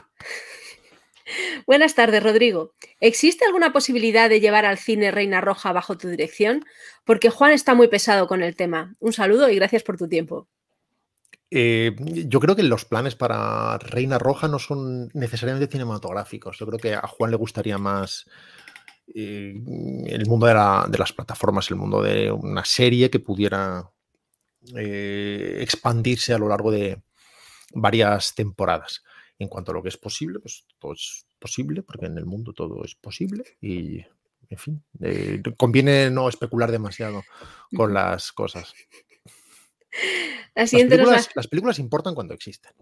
[1.66, 2.74] Buenas tardes, Rodrigo.
[3.00, 6.64] ¿Existe alguna posibilidad de llevar al cine Reina Roja bajo tu dirección?
[7.04, 8.94] Porque Juan está muy pesado con el tema.
[8.98, 10.48] Un saludo y gracias por tu tiempo.
[11.50, 16.58] Eh, yo creo que los planes para Reina Roja no son necesariamente cinematográficos.
[16.58, 18.26] Yo creo que a Juan le gustaría más
[19.14, 19.54] eh,
[20.06, 20.54] el mundo de,
[20.98, 23.90] las plataformas, el mundo de una serie que pudiera
[24.74, 27.02] eh, expandirse a lo largo de
[27.74, 29.02] varias temporadas
[29.42, 32.52] en cuanto a lo que es posible, pues todo es posible, porque en el mundo
[32.52, 33.98] todo es posible y,
[34.48, 37.22] en fin, eh, conviene no especular demasiado
[37.74, 38.72] con las cosas.
[40.54, 42.72] las, películas, importan cuando existen.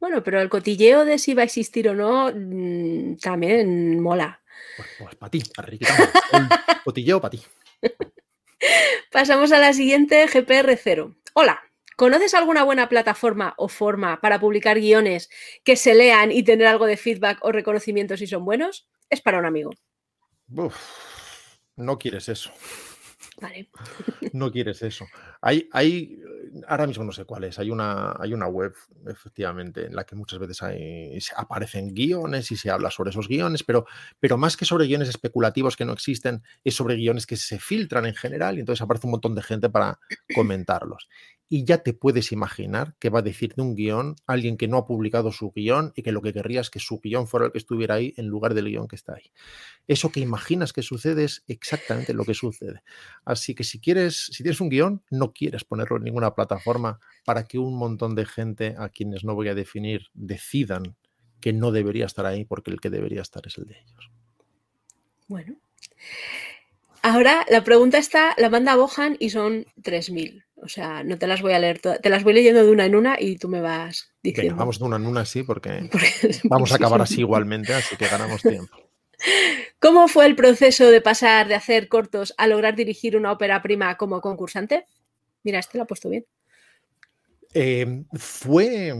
[0.00, 4.42] Bueno, pero el cotilleo de si va a existir o no mm, también mola.
[4.76, 5.70] Pues, pues para ti, para
[6.84, 7.40] cotilleo para ti.
[9.12, 11.14] Pasamos a la siguiente, GPR0.
[11.34, 11.60] Hola,
[11.96, 15.28] ¿conoces alguna buena plataforma o forma para publicar guiones
[15.64, 18.88] que se lean y tener algo de feedback o reconocimiento si son buenos?
[19.10, 19.70] Es para un amigo.
[21.76, 22.52] no quieres eso.
[23.40, 23.70] Vale.
[24.32, 25.06] No quieres eso.
[25.42, 26.18] Hay, hay,
[26.68, 28.72] ahora mismo no sé cuál es, hay una, hay una web,
[29.06, 30.62] efectivamente, en la que muchas veces
[31.36, 33.84] aparecen guiones y se habla sobre esos guiones, pero,
[34.20, 38.06] pero más que sobre guiones especulativos que no existen, es sobre guiones que se filtran
[38.06, 39.98] en general y entonces aparece un montón de gente para
[40.34, 41.08] comentarlos
[41.54, 44.78] y ya te puedes imaginar que va a decir de un guion alguien que no
[44.78, 47.52] ha publicado su guion y que lo que querría es que su guion fuera el
[47.52, 49.30] que estuviera ahí en lugar del guion que está ahí.
[49.86, 52.82] Eso que imaginas que sucede es exactamente lo que sucede.
[53.26, 57.44] Así que si quieres, si tienes un guion, no quieres ponerlo en ninguna plataforma para
[57.44, 60.96] que un montón de gente a quienes no voy a definir decidan
[61.40, 64.10] que no debería estar ahí porque el que debería estar es el de ellos.
[65.28, 65.56] Bueno.
[67.02, 70.44] Ahora la pregunta está, la manda Bohan y son 3.000.
[70.62, 72.86] O sea, no te las voy a leer todas, te las voy leyendo de una
[72.86, 74.54] en una y tú me vas diciendo.
[74.54, 75.90] vamos de una en una sí, porque,
[76.44, 78.76] vamos a acabar así igualmente, así que ganamos tiempo.
[79.80, 83.96] ¿Cómo fue el proceso de pasar de hacer cortos a lograr dirigir una ópera prima
[83.96, 84.86] como concursante?
[85.42, 86.26] Mira, este lo ha puesto bien.
[87.54, 88.94] Eh, fue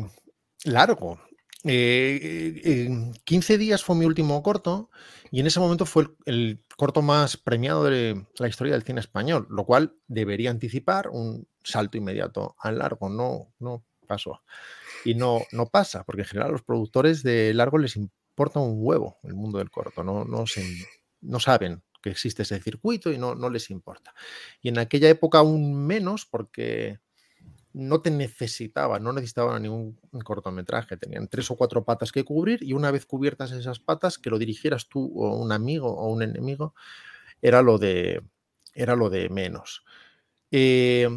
[0.64, 1.20] largo.
[1.62, 4.90] 15 eh, eh, días fue mi último corto
[5.30, 9.46] y en ese momento fue el, corto más premiado de la historia del cine español,
[9.48, 13.08] lo cual debería anticipar un salto inmediato al largo.
[13.08, 14.42] No, no pasó.
[15.04, 18.78] Y no, no pasa, porque en general a los productores de largo les importa un
[18.78, 20.02] huevo el mundo del corto.
[20.02, 20.44] No, no,
[21.20, 24.14] no saben que existe ese circuito y no, no les importa.
[24.60, 26.98] Y en aquella época aún menos porque
[27.72, 32.74] no te necesitaban, no necesitaban ningún cortometraje, tenían tres o cuatro patas que cubrir y
[32.74, 36.74] una vez cubiertas esas patas, que lo dirigieras tú o un amigo o un enemigo,
[37.40, 38.22] era lo de,
[38.74, 39.84] era lo de menos.
[40.50, 41.08] Eh,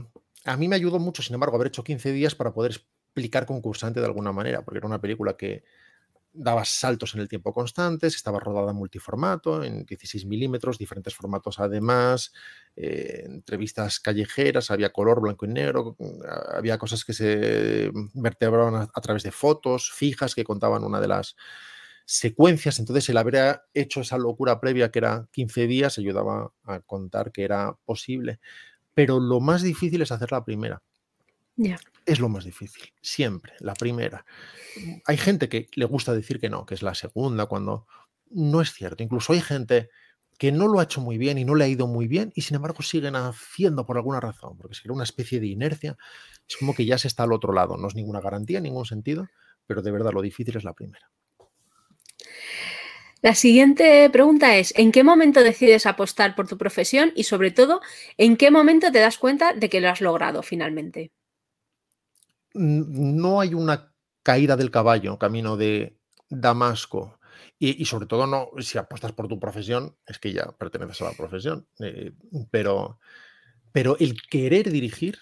[0.45, 3.99] a mí me ayudó mucho, sin embargo, haber hecho 15 días para poder explicar concursante
[3.99, 5.64] de alguna manera, porque era una película que
[6.36, 11.60] daba saltos en el tiempo constantes, estaba rodada en multiformato, en 16 milímetros, diferentes formatos
[11.60, 12.34] además,
[12.76, 16.22] eh, entrevistas callejeras, había color blanco y negro, mm,
[16.56, 21.36] había cosas que se vertebraban a, través de fotos fijas que contaban una de las
[22.06, 27.32] secuencias, entonces el haber hecho esa locura previa que era 15 días ayudaba a contar
[27.32, 28.40] que era posible,
[28.94, 30.82] pero lo más difícil es hacer la primera.
[32.06, 34.26] Es lo más difícil, siempre, la primera.
[35.06, 37.88] Hay gente que le gusta decir que no, que es la segunda, cuando
[38.30, 39.02] no es cierto.
[39.02, 39.90] Incluso hay gente
[40.38, 42.41] que no lo ha hecho muy bien y no le ha ido muy bien y
[42.41, 45.98] sin embargo siguen haciendo por alguna razón, porque si era una especie de inercia,
[46.48, 47.77] es como que ya se está al otro lado.
[47.77, 49.27] No es ninguna garantía ningún sentido,
[49.65, 51.10] pero de verdad lo difícil es la primera.
[53.22, 57.82] La siguiente pregunta es, ¿en qué momento decides apostar por tu profesión y sobre todo,
[58.18, 61.11] en qué momento te das cuenta de que lo has logrado finalmente?
[62.56, 65.99] No hay una caída del caballo camino de
[66.30, 67.19] Damasco.
[67.60, 71.14] Y, sobre todo, no, si apuestas por tu profesión, es que ya perteneces a la
[71.14, 71.68] profesión.
[71.80, 72.11] Eh,
[72.52, 72.99] pero,
[73.72, 75.19] pero el querer dirigir,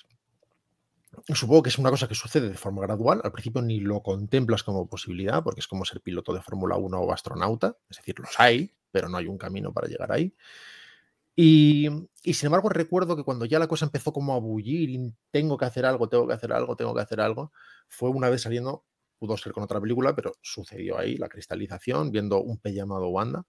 [1.33, 3.21] supongo que es una cosa que sucede de forma gradual.
[3.23, 6.99] Al principio ni lo contemplas como posibilidad, porque es como ser piloto de Fórmula 1
[6.99, 7.77] o astronauta.
[7.89, 10.33] Es decir, los hay, pero no hay un camino para llegar ahí.
[11.35, 11.89] Y,
[12.23, 15.65] sin embargo recuerdo que cuando ya la cosa empezó como a bullir y tengo que
[15.65, 17.51] hacer algo, tengo que hacer algo, tengo que hacer algo,
[17.87, 18.85] fue una vez saliendo,
[19.17, 23.45] pudo ser con otra película, pero sucedió ahí la cristalización, viendo un pe llamado Wanda.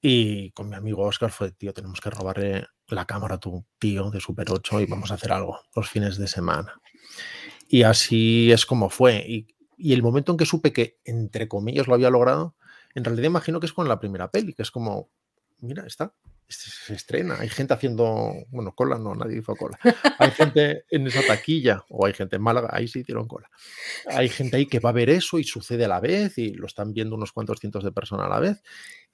[0.00, 4.10] Y con mi amigo Oscar fue, tío, tenemos que robarle la cámara a tu tío
[4.10, 6.80] de Super 8 y vamos a hacer algo los fines de semana.
[7.68, 9.24] Y así es como fue.
[9.26, 12.54] Y, y el momento en que supe que, entre comillas, lo había logrado,
[12.94, 15.10] en realidad imagino que es con la primera peli, que es como,
[15.60, 16.14] mira, está,
[16.48, 17.36] se estrena.
[17.38, 19.78] Hay gente haciendo, bueno, cola no, nadie hizo cola.
[20.18, 23.50] Hay gente en esa taquilla, o hay gente en Málaga, ahí sí hicieron cola.
[24.06, 26.66] Hay gente ahí que va a ver eso y sucede a la vez y lo
[26.66, 28.62] están viendo unos cuantos cientos de personas a la vez.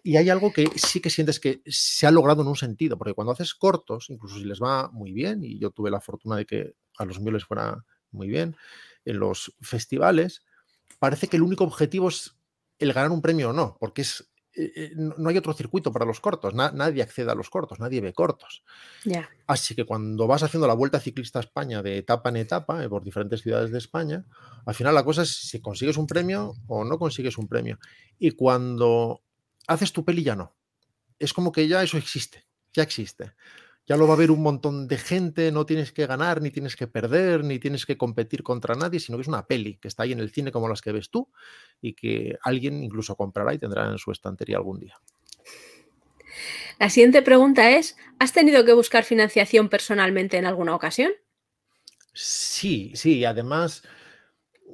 [0.02, 3.14] Y hay algo que sí que sientes que se ha logrado en un sentido, porque
[3.14, 6.46] cuando haces cortos, incluso si les va muy bien, y yo tuve la fortuna de
[6.46, 8.56] que a los míos les fuera muy bien,
[9.04, 10.42] en los festivales,
[10.98, 12.36] parece que el único objetivo es
[12.78, 16.04] el ganar un premio o no, porque es eh, eh, no hay otro circuito para
[16.04, 18.62] los cortos, nadie accede a los cortos, nadie ve cortos.
[19.46, 22.88] Así que cuando vas haciendo la vuelta ciclista a España de etapa en etapa, eh,
[22.88, 24.24] por diferentes ciudades de España,
[24.64, 27.78] al final la cosa es si consigues un premio o no consigues un premio.
[28.18, 29.22] Y cuando
[29.66, 30.54] haces tu peli ya no.
[31.18, 33.32] Es como que ya eso existe, ya existe.
[33.86, 36.74] Ya lo va a ver un montón de gente, no tienes que ganar, ni tienes
[36.76, 40.04] que perder, ni tienes que competir contra nadie, sino que es una peli que está
[40.04, 41.30] ahí en el cine como las que ves tú
[41.82, 44.98] y que alguien incluso comprará y tendrá en su estantería algún día.
[46.78, 51.12] La siguiente pregunta es, ¿has tenido que buscar financiación personalmente en alguna ocasión?
[52.12, 53.82] Sí, sí, además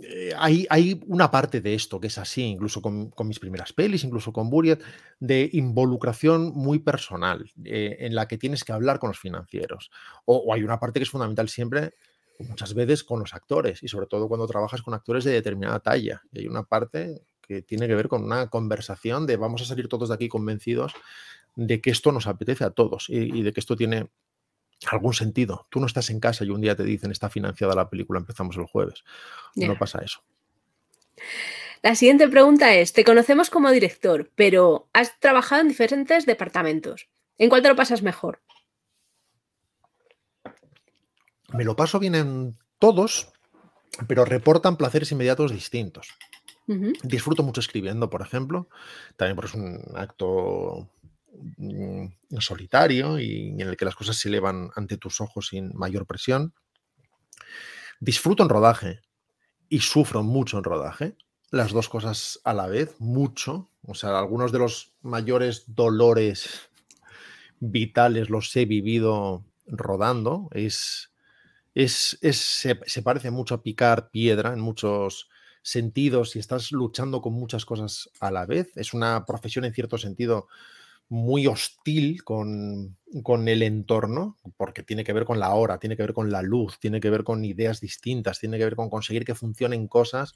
[0.03, 4.33] eh, hay, una parte de esto que es así, incluso con, mis primeras pelis, incluso
[4.33, 4.83] con Buriet,
[5.19, 9.91] de involucración muy personal, eh, en la que tienes que hablar con los financieros.
[10.25, 11.95] O, hay una parte que es fundamental siempre,
[12.39, 16.23] muchas veces con los actores, y sobre todo cuando trabajas con actores de determinada talla.
[16.33, 19.89] Y hay una parte que tiene que ver con una conversación de vamos a salir
[19.89, 20.95] todos de aquí convencidos
[21.57, 24.09] de que esto nos apetece a todos y de que esto tiene
[24.89, 25.67] algún sentido.
[25.71, 28.57] Tú no estás en casa y un día te dicen está financiada la película, empezamos
[28.57, 29.05] el jueves.
[29.57, 30.23] No pasa eso.
[31.83, 37.09] La siguiente pregunta es, te conocemos como director, pero has trabajado en diferentes departamentos.
[37.39, 38.41] ¿En cuál te lo pasas mejor?
[41.53, 43.33] Me lo paso bien en todos,
[44.07, 46.09] pero reportan placeres inmediatos distintos.
[47.03, 48.69] Disfruto mucho escribiendo, por ejemplo,
[49.17, 50.89] también porque es un acto
[51.33, 52.07] Mm,
[52.41, 56.55] solitario y en el que las cosas se elevan ante tus ojos sin mayor presión.
[58.01, 59.01] Disfruto en rodaje
[59.69, 61.17] y sufro mucho en rodaje.
[61.51, 63.71] Las dos cosas a la vez, mucho.
[63.83, 66.71] O sea, algunos de los mayores dolores
[67.61, 70.49] vitales los he vivido rodando.
[70.53, 71.13] Es,
[71.75, 75.29] es, se, se, parece mucho a picar piedra en muchos
[75.63, 78.77] sentidos y estás luchando con muchas cosas a la vez.
[78.77, 80.49] Es una profesión en cierto sentido
[81.11, 82.97] muy hostil con,
[83.49, 86.79] el entorno, porque tiene que ver con la hora, tiene que ver con la luz,
[86.79, 90.35] tiene que ver con ideas distintas, tiene que ver con conseguir que funcionen cosas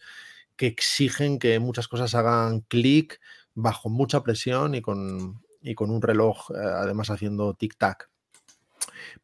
[0.56, 3.20] que exigen que muchas cosas hagan clic
[3.54, 8.08] bajo mucha presión y con, y con un reloj eh, además haciendo tic-tac.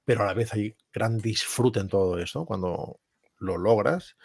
[0.05, 3.01] Pero a la vez hay gran disfrute en todo eso cuando
[3.39, 4.17] lo logras.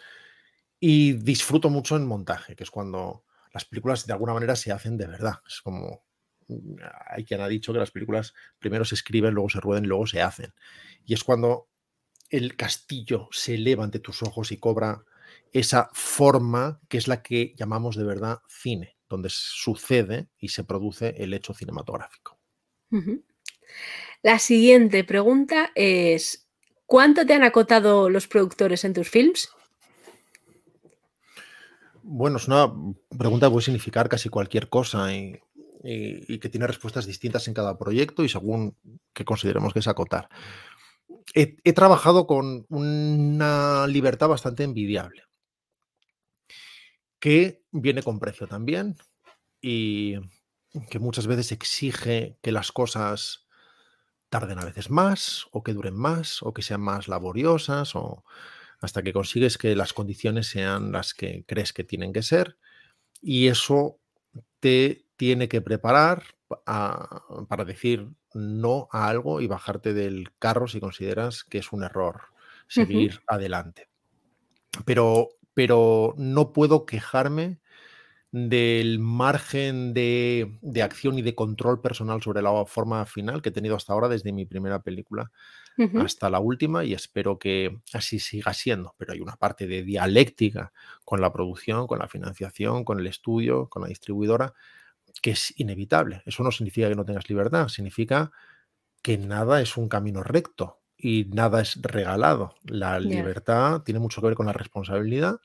[0.78, 4.96] Y disfruto mucho en montaje, que es cuando las películas de alguna manera se hacen
[4.96, 5.40] de verdad.
[5.46, 6.05] Es como
[7.06, 10.22] hay quien ha dicho que las películas primero se escriben, luego se rueden luego se
[10.22, 10.54] hacen.
[11.04, 11.68] Y es cuando
[12.30, 15.04] el castillo se eleva ante tus ojos y cobra
[15.52, 21.14] esa forma que es la que llamamos de verdad cine, donde sucede y se produce
[21.18, 22.38] el hecho cinematográfico.
[24.22, 26.48] La siguiente pregunta es,
[26.86, 29.48] ¿cuánto te han acotado los productores en tus films?
[32.02, 32.72] Bueno, es una
[33.18, 35.40] pregunta que puede significar casi cualquier cosa y
[35.86, 38.76] y, que tiene respuestas distintas en cada proyecto y según
[39.12, 40.28] que consideremos que es acotar.
[41.34, 45.22] He, trabajado con una libertad bastante envidiable,
[47.20, 48.96] que viene con precio también
[49.60, 50.16] y
[50.90, 53.46] que muchas veces exige que las cosas
[54.28, 58.24] tarden a veces más o que duren más o que sean más laboriosas o
[58.80, 62.58] hasta que consigues que las condiciones sean las que crees que tienen que ser
[63.22, 63.98] y eso
[64.60, 66.22] te tiene que preparar
[66.64, 72.22] para decir no a algo y bajarte del carro si consideras que es un error
[72.68, 73.88] seguir adelante.
[74.84, 77.60] Pero, pero no puedo quejarme
[78.30, 83.52] del margen de, de, acción y de control personal sobre la forma final que he
[83.52, 85.30] tenido hasta ahora desde mi primera película
[86.00, 88.94] hasta la última y espero que así siga siendo.
[88.96, 90.72] Pero hay una parte de dialéctica
[91.04, 94.54] con la producción, con la financiación, con el estudio, con la distribuidora,
[95.20, 96.22] que es inevitable.
[96.26, 98.32] Eso no significa que no tengas libertad, significa
[99.02, 102.54] que nada es un camino recto y nada es regalado.
[102.64, 105.40] La libertad tiene mucho que ver con la responsabilidad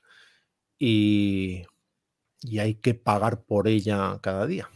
[0.78, 1.62] y,
[2.58, 4.68] hay que pagar por ella cada día.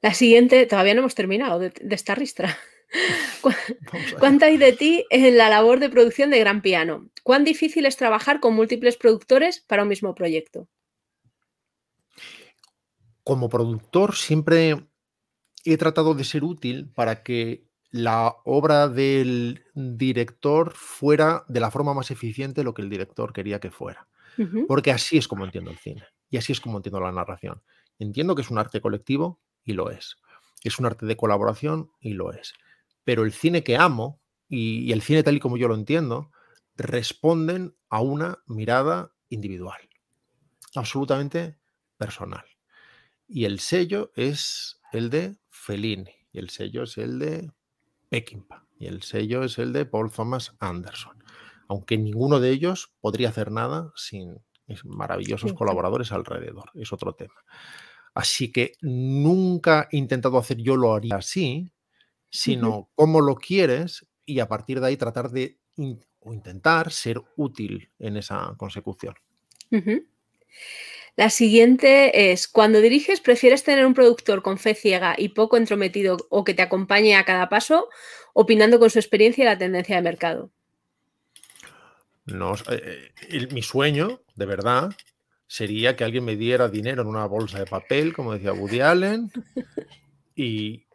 [0.00, 2.56] La siguiente, todavía no hemos terminado de, esta ristra.
[4.20, 7.10] ¿Cuánto hay de ti en la labor de producción de Gran Piano?
[7.24, 10.68] ¿Cuán difícil es trabajar con múltiples productores para un mismo proyecto?
[13.28, 14.88] Como productor siempre
[15.62, 21.92] he tratado de ser útil para que la obra del director fuera de la forma
[21.92, 24.08] más eficiente lo que el director quería que fuera.
[24.66, 27.60] Porque así es como entiendo el cine y así es como entiendo la narración.
[27.98, 30.16] Entiendo que es un arte colectivo y lo es.
[30.64, 32.54] Es un arte de colaboración y lo es.
[33.04, 36.30] Pero el cine que amo y, y el cine tal y como yo lo entiendo
[36.76, 39.86] responden a una mirada individual,
[40.74, 41.58] absolutamente
[41.98, 42.46] personal.
[43.28, 47.52] Y el sello es el de Fellini, y el sello es el de
[48.08, 51.22] Peckinpah, y el sello es el de Paul Thomas Anderson.
[51.68, 54.38] Aunque ninguno de ellos podría hacer nada sin
[54.84, 57.34] maravillosos colaboradores alrededor, es otro tema.
[58.14, 61.70] Así que nunca he intentado hacer yo lo haría así,
[62.30, 65.58] sino cómo lo quieres y a partir de ahí tratar de
[66.20, 69.14] o intentar ser útil en esa consecución.
[71.18, 76.16] La siguiente es, cuando diriges, ¿prefieres tener un productor con fe ciega y poco entrometido
[76.30, 77.88] o que te acompañe a cada paso,
[78.34, 80.52] opinando con su experiencia y la tendencia de mercado?
[82.24, 84.90] No, eh, eh, mi sueño, de verdad,
[85.48, 89.32] sería que alguien me diera dinero en una bolsa de papel, como decía Woody Allen,
[90.36, 90.86] y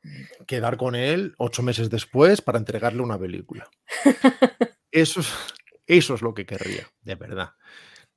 [0.48, 3.70] quedar con él ocho meses después para entregarle una película.
[4.90, 5.34] Eso es,
[5.86, 7.50] eso es lo que querría, de verdad.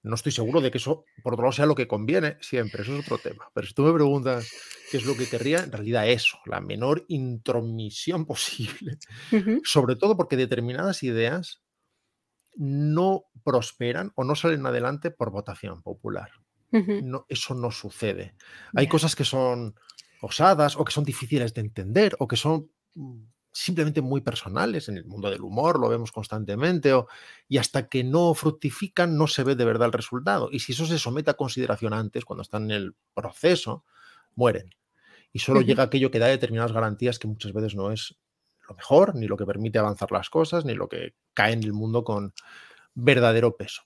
[0.07, 2.95] No estoy seguro de que eso, por otro lado, sea lo que conviene siempre, eso
[2.95, 3.51] es otro tema.
[3.53, 4.49] Pero si tú me preguntas
[4.91, 8.99] qué es lo que querría, en realidad eso, la menor intromisión posible.
[9.65, 11.63] Sobre todo porque determinadas ideas
[12.55, 16.31] no prosperan o no salen adelante por votación popular.
[16.71, 18.35] no, eso no sucede.
[18.75, 19.75] Hay cosas que son
[20.21, 23.23] osadas o que son difíciles de entender o que son mm,
[23.57, 26.93] simplemente muy personales, en el mundo del humor lo vemos constantemente,
[27.49, 30.51] y hasta que no fructifican no se ve de verdad el resultado.
[30.53, 33.85] Y si eso se somete a consideración antes, cuando están en el proceso,
[34.35, 34.75] mueren.
[35.33, 38.19] Y solo llega aquello que da determinadas garantías que muchas veces no es
[38.69, 41.73] lo mejor, ni lo que permite avanzar las cosas, ni lo que cae en el
[41.73, 42.35] mundo con
[42.95, 43.83] verdadero peso.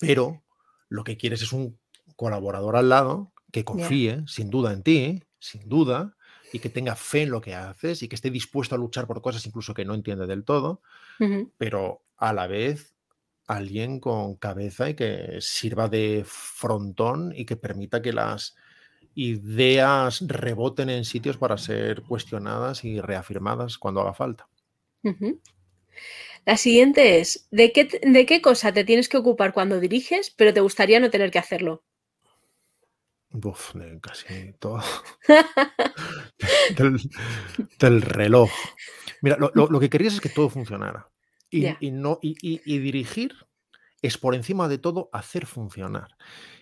[0.00, 0.42] Pero
[0.90, 1.78] lo que quieres es un
[2.14, 6.15] colaborador al lado que confíe, sin duda, en ti, sin duda,
[6.52, 9.20] y que tenga fe en lo que haces y que esté dispuesto a luchar por
[9.20, 10.80] cosas incluso que no entiende del todo,
[11.58, 12.94] pero a la vez
[13.46, 18.56] alguien con cabeza y que sirva de frontón y que permita que las
[19.14, 24.48] ideas reboten en sitios para ser cuestionadas y reafirmadas cuando haga falta.
[26.44, 30.52] La siguiente es, ¿de qué, ¿de qué cosa te tienes que ocupar cuando diriges, pero
[30.52, 31.82] te gustaría no tener que hacerlo?
[33.32, 34.80] Uf, casi todo.
[37.78, 38.50] del, reloj.
[39.22, 41.10] Mira, lo, que querías es que todo funcionara.
[41.50, 43.34] Y, no, y, dirigir
[44.02, 46.16] es por encima de todo hacer funcionar.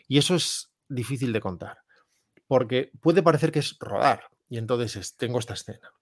[0.08, 1.78] Y eso es difícil de contar.
[2.46, 4.28] Porque puede parecer que es rodar.
[4.48, 5.92] Y entonces tengo esta escena.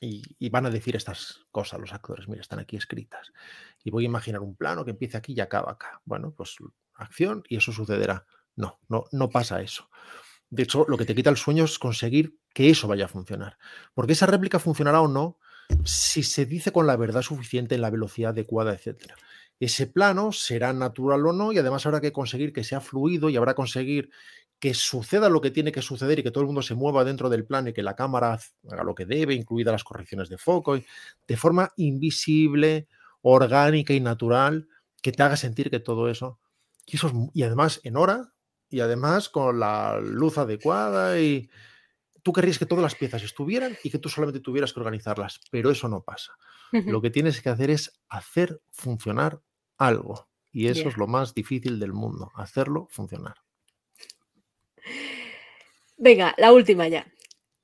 [0.00, 2.28] Y, y, van a decir estas cosas los actores.
[2.28, 3.32] Mira, están aquí escritas.
[3.82, 6.00] Y voy a imaginar un plano que empiece aquí y acaba acá.
[6.04, 6.56] Bueno, pues
[6.94, 8.26] acción y eso sucederá.
[8.56, 9.88] No, no, no pasa eso.
[10.50, 13.58] De hecho, lo que te quita el sueño es conseguir que eso vaya a funcionar.
[13.94, 15.38] Porque esa réplica funcionará o no
[15.84, 19.14] si se dice con la verdad suficiente en la velocidad adecuada, etc.
[19.58, 23.36] Ese plano será natural o no y además habrá que conseguir que sea fluido y
[23.36, 24.10] habrá que conseguir
[24.58, 27.28] que suceda lo que tiene que suceder y que todo el mundo se mueva dentro
[27.28, 28.38] del plano y que la cámara
[28.70, 30.78] haga lo que debe, incluidas las correcciones de foco,
[31.26, 32.88] de forma invisible,
[33.22, 34.68] orgánica y natural,
[35.02, 36.38] que te haga sentir que todo eso,
[36.86, 38.33] y, eso y además en hora,
[38.70, 41.50] y además con la luz adecuada y
[42.22, 45.70] tú querrías que todas las piezas estuvieran y que tú solamente tuvieras que organizarlas, pero
[45.70, 46.32] eso no pasa.
[46.72, 49.40] Lo que tienes que hacer es hacer funcionar
[49.78, 53.36] algo y eso es lo más difícil del mundo, hacerlo funcionar.
[55.96, 57.06] Venga, la última ya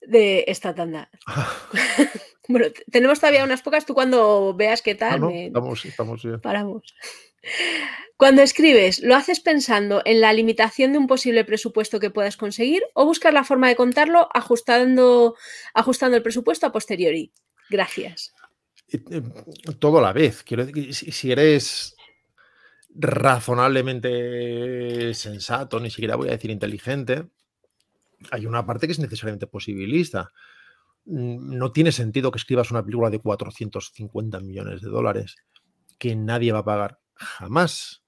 [0.00, 1.10] de esta tanda.
[2.48, 3.86] bueno, tenemos todavía unas pocas.
[3.86, 6.40] Tú cuando veas qué tal, ah, estamos, estamos bien.
[6.40, 6.94] Paramos.
[8.16, 12.82] Cuando escribes, ¿lo haces pensando en la limitación de un posible presupuesto que puedas conseguir
[12.94, 15.36] o buscas la forma de contarlo ajustando,
[15.72, 17.32] ajustando el presupuesto a posteriori?
[17.70, 18.34] Gracias.
[18.92, 19.22] Eh,
[19.78, 20.42] todo a la vez.
[20.42, 21.96] Quiero decir, si eres
[22.94, 27.30] razonablemente sensato, ni siquiera voy a decir inteligente,
[28.30, 30.30] hay una parte que es necesariamente posibilista.
[31.06, 35.36] Mm, no tiene sentido que escribas una película de 450 millones de dólares
[35.98, 38.02] que nadie va a pagar jamás.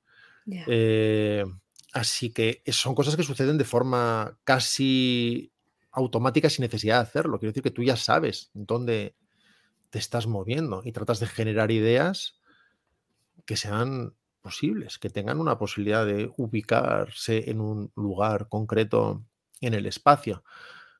[0.47, 1.45] Eh,
[1.93, 5.53] así que son cosas que suceden de forma casi
[5.93, 7.39] automática sin necesidad de hacerlo.
[7.39, 9.15] Quiero decir que tú ya sabes dónde
[9.91, 12.41] te estás moviendo y tratas de generar ideas
[13.45, 19.25] que sean posibles, que tengan una posibilidad de ubicarse en un lugar concreto
[19.61, 20.43] en el espacio.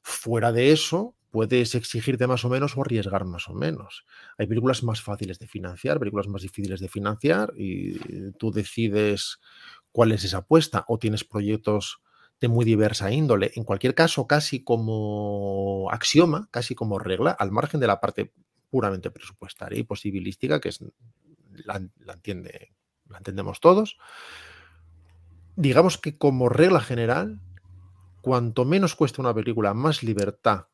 [0.03, 4.05] Fuera de eso, puedes exigirte más o menos o arriesgar más o menos.
[4.37, 9.41] Hay películas más fáciles de financiar, películas más difíciles de financiar y tú decides
[9.93, 12.03] cuál es esa apuesta o tienes proyectos
[12.39, 13.51] de muy diversa índole.
[13.55, 18.35] En cualquier caso, casi como axioma, casi como regla, al margen de la parte
[18.69, 20.81] puramente presupuestaria y posibilística, que es,
[21.65, 22.19] la, la
[23.17, 23.97] entendemos todos,
[25.57, 27.41] digamos que como regla general,
[28.21, 30.67] cuanto menos cuesta una película, más libertad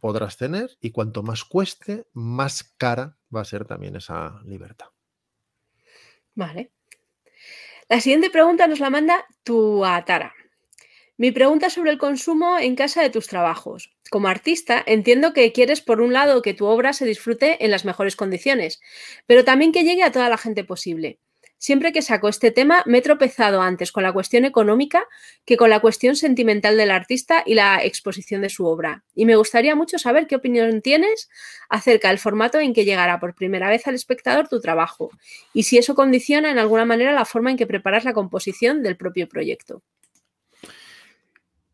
[0.00, 4.88] podrás tener y cuanto más cueste, más cara va a ser también esa libertad.
[6.34, 6.72] Vale.
[7.88, 10.34] La siguiente pregunta nos la manda tu Atara.
[11.16, 13.90] Mi pregunta sobre el consumo en casa de tus trabajos.
[14.08, 17.84] Como artista, entiendo que quieres, por un lado, que tu obra se disfrute en las
[17.84, 18.80] mejores condiciones,
[19.26, 21.18] pero también que llegue a toda la gente posible.
[21.58, 25.04] Siempre que saco este tema me he tropezado antes con la cuestión económica
[25.44, 29.04] que con la cuestión sentimental del artista y la exposición de su obra.
[29.12, 31.28] Y me gustaría mucho saber qué opinión tienes
[31.68, 35.10] acerca del formato en que llegará por primera vez al espectador tu trabajo
[35.52, 38.96] y si eso condiciona en alguna manera la forma en que preparas la composición del
[38.96, 39.82] propio proyecto.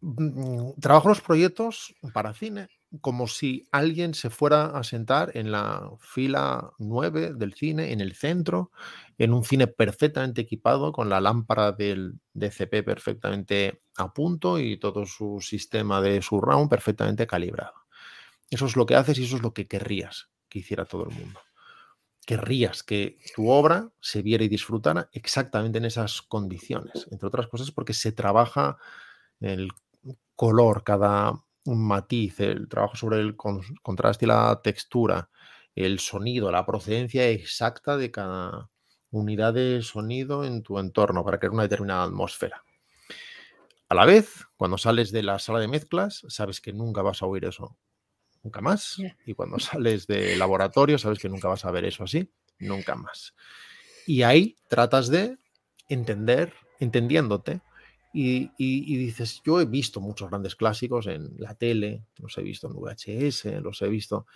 [0.06, 2.68] Mm, trabajo los proyectos para cine
[3.00, 8.14] como si alguien se fuera a sentar en la fila 9 del cine, en el
[8.14, 8.70] centro,
[9.18, 15.06] en un cine perfectamente equipado, con la lámpara del DCP perfectamente a punto y todo
[15.06, 17.74] su sistema de surround perfectamente calibrado.
[18.50, 21.16] Eso es lo que haces y eso es lo que querrías que hiciera todo el
[21.16, 21.40] mundo.
[22.26, 27.70] Querrías que tu obra se viera y disfrutara exactamente en esas condiciones, entre otras cosas
[27.70, 28.76] porque se trabaja
[29.40, 29.72] el
[30.36, 35.30] color, cada matiz, el trabajo sobre el contraste y la textura,
[35.74, 38.70] el sonido, la procedencia exacta de cada
[39.10, 42.64] unidad de sonido en tu entorno para crear una determinada atmósfera.
[43.88, 47.26] A la vez, cuando sales de la sala de mezclas, sabes que nunca vas a
[47.26, 47.76] oír eso
[48.44, 48.98] nunca más.
[49.26, 53.34] Y cuando sales del laboratorio, sabes que nunca vas a ver eso así, nunca más.
[54.06, 55.38] Y ahí tratas de
[55.88, 57.62] entender, entendiéndote,
[58.16, 62.74] y, dices, yo he visto muchos grandes clásicos en la tele, los he visto en
[62.74, 64.26] VHS, los he visto.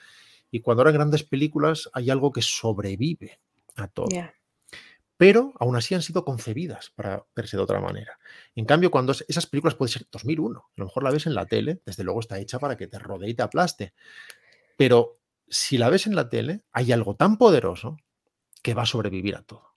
[0.51, 3.39] Y cuando eran grandes películas hay algo que sobrevive
[3.77, 4.09] a todo.
[5.17, 8.19] Pero aún así han sido concebidas para verse de otra manera.
[8.57, 11.47] En cambio, cuando esas películas puede ser 2001, a lo mejor la ves en la
[11.47, 13.95] tele, desde luego está hecha para que te rodee y te aplaste.
[14.77, 17.97] Pero si la ves en la tele, hay algo tan poderoso
[18.61, 19.71] que va a sobrevivir a todo.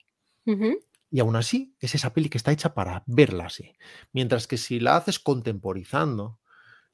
[1.12, 3.74] Y aún así, es esa peli que está hecha para verla así.
[4.12, 6.40] Mientras que si la haces contemporizando,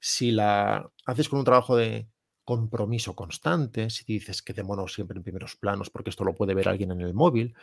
[0.00, 2.08] si la haces con un trabajo de
[2.44, 6.68] compromiso constante, si dices que mono siempre en primeros planos porque esto lo puede ver
[6.68, 7.54] alguien en el móvil,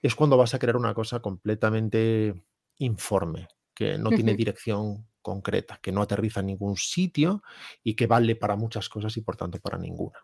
[0.00, 2.42] es cuando vas a crear una cosa completamente
[2.78, 7.42] informe, que no tiene dirección concreta, que no aterriza en ningún sitio
[7.84, 10.18] y que vale para muchas cosas y por tanto para ninguna.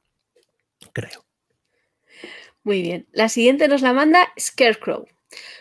[0.94, 1.27] Creo.
[2.62, 3.06] Muy bien.
[3.12, 5.05] La siguiente nos la manda Scarecrow.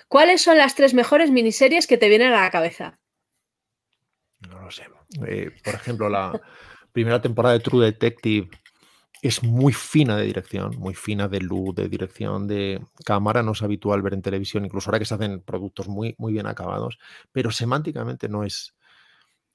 [0.07, 2.99] ¿Cuáles son las tres mejores miniseries que te vienen a la cabeza?
[4.39, 4.83] No lo sé.
[5.27, 6.39] Eh, por ejemplo, la
[6.91, 8.49] primera temporada de True Detective
[9.21, 13.41] es muy fina de dirección, muy fina de luz, de dirección, de cámara.
[13.41, 16.45] No es habitual ver en televisión, incluso ahora que se hacen productos muy, muy bien
[16.45, 16.99] acabados,
[17.31, 18.75] pero semánticamente no es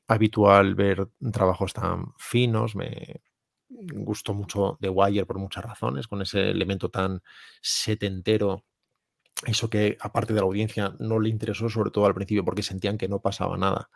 [0.07, 2.75] habitual ver trabajos tan finos.
[2.75, 3.21] Me
[3.69, 7.21] gustó mucho The Wire por muchas razones, con ese elemento tan
[7.61, 8.65] setentero
[9.47, 12.99] eso que aparte de la audiencia no le interesó sobre todo al principio porque sentían
[12.99, 13.91] que no pasaba nada,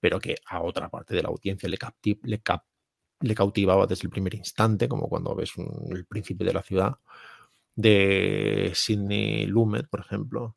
[0.00, 1.78] pero que a otra parte de la audiencia le,
[2.22, 5.52] le, cautivaba desde el primer instante, como cuando ves
[5.90, 6.94] el príncipe de la ciudad
[7.74, 10.56] de Sidney Lumet, por ejemplo,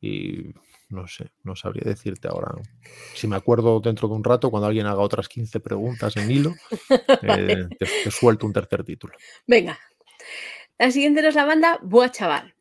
[0.00, 0.54] y
[0.88, 2.54] no sé, no sabría decirte ahora.
[3.14, 6.54] Si me acuerdo dentro de un rato, cuando alguien haga otras 15 preguntas en hilo,
[7.22, 9.14] eh, te, suelto un tercer título.
[9.46, 9.78] Venga.
[10.78, 12.53] La siguiente es la banda Boa Chaval.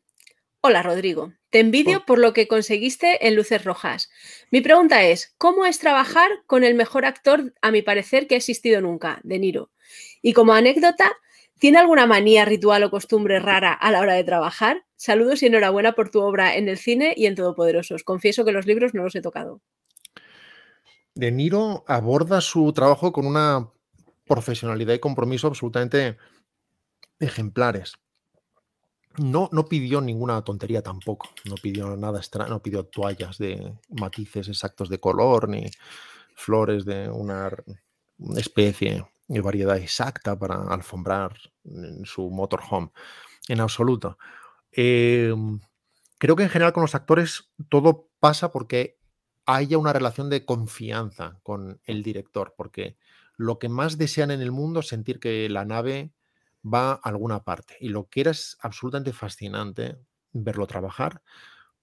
[0.66, 4.10] Hola Rodrigo, te envidio por lo que conseguiste en Luces Rojas.
[4.50, 8.38] Mi pregunta es, ¿cómo es trabajar con el mejor actor, a mi parecer, que ha
[8.38, 9.72] existido nunca, De Niro?
[10.22, 11.12] Y como anécdota,
[11.60, 14.86] ¿tiene alguna manía, ritual o costumbre rara a la hora de trabajar?
[14.96, 18.06] Saludos y enhorabuena por tu obra en el cine y en Todopoderosos.
[18.06, 19.60] Confieso que los libros no los he tocado.
[21.14, 23.70] De Niro aborda su trabajo con una
[24.26, 26.16] profesionalidad y compromiso absolutamente
[27.20, 27.96] ejemplares
[29.18, 34.48] no, no pidió ninguna tontería tampoco, no pidió nada extraño, no pidió toallas de matices
[34.48, 35.70] exactos de color, ni
[36.36, 37.52] flores de una
[38.36, 41.38] especie de variedad exacta para alfombrar
[42.04, 42.92] su motorhome,
[43.48, 44.18] en absoluto.
[44.72, 45.60] Em,
[46.18, 48.98] creo que en general con los actores todo pasa porque
[49.46, 52.98] haya una relación de confianza con el director, porque
[53.36, 56.14] lo que más desean en el mundo es sentir que la nave
[56.64, 57.78] va a alguna parte.
[57.80, 59.98] Y lo que era es absolutamente fascinante
[60.32, 61.22] verlo trabajar,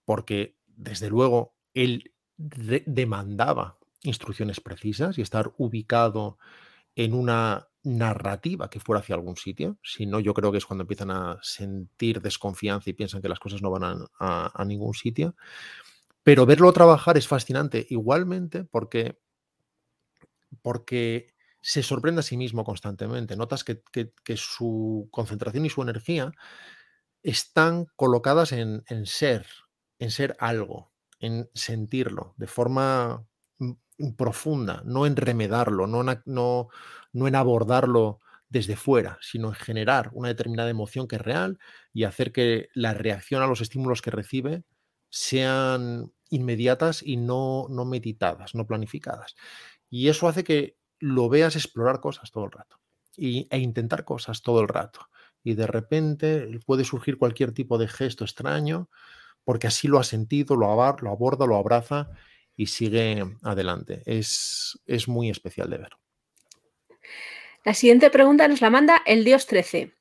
[0.05, 6.39] porque desde luego él demandaba instrucciones precisas y estar ubicado
[6.97, 9.79] en una narrativa que fuera hacia algún sitio.
[9.83, 13.39] Si no, yo creo que es cuando empiezan a sentir desconfianza y piensan que las
[13.39, 13.85] cosas no van
[14.19, 15.35] a, a ningún sitio.
[16.23, 19.19] Pero verlo trabajar es fascinante igualmente porque,
[20.63, 23.37] porque se sorprende a sí mismo constantemente.
[23.37, 23.83] Notas que,
[24.37, 26.33] su concentración y su energía
[27.23, 29.47] están colocadas en, ser,
[29.99, 33.27] en ser algo, en sentirlo, de forma
[34.17, 36.69] profunda, no en remedarlo, no, no,
[37.13, 41.59] no en abordarlo desde fuera, sino en generar una determinada emoción que es real
[41.93, 44.65] y hacer que la reacción a los estímulos que recibe
[45.11, 49.37] sean inmediatas y no, no meditadas, no planificadas.
[49.89, 52.79] Y eso hace que lo veas explorar cosas todo el rato
[53.17, 55.09] y, e intentar cosas todo el rato.
[55.43, 58.89] Y de repente puede surgir cualquier tipo de gesto extraño
[59.45, 62.11] porque así lo ha sentido, lo, lo aborda, lo abraza
[62.55, 64.03] y sigue adelante.
[64.05, 65.91] Es, es muy especial de ver.
[67.65, 69.95] La siguiente pregunta nos la manda el Dios 13.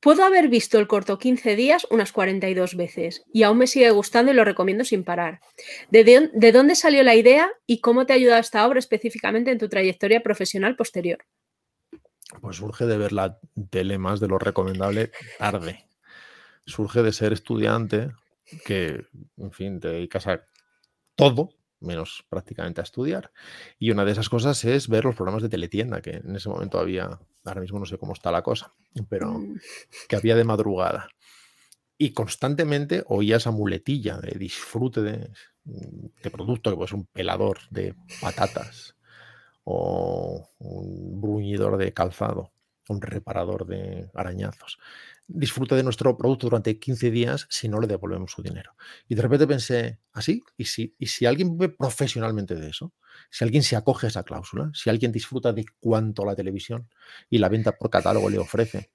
[0.00, 4.32] Puedo haber visto el corto 15 días unas 42 veces y aún me sigue gustando
[4.32, 5.40] y lo recomiendo sin parar.
[5.90, 9.58] ¿De, de dónde salió la idea y cómo te ha ayudado esta obra específicamente en
[9.58, 11.24] tu trayectoria profesional posterior?
[12.40, 13.38] Pues surge de ver la
[13.70, 15.86] tele más de lo recomendable tarde.
[16.66, 18.10] Surge de ser estudiante
[18.64, 20.44] que, en fin, te dedicas a
[21.14, 21.50] todo
[21.84, 23.32] menos prácticamente a estudiar.
[23.78, 26.78] Y una de esas cosas es ver los programas de teletienda, que en ese momento
[26.78, 28.72] había, ahora mismo no sé cómo está la cosa,
[29.08, 29.58] pero mm.
[30.08, 31.08] que había de madrugada.
[31.96, 35.30] Y constantemente oía esa muletilla de disfrute de,
[35.64, 38.96] de producto, que puede ser un pelador de patatas
[39.64, 42.52] o un bruñidor de calzado,
[42.88, 44.78] un reparador de arañazos
[45.26, 48.74] disfrute de nuestro producto durante 15 días si no le devolvemos su dinero.
[49.08, 50.42] Y de repente pensé, ¿así?
[50.46, 52.92] ¿Ah, ¿Y si, ¿Y si alguien vive profesionalmente de eso?
[53.30, 56.88] Si alguien se acoge a esa cláusula, si alguien disfruta de cuánto la televisión
[57.30, 58.90] y la venta por catálogo le ofrece,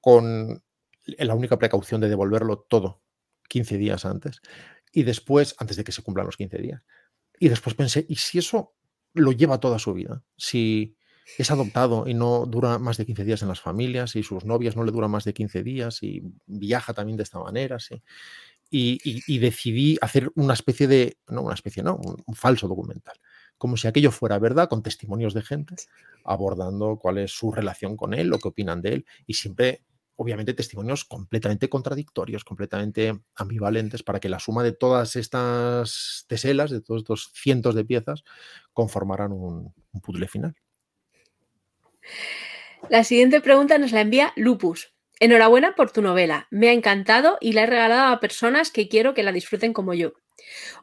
[0.00, 0.62] con
[1.04, 3.02] la única precaución de devolverlo todo
[3.48, 4.40] 15 días antes
[4.92, 6.82] y después, antes de que se cumplan los 15 días.
[7.38, 8.74] Y después pensé, ¿y si eso
[9.14, 10.22] lo lleva toda su vida?
[10.36, 10.97] Si
[11.36, 14.76] es adoptado y no dura más de 15 días en las familias y sus novias
[14.76, 18.02] no le duran más de 15 días y viaja también de esta manera, sí.
[18.70, 23.18] Y, decidí hacer una especie de, no una especie, no, un, falso documental,
[23.56, 25.74] como si aquello fuera verdad, con testimonios de gente,
[26.24, 29.84] abordando cuál es su relación con él, lo que opinan de él, y siempre,
[30.16, 36.82] obviamente, testimonios completamente contradictorios, completamente ambivalentes, para que la suma de todas estas teselas, de
[36.82, 38.22] todos estos cientos de piezas,
[38.74, 39.72] conformaran un
[40.02, 40.54] puzzle final.
[42.88, 44.94] La siguiente pregunta nos la envía Lupus.
[45.20, 46.46] Enhorabuena por tu novela.
[46.50, 49.94] Me ha encantado y la he regalado a personas que quiero que la disfruten como
[49.94, 50.12] yo.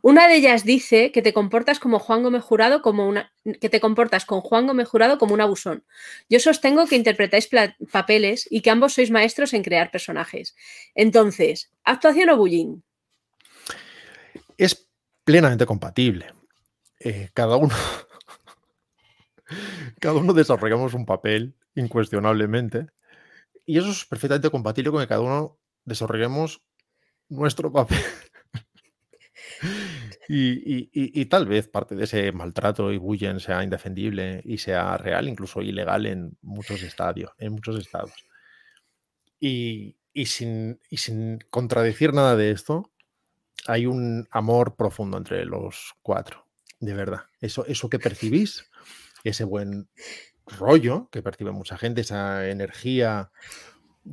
[0.01, 3.79] Una de ellas dice que te comportas como Juan Gómez Jurado como una que te
[3.79, 5.85] comportas con Juan Gómez Jurado como un abusón.
[6.29, 7.49] Yo sostengo que interpretáis
[7.91, 10.55] papeles y que ambos sois maestros en crear personajes.
[10.93, 12.81] Entonces, ¿actuación o bullying?
[14.57, 14.89] Es
[15.23, 16.33] plenamente compatible.
[16.99, 17.73] Eh, cada uno
[19.99, 22.87] cada uno desarrollamos un papel, incuestionablemente,
[23.65, 26.61] y eso es perfectamente compatible con que cada uno desarrollemos
[27.29, 27.99] nuestro papel.
[30.29, 35.61] y, tal vez parte de ese maltrato y bullying sea indefendible y sea real, incluso
[35.61, 38.13] ilegal en muchos estadios, en muchos estados.
[39.39, 42.91] Y, sin, y sin contradecir nada de esto,
[43.67, 46.47] hay un amor profundo entre los cuatro,
[46.79, 47.21] de verdad.
[47.41, 48.69] Eso, eso que percibís
[49.29, 49.89] ese buen
[50.45, 53.31] rollo que percibe mucha gente, esa energía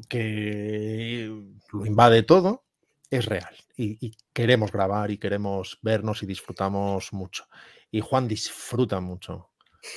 [0.09, 1.31] que
[1.73, 2.65] lo invade todo,
[3.11, 3.55] es real.
[3.77, 7.47] Y, queremos grabar y queremos vernos y disfrutamos mucho.
[7.91, 9.51] Y Juan disfruta mucho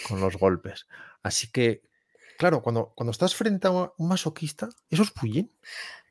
[0.07, 0.87] con los golpes.
[1.23, 1.83] Así que,
[2.37, 5.47] claro, cuando, cuando estás frente a un masoquista, ¿eso es bullying?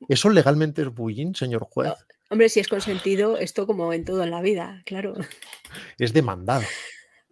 [0.09, 1.93] ¿Eso legalmente es bullying, señor juez?
[2.31, 5.15] hombre, si es consentido, esto como en todo en la vida, claro.
[5.99, 6.65] Es demandado.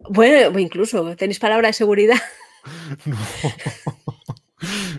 [0.09, 2.17] Bueno, incluso, ¿tenéis palabra de seguridad?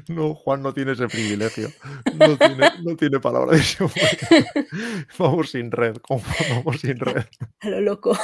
[0.08, 0.34] No.
[0.34, 1.72] Juan no tiene ese privilegio.
[2.14, 4.18] No tiene, no tiene palabra de seguridad.
[5.18, 7.24] Vamos sin red, vamos sin red.
[7.60, 8.18] A lo loco.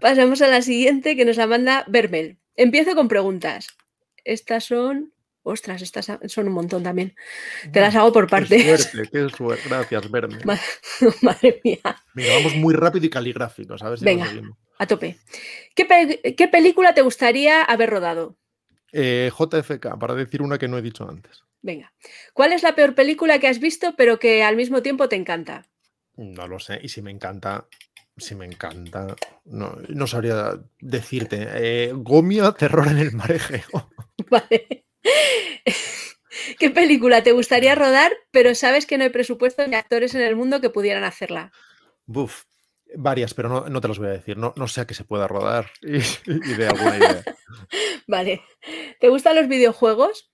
[0.00, 2.38] Pasamos a la siguiente que nos la manda Bermel.
[2.56, 3.68] Empiezo con preguntas.
[4.24, 5.12] Estas son
[5.44, 7.14] Ostras, estas son un montón también.
[7.72, 8.62] Te las hago por partes.
[8.62, 9.66] Qué suerte, qué suerte.
[9.66, 10.44] Gracias, Bermel.
[11.22, 11.80] Madre mía.
[12.12, 14.02] Venga, vamos muy rápido y caligráfico, ¿sabes?
[14.02, 14.30] Venga,
[14.78, 15.18] a tope.
[15.74, 18.36] ¿Qué, película te gustaría haber rodado?
[18.92, 21.42] Eh, JFK, para decir una que no he dicho antes.
[21.60, 21.92] Venga.
[22.32, 25.68] ¿Cuál es la peor película que has visto, pero que al mismo tiempo te encanta?
[26.16, 26.78] No lo sé.
[26.82, 27.66] Y si me encanta,
[28.16, 29.16] si me encanta.
[29.44, 31.48] No, sabría decirte.
[31.54, 33.90] Eh, Gomia, terror en el marejo.
[34.30, 34.86] Vale.
[36.58, 40.36] ¿Qué película te gustaría rodar, pero sabes que no hay presupuesto ni actores en el
[40.36, 41.52] mundo que pudieran hacerla?
[42.06, 42.44] Buf,
[42.96, 44.36] varias, pero no, te las voy a decir.
[44.36, 45.98] No, no sé a qué se pueda rodar y,
[46.54, 47.24] de alguna idea.
[48.06, 48.42] vale.
[49.00, 50.30] ¿Te gustan los videojuegos?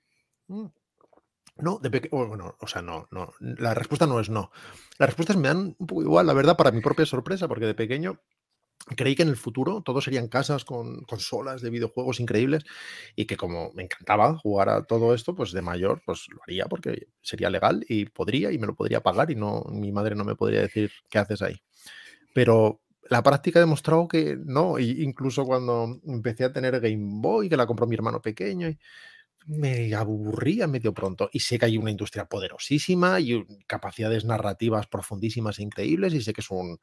[0.48, 0.66] Mm.
[1.56, 2.26] No, de pequeño.
[2.26, 3.32] Bueno, o sea, no, no.
[3.38, 4.50] La respuesta no es no.
[4.98, 7.74] Las respuestas me dan un poco igual, la verdad, para mi propia sorpresa, porque de
[7.74, 8.20] pequeño
[8.96, 12.64] creí que en el futuro todo serían casas con consolas de videojuegos increíbles
[13.16, 16.66] y que como me encantaba jugar a todo esto, pues de mayor pues lo haría
[16.66, 20.24] porque sería legal y podría y me lo podría pagar y no mi madre no
[20.24, 21.60] me podría decir qué haces ahí.
[22.34, 27.56] Pero la práctica ha demostrado que no, incluso cuando empecé a tener Game Boy, que
[27.58, 28.68] la compró mi hermano pequeño,
[29.46, 31.30] me aburría medio pronto.
[31.32, 36.32] Y sé que hay una industria poderosísima y capacidades narrativas profundísimas e increíbles, y sé
[36.32, 36.78] que es un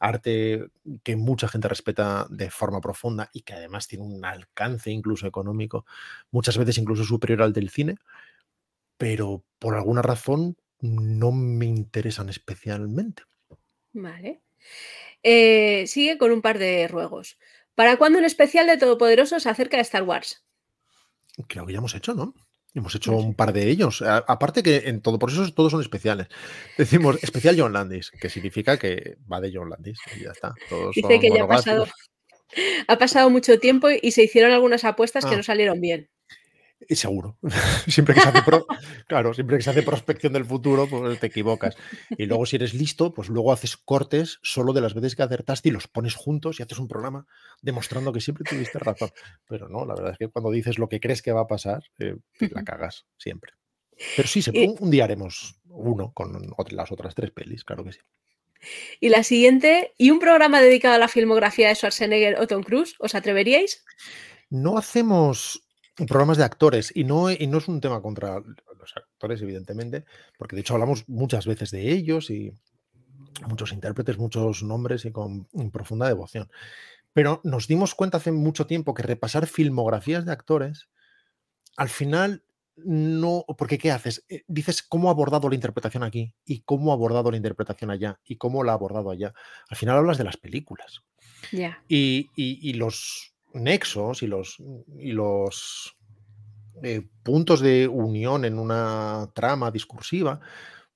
[0.00, 0.66] arte
[1.04, 5.86] que mucha gente respeta de forma profunda y que además tiene un alcance incluso económico,
[6.32, 7.96] muchas veces incluso superior al del cine,
[8.98, 13.24] pero por alguna razón no me interesan especialmente.
[13.94, 14.42] Vale.
[15.22, 17.38] Eh, sigue con un par de ruegos.
[17.74, 20.44] ¿Para cuándo un especial de Todopoderosos acerca de Star Wars?
[21.48, 22.34] Creo que ya hemos hecho, ¿no?
[22.74, 24.02] Hemos hecho un par de ellos.
[24.02, 26.28] aparte que en todo, por eso todos son especiales.
[26.76, 30.54] Decimos especial John Landis, que significa que va de John Landis y ya está.
[30.94, 31.86] Dice que ya ha pasado,
[32.88, 35.38] ha pasado mucho tiempo y se hicieron algunas apuestas que ah.
[35.38, 36.08] no salieron bien.
[36.88, 37.38] Y seguro.
[37.88, 38.42] siempre que se hace
[39.06, 41.76] claro, siempre que se hace prospección del futuro, pues te equivocas.
[42.10, 45.68] Y luego, si eres listo, pues luego haces cortes solo de las veces que acertaste
[45.68, 47.26] y los pones juntos y haces un programa
[47.62, 49.10] demostrando que siempre tuviste razón.
[49.48, 51.82] Pero no, la verdad es que cuando dices lo que crees que va a pasar,
[51.98, 53.52] eh, la cagas siempre.
[54.14, 54.44] Pero sí,
[54.78, 58.00] un día haremos uno con las otras tres pelis, claro que sí.
[59.00, 62.94] Y la siguiente, ¿y un programa dedicado a la filmografía de Schwarzenegger o Tom Cruise?
[62.98, 63.84] ¿Os atreveríais?
[64.50, 65.65] No hacemos
[65.96, 70.04] programas de actores y no, y no es un tema contra los actores, evidentemente,
[70.38, 72.52] porque de hecho hablamos muchas veces de ellos y
[73.46, 76.50] muchos intérpretes, muchos nombres y con profunda devoción.
[77.12, 80.88] Pero nos dimos cuenta hace mucho tiempo que repasar filmografías de actores,
[81.76, 82.42] al final
[82.76, 84.24] no, porque ¿qué haces?
[84.28, 88.20] Eh, dices cómo ha abordado la interpretación aquí y cómo ha abordado la interpretación allá
[88.24, 89.32] y cómo la ha abordado allá.
[89.68, 91.02] Al final hablas de las películas.
[91.88, 94.58] Y, y, los nexos y los,
[94.98, 95.96] y los
[96.82, 100.40] eh, puntos de unión en una trama discursiva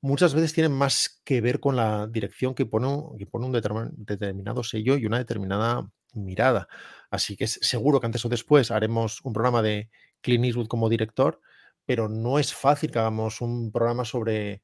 [0.00, 2.88] muchas veces tienen más que ver con la dirección que pone,
[3.18, 6.68] que pone un determinado sello y una determinada mirada.
[7.10, 11.40] Así que seguro que antes o después haremos un programa de Clint Eastwood como director,
[11.84, 14.62] pero no es fácil que hagamos un programa sobre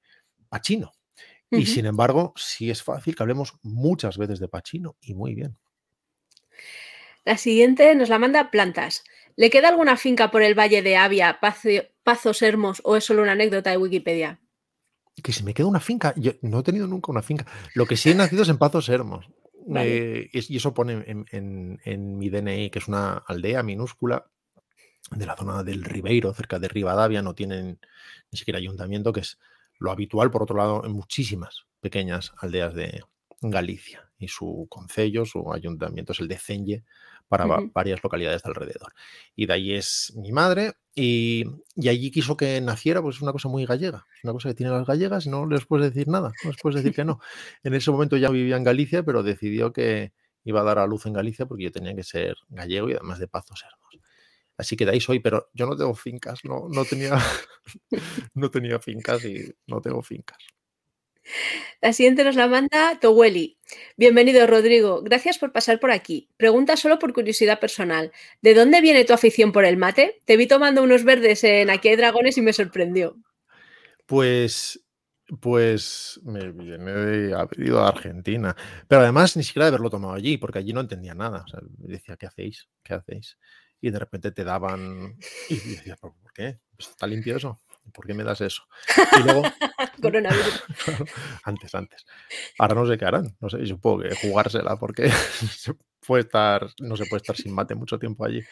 [0.48, 0.92] Pacino.
[1.50, 5.56] Y sin embargo, sí es fácil que hablemos muchas veces de Pacino y muy bien.
[7.26, 9.02] La siguiente nos la manda Plantas.
[9.34, 13.32] ¿Le queda alguna finca por el Valle de Avia, Pazos Hermos o es solo una
[13.32, 14.40] anécdota de Wikipedia?
[15.20, 16.14] Que si me queda una finca.
[16.16, 17.44] Yo no he tenido nunca una finca.
[17.74, 19.28] Lo que sí he nacido es en Pazos Hermos.
[19.74, 24.30] Eh, y eso pone en, mi DNI, que es una aldea minúscula
[25.10, 27.22] de la zona del Ribeiro, cerca de Rivadavia.
[27.22, 27.80] No tienen
[28.30, 29.40] ni siquiera ayuntamiento, que es
[29.80, 33.02] lo habitual, por otro lado, en muchísimas pequeñas aldeas de
[33.40, 34.08] Galicia.
[34.16, 36.84] Y su concello, su ayuntamiento es el de Cenge,
[37.28, 38.92] para varias localidades de alrededor.
[39.34, 41.44] Y de ahí es mi madre y,
[41.76, 44.74] allí quiso que naciera, pues es una cosa muy gallega, es una cosa que tienen
[44.74, 47.20] las gallegas y no les puedes decir nada, no les puedes decir que no.
[47.62, 50.12] En ese momento ya vivía en Galicia, pero decidió que
[50.44, 53.18] iba a dar a luz en Galicia porque yo tenía que ser gallego y además
[53.18, 53.98] de Pazos Hermos.
[54.56, 57.18] Así que de ahí soy, pero yo no tengo fincas, no, no, tenía,
[58.34, 60.38] no tenía fincas y no tengo fincas.
[61.80, 63.58] La siguiente nos la manda Toweli.
[63.96, 65.02] Bienvenido, Rodrigo.
[65.02, 66.28] Gracias por pasar por aquí.
[66.36, 68.12] Pregunta solo por curiosidad personal.
[68.42, 70.20] ¿De dónde viene tu afición por el mate?
[70.24, 73.16] Te vi tomando unos verdes en Aquí hay dragones y me sorprendió.
[74.06, 74.80] Pues
[75.40, 78.56] pues me viene de haber ido a Argentina.
[78.86, 81.44] Pero además ni siquiera de haberlo tomado allí, porque allí no entendía nada.
[81.78, 82.68] Decía, ¿qué hacéis?
[82.82, 83.36] ¿Qué hacéis?
[83.80, 85.16] Y de repente te daban.
[85.48, 86.60] Y decía, ¿por qué?
[86.76, 87.58] Pues, ¿Está limpio eso?
[87.92, 88.62] ¿Por qué me das eso?
[89.18, 89.42] Y luego...
[90.02, 90.64] Coronavirus.
[91.44, 92.06] antes, antes.
[92.58, 93.36] Ahora no sé qué harán.
[93.40, 95.10] No sé, supongo que jugársela porque
[95.56, 95.74] se
[96.06, 98.42] puede estar, no se puede estar sin mate mucho tiempo allí.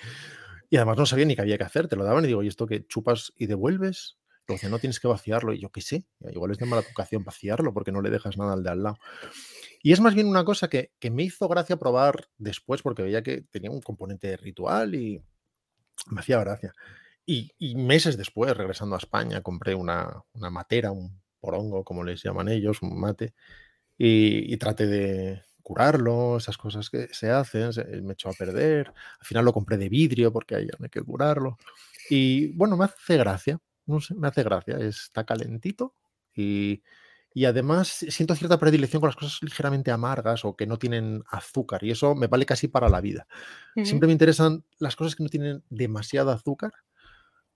[0.70, 1.88] Y además no sabía ni qué había que hacer.
[1.88, 4.18] Te lo daban y digo, ¿y esto que chupas y devuelves?
[4.46, 5.52] Que no tienes que vaciarlo.
[5.52, 8.52] Y yo qué sé, igual es de mala educación vaciarlo porque no le dejas nada
[8.52, 8.98] al de al lado.
[9.82, 13.22] Y es más bien una cosa que, que me hizo gracia probar después porque veía
[13.22, 15.22] que tenía un componente ritual y
[16.10, 16.72] me hacía gracia.
[17.26, 22.82] Y, meses después, regresando a España, compré una, matera, un porongo, como les llaman ellos,
[22.82, 23.34] un mate,
[23.96, 27.70] y, traté de curarlo, esas cosas que se hacen,
[28.02, 28.92] me echó a perder.
[29.20, 31.56] Al final lo compré de vidrio porque ahí no hay que curarlo.
[32.10, 35.94] Y bueno, me hace gracia, no sé, me hace gracia, está calentito
[36.34, 36.82] y,
[37.46, 41.90] además siento cierta predilección con las cosas ligeramente amargas o que no tienen azúcar y
[41.90, 43.26] eso me vale casi para la vida.
[43.82, 46.72] Siempre me interesan las cosas que no tienen demasiado azúcar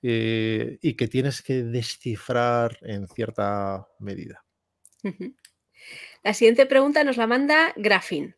[0.03, 4.45] eh, y que tienes que descifrar en cierta medida.
[6.23, 8.37] La siguiente pregunta nos la manda Grafin.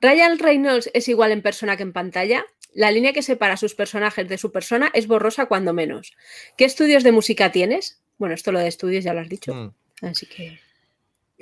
[0.00, 2.44] ¿Ryan Reynolds es igual en persona que en pantalla?
[2.72, 6.16] La línea que separa a sus personajes de su persona es borrosa cuando menos.
[6.56, 8.00] ¿Qué estudios de música tienes?
[8.18, 9.54] Bueno, esto lo de estudios ya lo has dicho.
[9.54, 9.74] Mm.
[10.02, 10.60] Así que.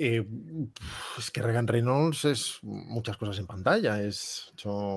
[0.00, 0.24] Eh,
[1.18, 4.52] es que Regan Reynolds es muchas cosas en pantalla, es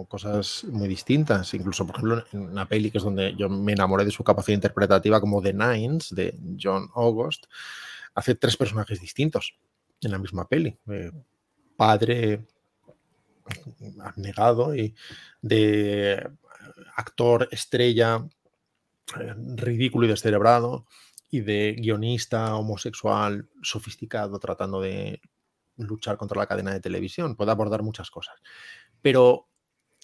[0.08, 1.56] cosas muy distintas.
[1.56, 4.54] Incluso, por ejemplo, en una peli que es donde yo me enamoré de su capacidad
[4.54, 7.46] interpretativa, como The Nines, de John August,
[8.14, 9.56] hace tres personajes distintos
[10.02, 10.78] en la misma peli.
[10.92, 11.12] Eh,
[11.76, 12.46] padre
[14.02, 14.94] abnegado y
[15.42, 16.30] de
[16.96, 18.24] actor estrella
[19.20, 20.86] eh, ridículo y descerebrado
[21.32, 25.22] y de guionista homosexual sofisticado tratando de
[25.78, 27.36] luchar contra la cadena de televisión.
[27.36, 28.36] Puede abordar muchas cosas.
[29.02, 29.48] Pero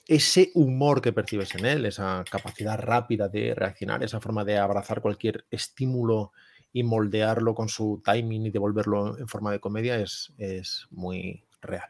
[0.08, 5.02] ese humor que percibes en él, esa capacidad rápida de reaccionar, esa forma de abrazar
[5.02, 6.32] cualquier estímulo
[6.72, 11.90] y moldearlo con su timing y devolverlo en forma de comedia es, es muy real.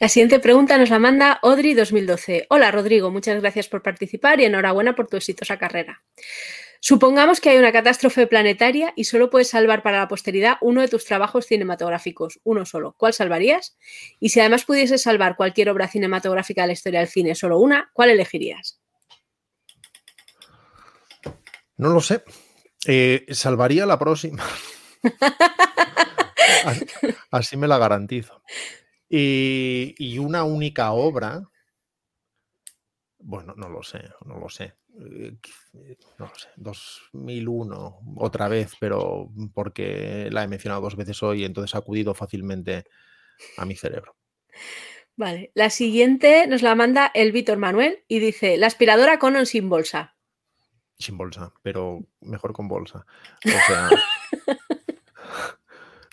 [0.00, 2.46] La siguiente pregunta nos la manda Audrey 2012.
[2.50, 6.02] Hola Rodrigo, muchas gracias por participar y enhorabuena por tu exitosa carrera.
[6.80, 10.88] Supongamos que hay una catástrofe planetaria y solo puedes salvar para la posteridad uno de
[10.88, 12.94] tus trabajos cinematográficos, uno solo.
[12.96, 13.76] ¿Cuál salvarías?
[14.20, 17.90] Y si además pudieses salvar cualquier obra cinematográfica de la historia del cine, solo una,
[17.92, 18.80] ¿cuál elegirías?
[21.76, 22.22] No lo sé.
[22.86, 24.44] Eh, salvaría la próxima.
[27.30, 28.42] así, me la garantizo.
[29.08, 31.42] y una única obra,
[33.18, 34.74] bueno, no lo sé, no lo sé.
[35.00, 35.36] Eh,
[36.18, 41.78] no sé, 2001 otra vez, pero porque la he mencionado dos veces hoy, entonces ha
[41.78, 42.84] acudido fácilmente
[43.56, 44.16] a mi cerebro.
[45.16, 49.68] Vale, la siguiente nos la manda el Víctor Manuel y dice, la aspiradora Conon sin
[49.68, 50.16] bolsa.
[50.98, 53.04] Sin bolsa, pero mejor con bolsa.
[53.44, 53.88] O sea,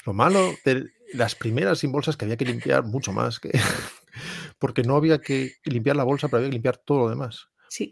[0.05, 3.51] lo malo de las primeras sin bolsas que había que limpiar mucho más, que,
[4.59, 7.49] porque no había que limpiar la bolsa, pero había que limpiar todo lo demás.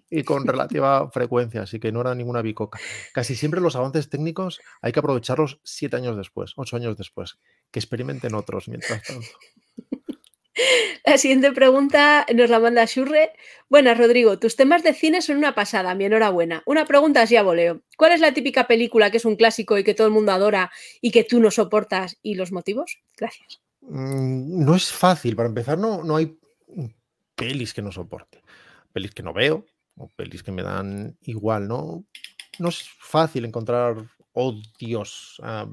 [0.09, 2.79] Y con relativa frecuencia, así que no era ninguna bicoca.
[3.13, 7.39] Casi siempre los avances técnicos hay que aprovecharlos siete años después, ocho años después,
[7.71, 9.27] que experimenten otros mientras tanto.
[11.05, 13.33] La siguiente pregunta nos la manda Shurre.
[13.69, 14.37] Buenas, Rodrigo.
[14.37, 16.61] Tus temas de cine son una pasada, mi enhorabuena.
[16.65, 17.81] Una pregunta así a voleo.
[17.97, 20.71] ¿Cuál es la típica película que es un clásico y que todo el mundo adora
[21.01, 22.99] y que tú no soportas y los motivos?
[23.17, 23.61] Gracias.
[23.81, 25.35] Mm, no es fácil.
[25.35, 26.37] Para empezar, no, no hay
[27.35, 28.43] pelis que no soporte.
[28.93, 32.05] Pelis que no veo, o pelis que me dan igual, ¿no?
[32.59, 33.95] No es fácil encontrar
[34.33, 35.67] odios a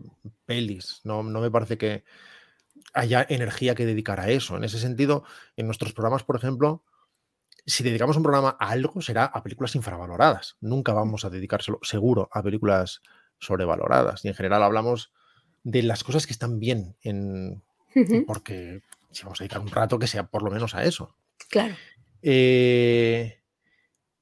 [0.47, 2.05] pelis, no, no me parece que
[2.93, 4.57] haya energía que dedicar a eso.
[4.57, 5.25] En ese sentido,
[5.57, 6.83] en nuestros programas, por ejemplo,
[7.67, 10.57] si dedicamos un programa a algo, será a películas infravaloradas.
[10.61, 13.01] Nunca vamos a dedicárselo, seguro, a películas
[13.39, 14.25] sobrevaloradas.
[14.25, 15.13] Y en general hablamos
[15.63, 17.63] de las cosas que están bien, en,
[18.27, 21.15] porque si vamos a dedicar un rato, que sea por lo menos a eso.
[21.49, 21.75] Claro.
[22.23, 23.40] Eh,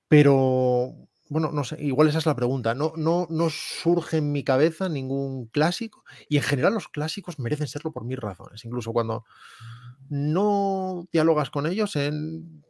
[0.08, 0.94] pero,
[1.28, 2.74] bueno, no sé, igual esa es la pregunta.
[2.74, 7.68] No, no, no surge en mi cabeza ningún clásico y en general los clásicos merecen
[7.68, 8.64] serlo por mil razones.
[8.64, 9.24] Incluso cuando
[10.08, 12.64] no dialogas con ellos en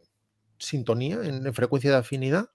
[0.58, 2.50] sintonía, en, frecuencia de afinidad,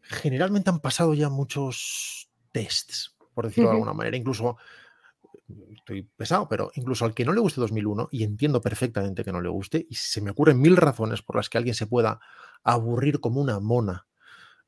[0.00, 4.16] generalmente han pasado ya muchos tests, por decirlo de alguna manera.
[4.16, 4.56] Incluso
[5.72, 9.40] estoy pesado, pero incluso al que no le guste 2001, y entiendo perfectamente que no
[9.40, 12.20] le guste, y se me ocurren mil razones por las que alguien se pueda
[12.62, 14.06] aburrir como una mona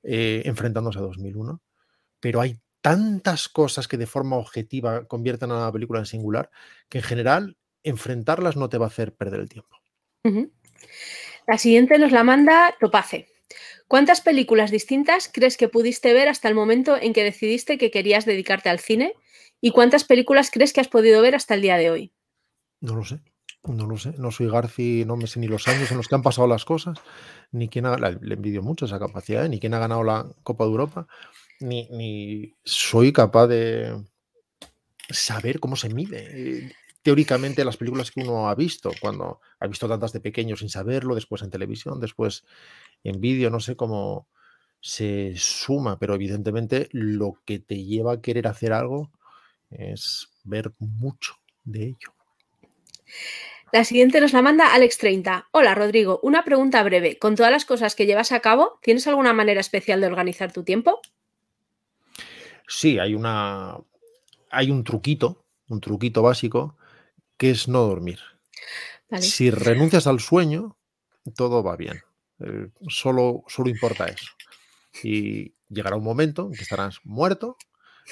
[0.02, 1.60] eh, enfrentándose a 2001,
[2.20, 6.50] pero hay tantas cosas que de forma objetiva convierten a la película en singular
[6.88, 9.76] que en general enfrentarlas no te va a hacer perder el tiempo.
[11.46, 13.28] La siguiente nos la manda Topace.
[13.88, 18.24] ¿Cuántas películas distintas crees que pudiste ver hasta el momento en que decidiste que querías
[18.24, 19.14] dedicarte al cine?
[19.60, 22.12] ¿Y cuántas películas crees que has podido ver hasta el día de hoy?
[22.80, 23.20] No lo sé.
[23.64, 26.14] No lo sé, no soy Garci, no me sé ni los años en los que
[26.14, 26.98] han pasado las cosas,
[27.52, 29.50] ni quién ha, le envidio mucho esa capacidad, ¿eh?
[29.50, 31.06] ni quién ha ganado la Copa de Europa,
[31.60, 34.02] ni, ni soy capaz de
[35.10, 36.72] saber cómo se mide eh,
[37.02, 41.14] teóricamente las películas que uno ha visto, cuando ha visto tantas de pequeño sin saberlo,
[41.14, 42.44] después en televisión, después
[43.04, 44.26] en vídeo, no sé cómo
[44.80, 49.10] se suma, pero evidentemente lo que te lleva a querer hacer algo
[49.70, 51.34] es ver mucho
[51.64, 52.14] de ello.
[53.72, 55.46] La siguiente nos la manda Alex30.
[55.52, 57.18] Hola Rodrigo, una pregunta breve.
[57.18, 60.64] Con todas las cosas que llevas a cabo, ¿tienes alguna manera especial de organizar tu
[60.64, 61.00] tiempo?
[62.66, 63.78] Sí, hay una.
[64.50, 66.76] Hay un truquito, un truquito básico,
[67.36, 68.18] que es no dormir.
[69.20, 70.76] Si renuncias al sueño,
[71.36, 72.02] todo va bien.
[72.40, 74.32] Eh, solo, solo importa eso.
[75.04, 77.56] Y llegará un momento en que estarás muerto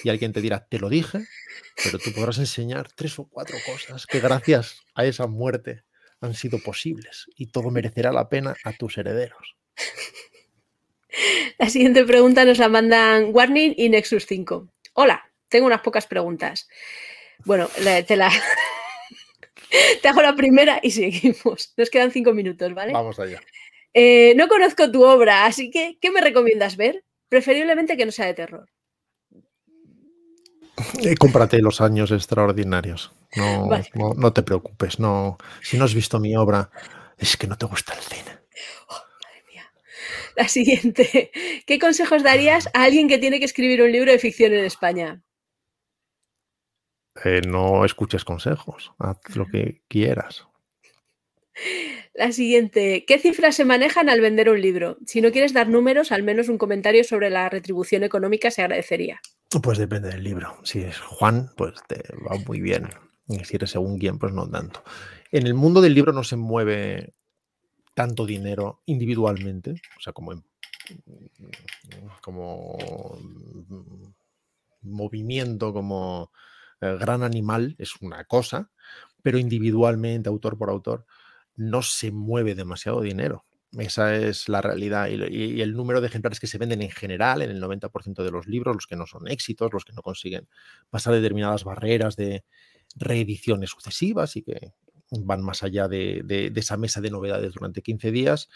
[0.02, 1.26] y alguien te dirá, te lo dije,
[1.82, 5.84] pero tú podrás enseñar tres o cuatro cosas que gracias a esa muerte
[6.20, 9.56] han sido posibles y todo merecerá la pena a tus herederos.
[11.58, 14.68] La siguiente pregunta nos la mandan Warning y Nexus 5.
[14.94, 16.68] Hola, tengo unas pocas preguntas.
[17.44, 17.68] Bueno,
[18.06, 18.30] te la.
[20.02, 21.72] te hago la primera y seguimos.
[21.76, 22.92] Nos quedan cinco minutos, ¿vale?
[22.92, 23.40] Vamos allá.
[23.94, 27.04] Eh, no conozco tu obra, así que ¿qué me recomiendas ver?
[27.28, 28.68] Preferiblemente que no sea de terror.
[31.02, 33.12] Eh, cómprate los años extraordinarios.
[33.36, 33.68] No,
[34.16, 34.98] no, te preocupes.
[34.98, 36.70] No, si no has visto mi obra,
[37.16, 38.38] es que no te gusta el cine.
[38.88, 39.72] Oh, madre mía.
[40.36, 41.30] La siguiente.
[41.66, 45.22] ¿Qué consejos darías a alguien que tiene que escribir un libro de ficción en España?
[47.24, 48.92] Eh, no escuches consejos.
[48.98, 50.46] Haz lo que quieras.
[52.14, 54.98] La siguiente, ¿qué cifras se manejan al vender un libro?
[55.06, 59.20] Si no quieres dar números, al menos un comentario sobre la retribución económica se agradecería.
[59.62, 60.58] Pues depende del libro.
[60.62, 62.90] Si es Juan, pues te va muy bien.
[63.28, 64.82] Y si eres según quién, pues no tanto.
[65.32, 67.14] En el mundo del libro no se mueve
[67.94, 70.42] tanto dinero individualmente, o sea, como
[72.22, 72.78] como
[74.82, 76.30] movimiento, como
[76.80, 78.70] eh, gran animal, es una cosa,
[79.22, 81.06] pero individualmente, autor por autor,
[81.56, 83.44] no se mueve demasiado dinero.
[83.72, 85.08] Esa es la realidad.
[85.08, 88.46] Y, el número de ejemplares que se venden en general, en el 90% de los
[88.46, 90.48] libros, los que no son éxitos, los que no consiguen
[90.90, 92.44] pasar determinadas barreras de
[92.96, 94.72] reediciones sucesivas y que
[95.10, 98.48] van más allá de, esa mesa de novedades durante 15 días,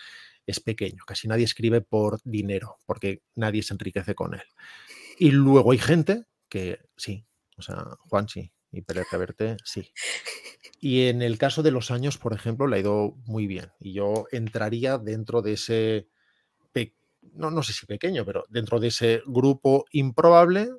[0.47, 1.05] es pequeño.
[1.07, 4.43] Casi nadie escribe por dinero, porque nadie se enriquece con él.
[5.19, 7.27] Y luego hay gente que sí,
[7.57, 9.93] o sea, Juan sí, y Pérez Reverte sí.
[10.81, 13.73] Y en el caso de los años, por ejemplo, le ha ido muy bien.
[13.81, 16.09] Y yo entraría dentro de ese,
[17.35, 20.71] no, no sé si pequeño, pero dentro de ese grupo improbable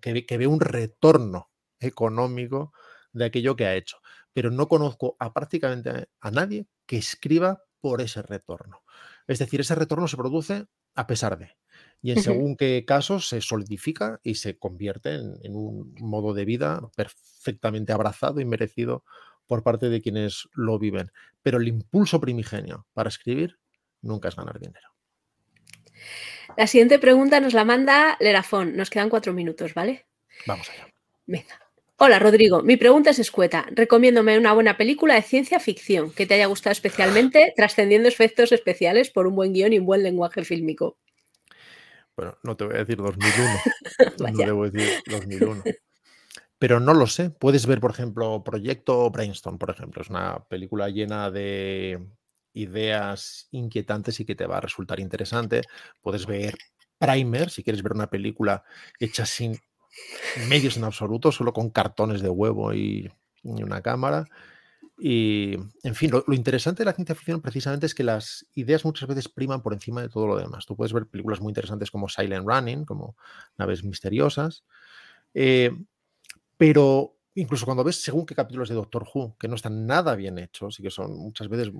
[0.00, 2.72] que, que ve un retorno económico
[3.12, 3.98] de aquello que ha hecho.
[4.32, 8.82] Pero no conozco a prácticamente a nadie que escriba por ese retorno.
[9.26, 11.56] Es decir, ese retorno se produce a pesar de
[12.02, 16.80] y en según qué casos se solidifica y se convierte en, un modo de vida
[16.96, 19.04] perfectamente abrazado y merecido
[19.46, 21.12] por parte de quienes lo viven.
[21.42, 23.58] Pero el impulso primigenio para escribir
[24.00, 24.88] nunca es ganar dinero.
[26.56, 28.76] La siguiente pregunta nos la manda Lerafón.
[28.76, 30.06] Nos quedan cuatro minutos, ¿vale?
[30.46, 30.88] Vamos allá.
[31.26, 31.60] Venga.
[32.02, 33.66] Hola Rodrigo, mi pregunta es escueta.
[33.72, 39.10] Recomiéndome una buena película de ciencia ficción que te haya gustado especialmente, trascendiendo efectos especiales
[39.10, 40.96] por un buen guion y un buen lenguaje fílmico.
[42.20, 43.60] Bueno, no te voy a decir 2001.
[44.32, 45.62] no debo decir 2001.
[46.58, 47.30] Pero no lo sé.
[47.30, 50.02] Puedes ver, por ejemplo, Proyecto Brainstorm, por ejemplo.
[50.02, 51.98] Es una película llena de
[52.52, 55.62] ideas inquietantes y que te va a resultar interesante.
[56.02, 56.54] Puedes ver
[56.98, 58.64] Primer, si quieres ver una película
[58.98, 59.58] hecha sin
[60.46, 63.10] medios en absoluto, solo con cartones de huevo y,
[63.42, 64.26] y una cámara.
[65.02, 69.08] Y, en fin, lo, interesante de la ciencia ficción precisamente es que las ideas muchas
[69.08, 70.66] veces priman por encima de todo lo demás.
[70.66, 73.16] Tú puedes ver películas muy interesantes como Silent Running, como
[73.56, 74.62] Naves Misteriosas,
[75.32, 75.70] eh,
[76.58, 80.38] pero incluso cuando ves según qué capítulos de Doctor Who, que no están nada bien
[80.38, 81.72] hechos y que son muchas veces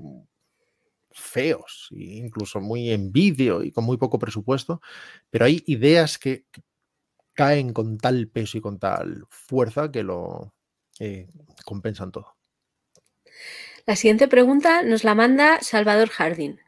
[1.10, 4.80] feos, e incluso muy en vídeo y con muy poco presupuesto,
[5.28, 6.46] pero hay ideas que,
[7.34, 10.52] caen con tal peso y con tal fuerza que lo
[10.98, 11.28] eh,
[11.64, 12.39] compensan todo.
[13.86, 16.60] La siguiente pregunta nos la manda Salvador Jardín.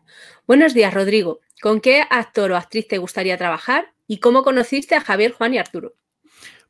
[0.47, 1.41] Buenos días, Rodrigo.
[1.61, 5.59] ¿Con qué actor o actriz te gustaría trabajar y cómo conociste a Javier, Juan y
[5.59, 5.95] Arturo?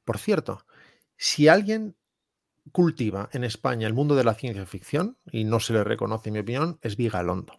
[0.04, 0.66] Por cierto,
[1.16, 1.96] si alguien
[2.70, 6.34] cultiva en España el mundo de la ciencia ficción, y no se le reconoce, en
[6.34, 7.58] mi opinión, es Vigalondo.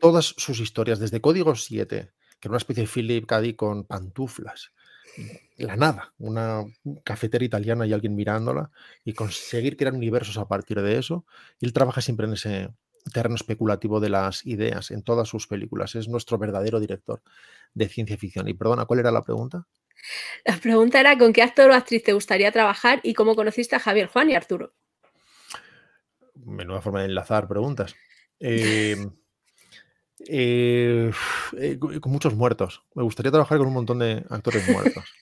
[0.00, 3.56] Todas sus historias, desde Código 7, que era una especie de Philip K.
[3.56, 4.72] con pantuflas,
[5.56, 6.64] la nada, una
[7.04, 8.70] cafetera italiana y alguien mirándola
[9.04, 11.24] y conseguir crear universos a partir de eso.
[11.60, 12.70] Y él trabaja siempre en ese
[13.12, 15.94] terreno especulativo de las ideas en todas sus películas.
[15.94, 17.22] Es nuestro verdadero director
[17.74, 18.48] de ciencia ficción.
[18.48, 19.66] Y perdona, ¿cuál era la pregunta?
[20.44, 23.80] La pregunta era con qué actor o actriz te gustaría trabajar y cómo conociste a
[23.80, 24.74] Javier Juan y Arturo.
[26.34, 27.94] Menuda forma de enlazar preguntas.
[28.40, 28.96] Eh,
[30.28, 31.10] eh,
[31.58, 32.82] eh, con muchos muertos.
[32.94, 35.04] Me gustaría trabajar con un montón de actores muertos.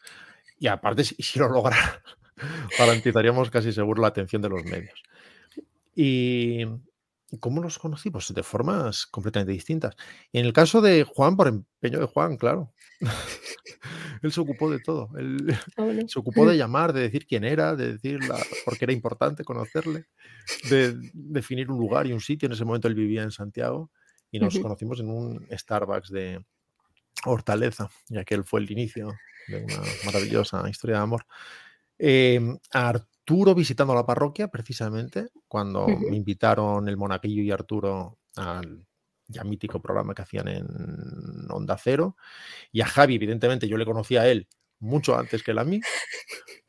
[0.59, 2.05] Y aparte, si, si lo lograra,
[2.79, 5.03] garantizaríamos casi seguro la atención de los medios.
[5.97, 6.65] Y
[7.41, 8.11] ¿cómo los conocí?
[8.11, 9.97] Pues de formas completamente distintas.
[10.33, 12.73] En el caso de Juan, por empeño de Juan, claro.
[14.23, 15.11] Él se ocupó de todo.
[15.19, 18.21] Él ah, se ocupó de llamar, de decir quién era, de decir
[18.65, 20.05] por qué era importante conocerle,
[20.71, 22.47] de definir un lugar y un sitio.
[22.47, 23.91] En ese momento él vivía en Santiago
[24.33, 26.45] y nos conocimos en un Starbucks de
[27.27, 29.13] Hortaleza, ya que él fue el inicio
[29.47, 29.77] de una
[30.07, 31.27] maravillosa historia de amor.
[31.99, 38.85] Em, a Arturo visitando la parroquia, precisamente, cuando me invitaron el Monaquillo y Arturo al
[39.29, 40.67] ya mítico programa que hacían en
[41.51, 42.17] Onda Cero.
[42.73, 44.49] Y a Javi, evidentemente, yo le conocía a él
[44.79, 45.81] mucho antes que él a mí.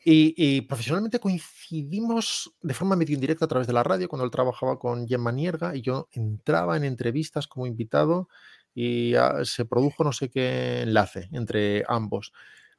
[0.06, 4.78] Y, profesionalmente coincidimos de forma medio indirecta a través de la radio, cuando él trabajaba
[4.78, 8.28] con Gemma Nierga y yo entraba en entrevistas como invitado
[8.76, 9.14] y
[9.44, 12.34] se produjo no sé qué enlace entre ambos.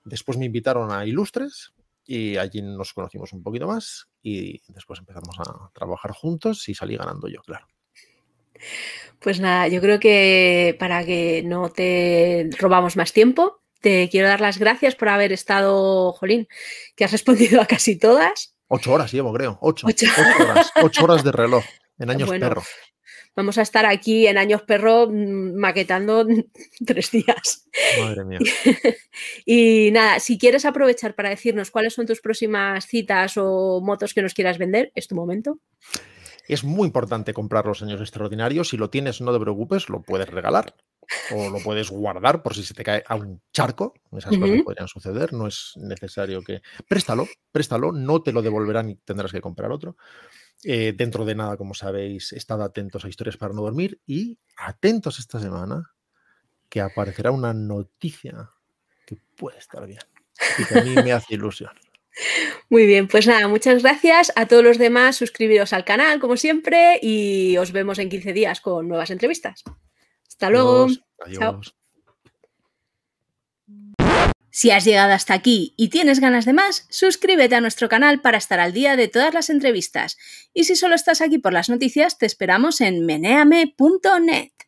[0.05, 1.73] Después me invitaron a Ilustres
[2.05, 6.97] y allí nos conocimos un poquito más y después empezamos a trabajar juntos y salí
[6.97, 7.67] ganando yo, claro.
[9.21, 14.41] Pues nada, yo creo que para que no te robamos más tiempo, te quiero dar
[14.41, 16.49] las gracias por haber estado, Jolín,
[16.97, 18.57] que has respondido a casi todas.
[18.67, 19.59] Ocho horas llevo, creo.
[19.61, 20.73] Ocho, horas.
[20.83, 21.63] Ocho horas de reloj
[21.99, 22.63] en años perro.
[23.37, 26.27] Vamos a estar aquí en años perro mm, maquetando
[26.87, 27.69] tres días.
[28.01, 28.39] Madre mía.
[29.45, 34.23] y nada, si quieres aprovechar para decirnos cuáles son tus próximas citas o motos que
[34.23, 35.59] nos quieras vender, es tu momento.
[36.47, 38.69] Es muy importante comprar los años extraordinarios.
[38.69, 40.75] Si lo tienes, no te preocupes, lo puedes regalar
[41.31, 43.95] o lo puedes guardar por si se te cae a un charco.
[44.13, 45.33] Esas cosas podrían suceder.
[45.33, 46.61] No es necesario que.
[46.87, 49.97] Préstalo, préstalo, no te lo devolverán y tendrás que comprar otro.
[50.63, 55.19] Eh, dentro de nada, como sabéis, estad atentos a historias para no dormir y atentos
[55.19, 55.91] esta semana
[56.69, 58.51] que aparecerá una noticia
[59.07, 60.01] que puede estar bien
[60.59, 61.71] y que a mí me hace ilusión.
[62.69, 65.17] Muy bien, pues nada, muchas gracias a todos los demás.
[65.17, 69.65] Suscribiros al canal, como siempre, y os vemos en 15 días con nuevas entrevistas.
[70.29, 70.89] Hasta luego.
[71.19, 71.75] Adiós.
[74.57, 78.39] Si has llegado hasta aquí y tienes ganas de más, suscríbete a nuestro canal para
[78.39, 80.17] estar al día de todas las entrevistas.
[80.53, 84.55] Y si solo estás aquí por las noticias, te esperamos en meneame.net.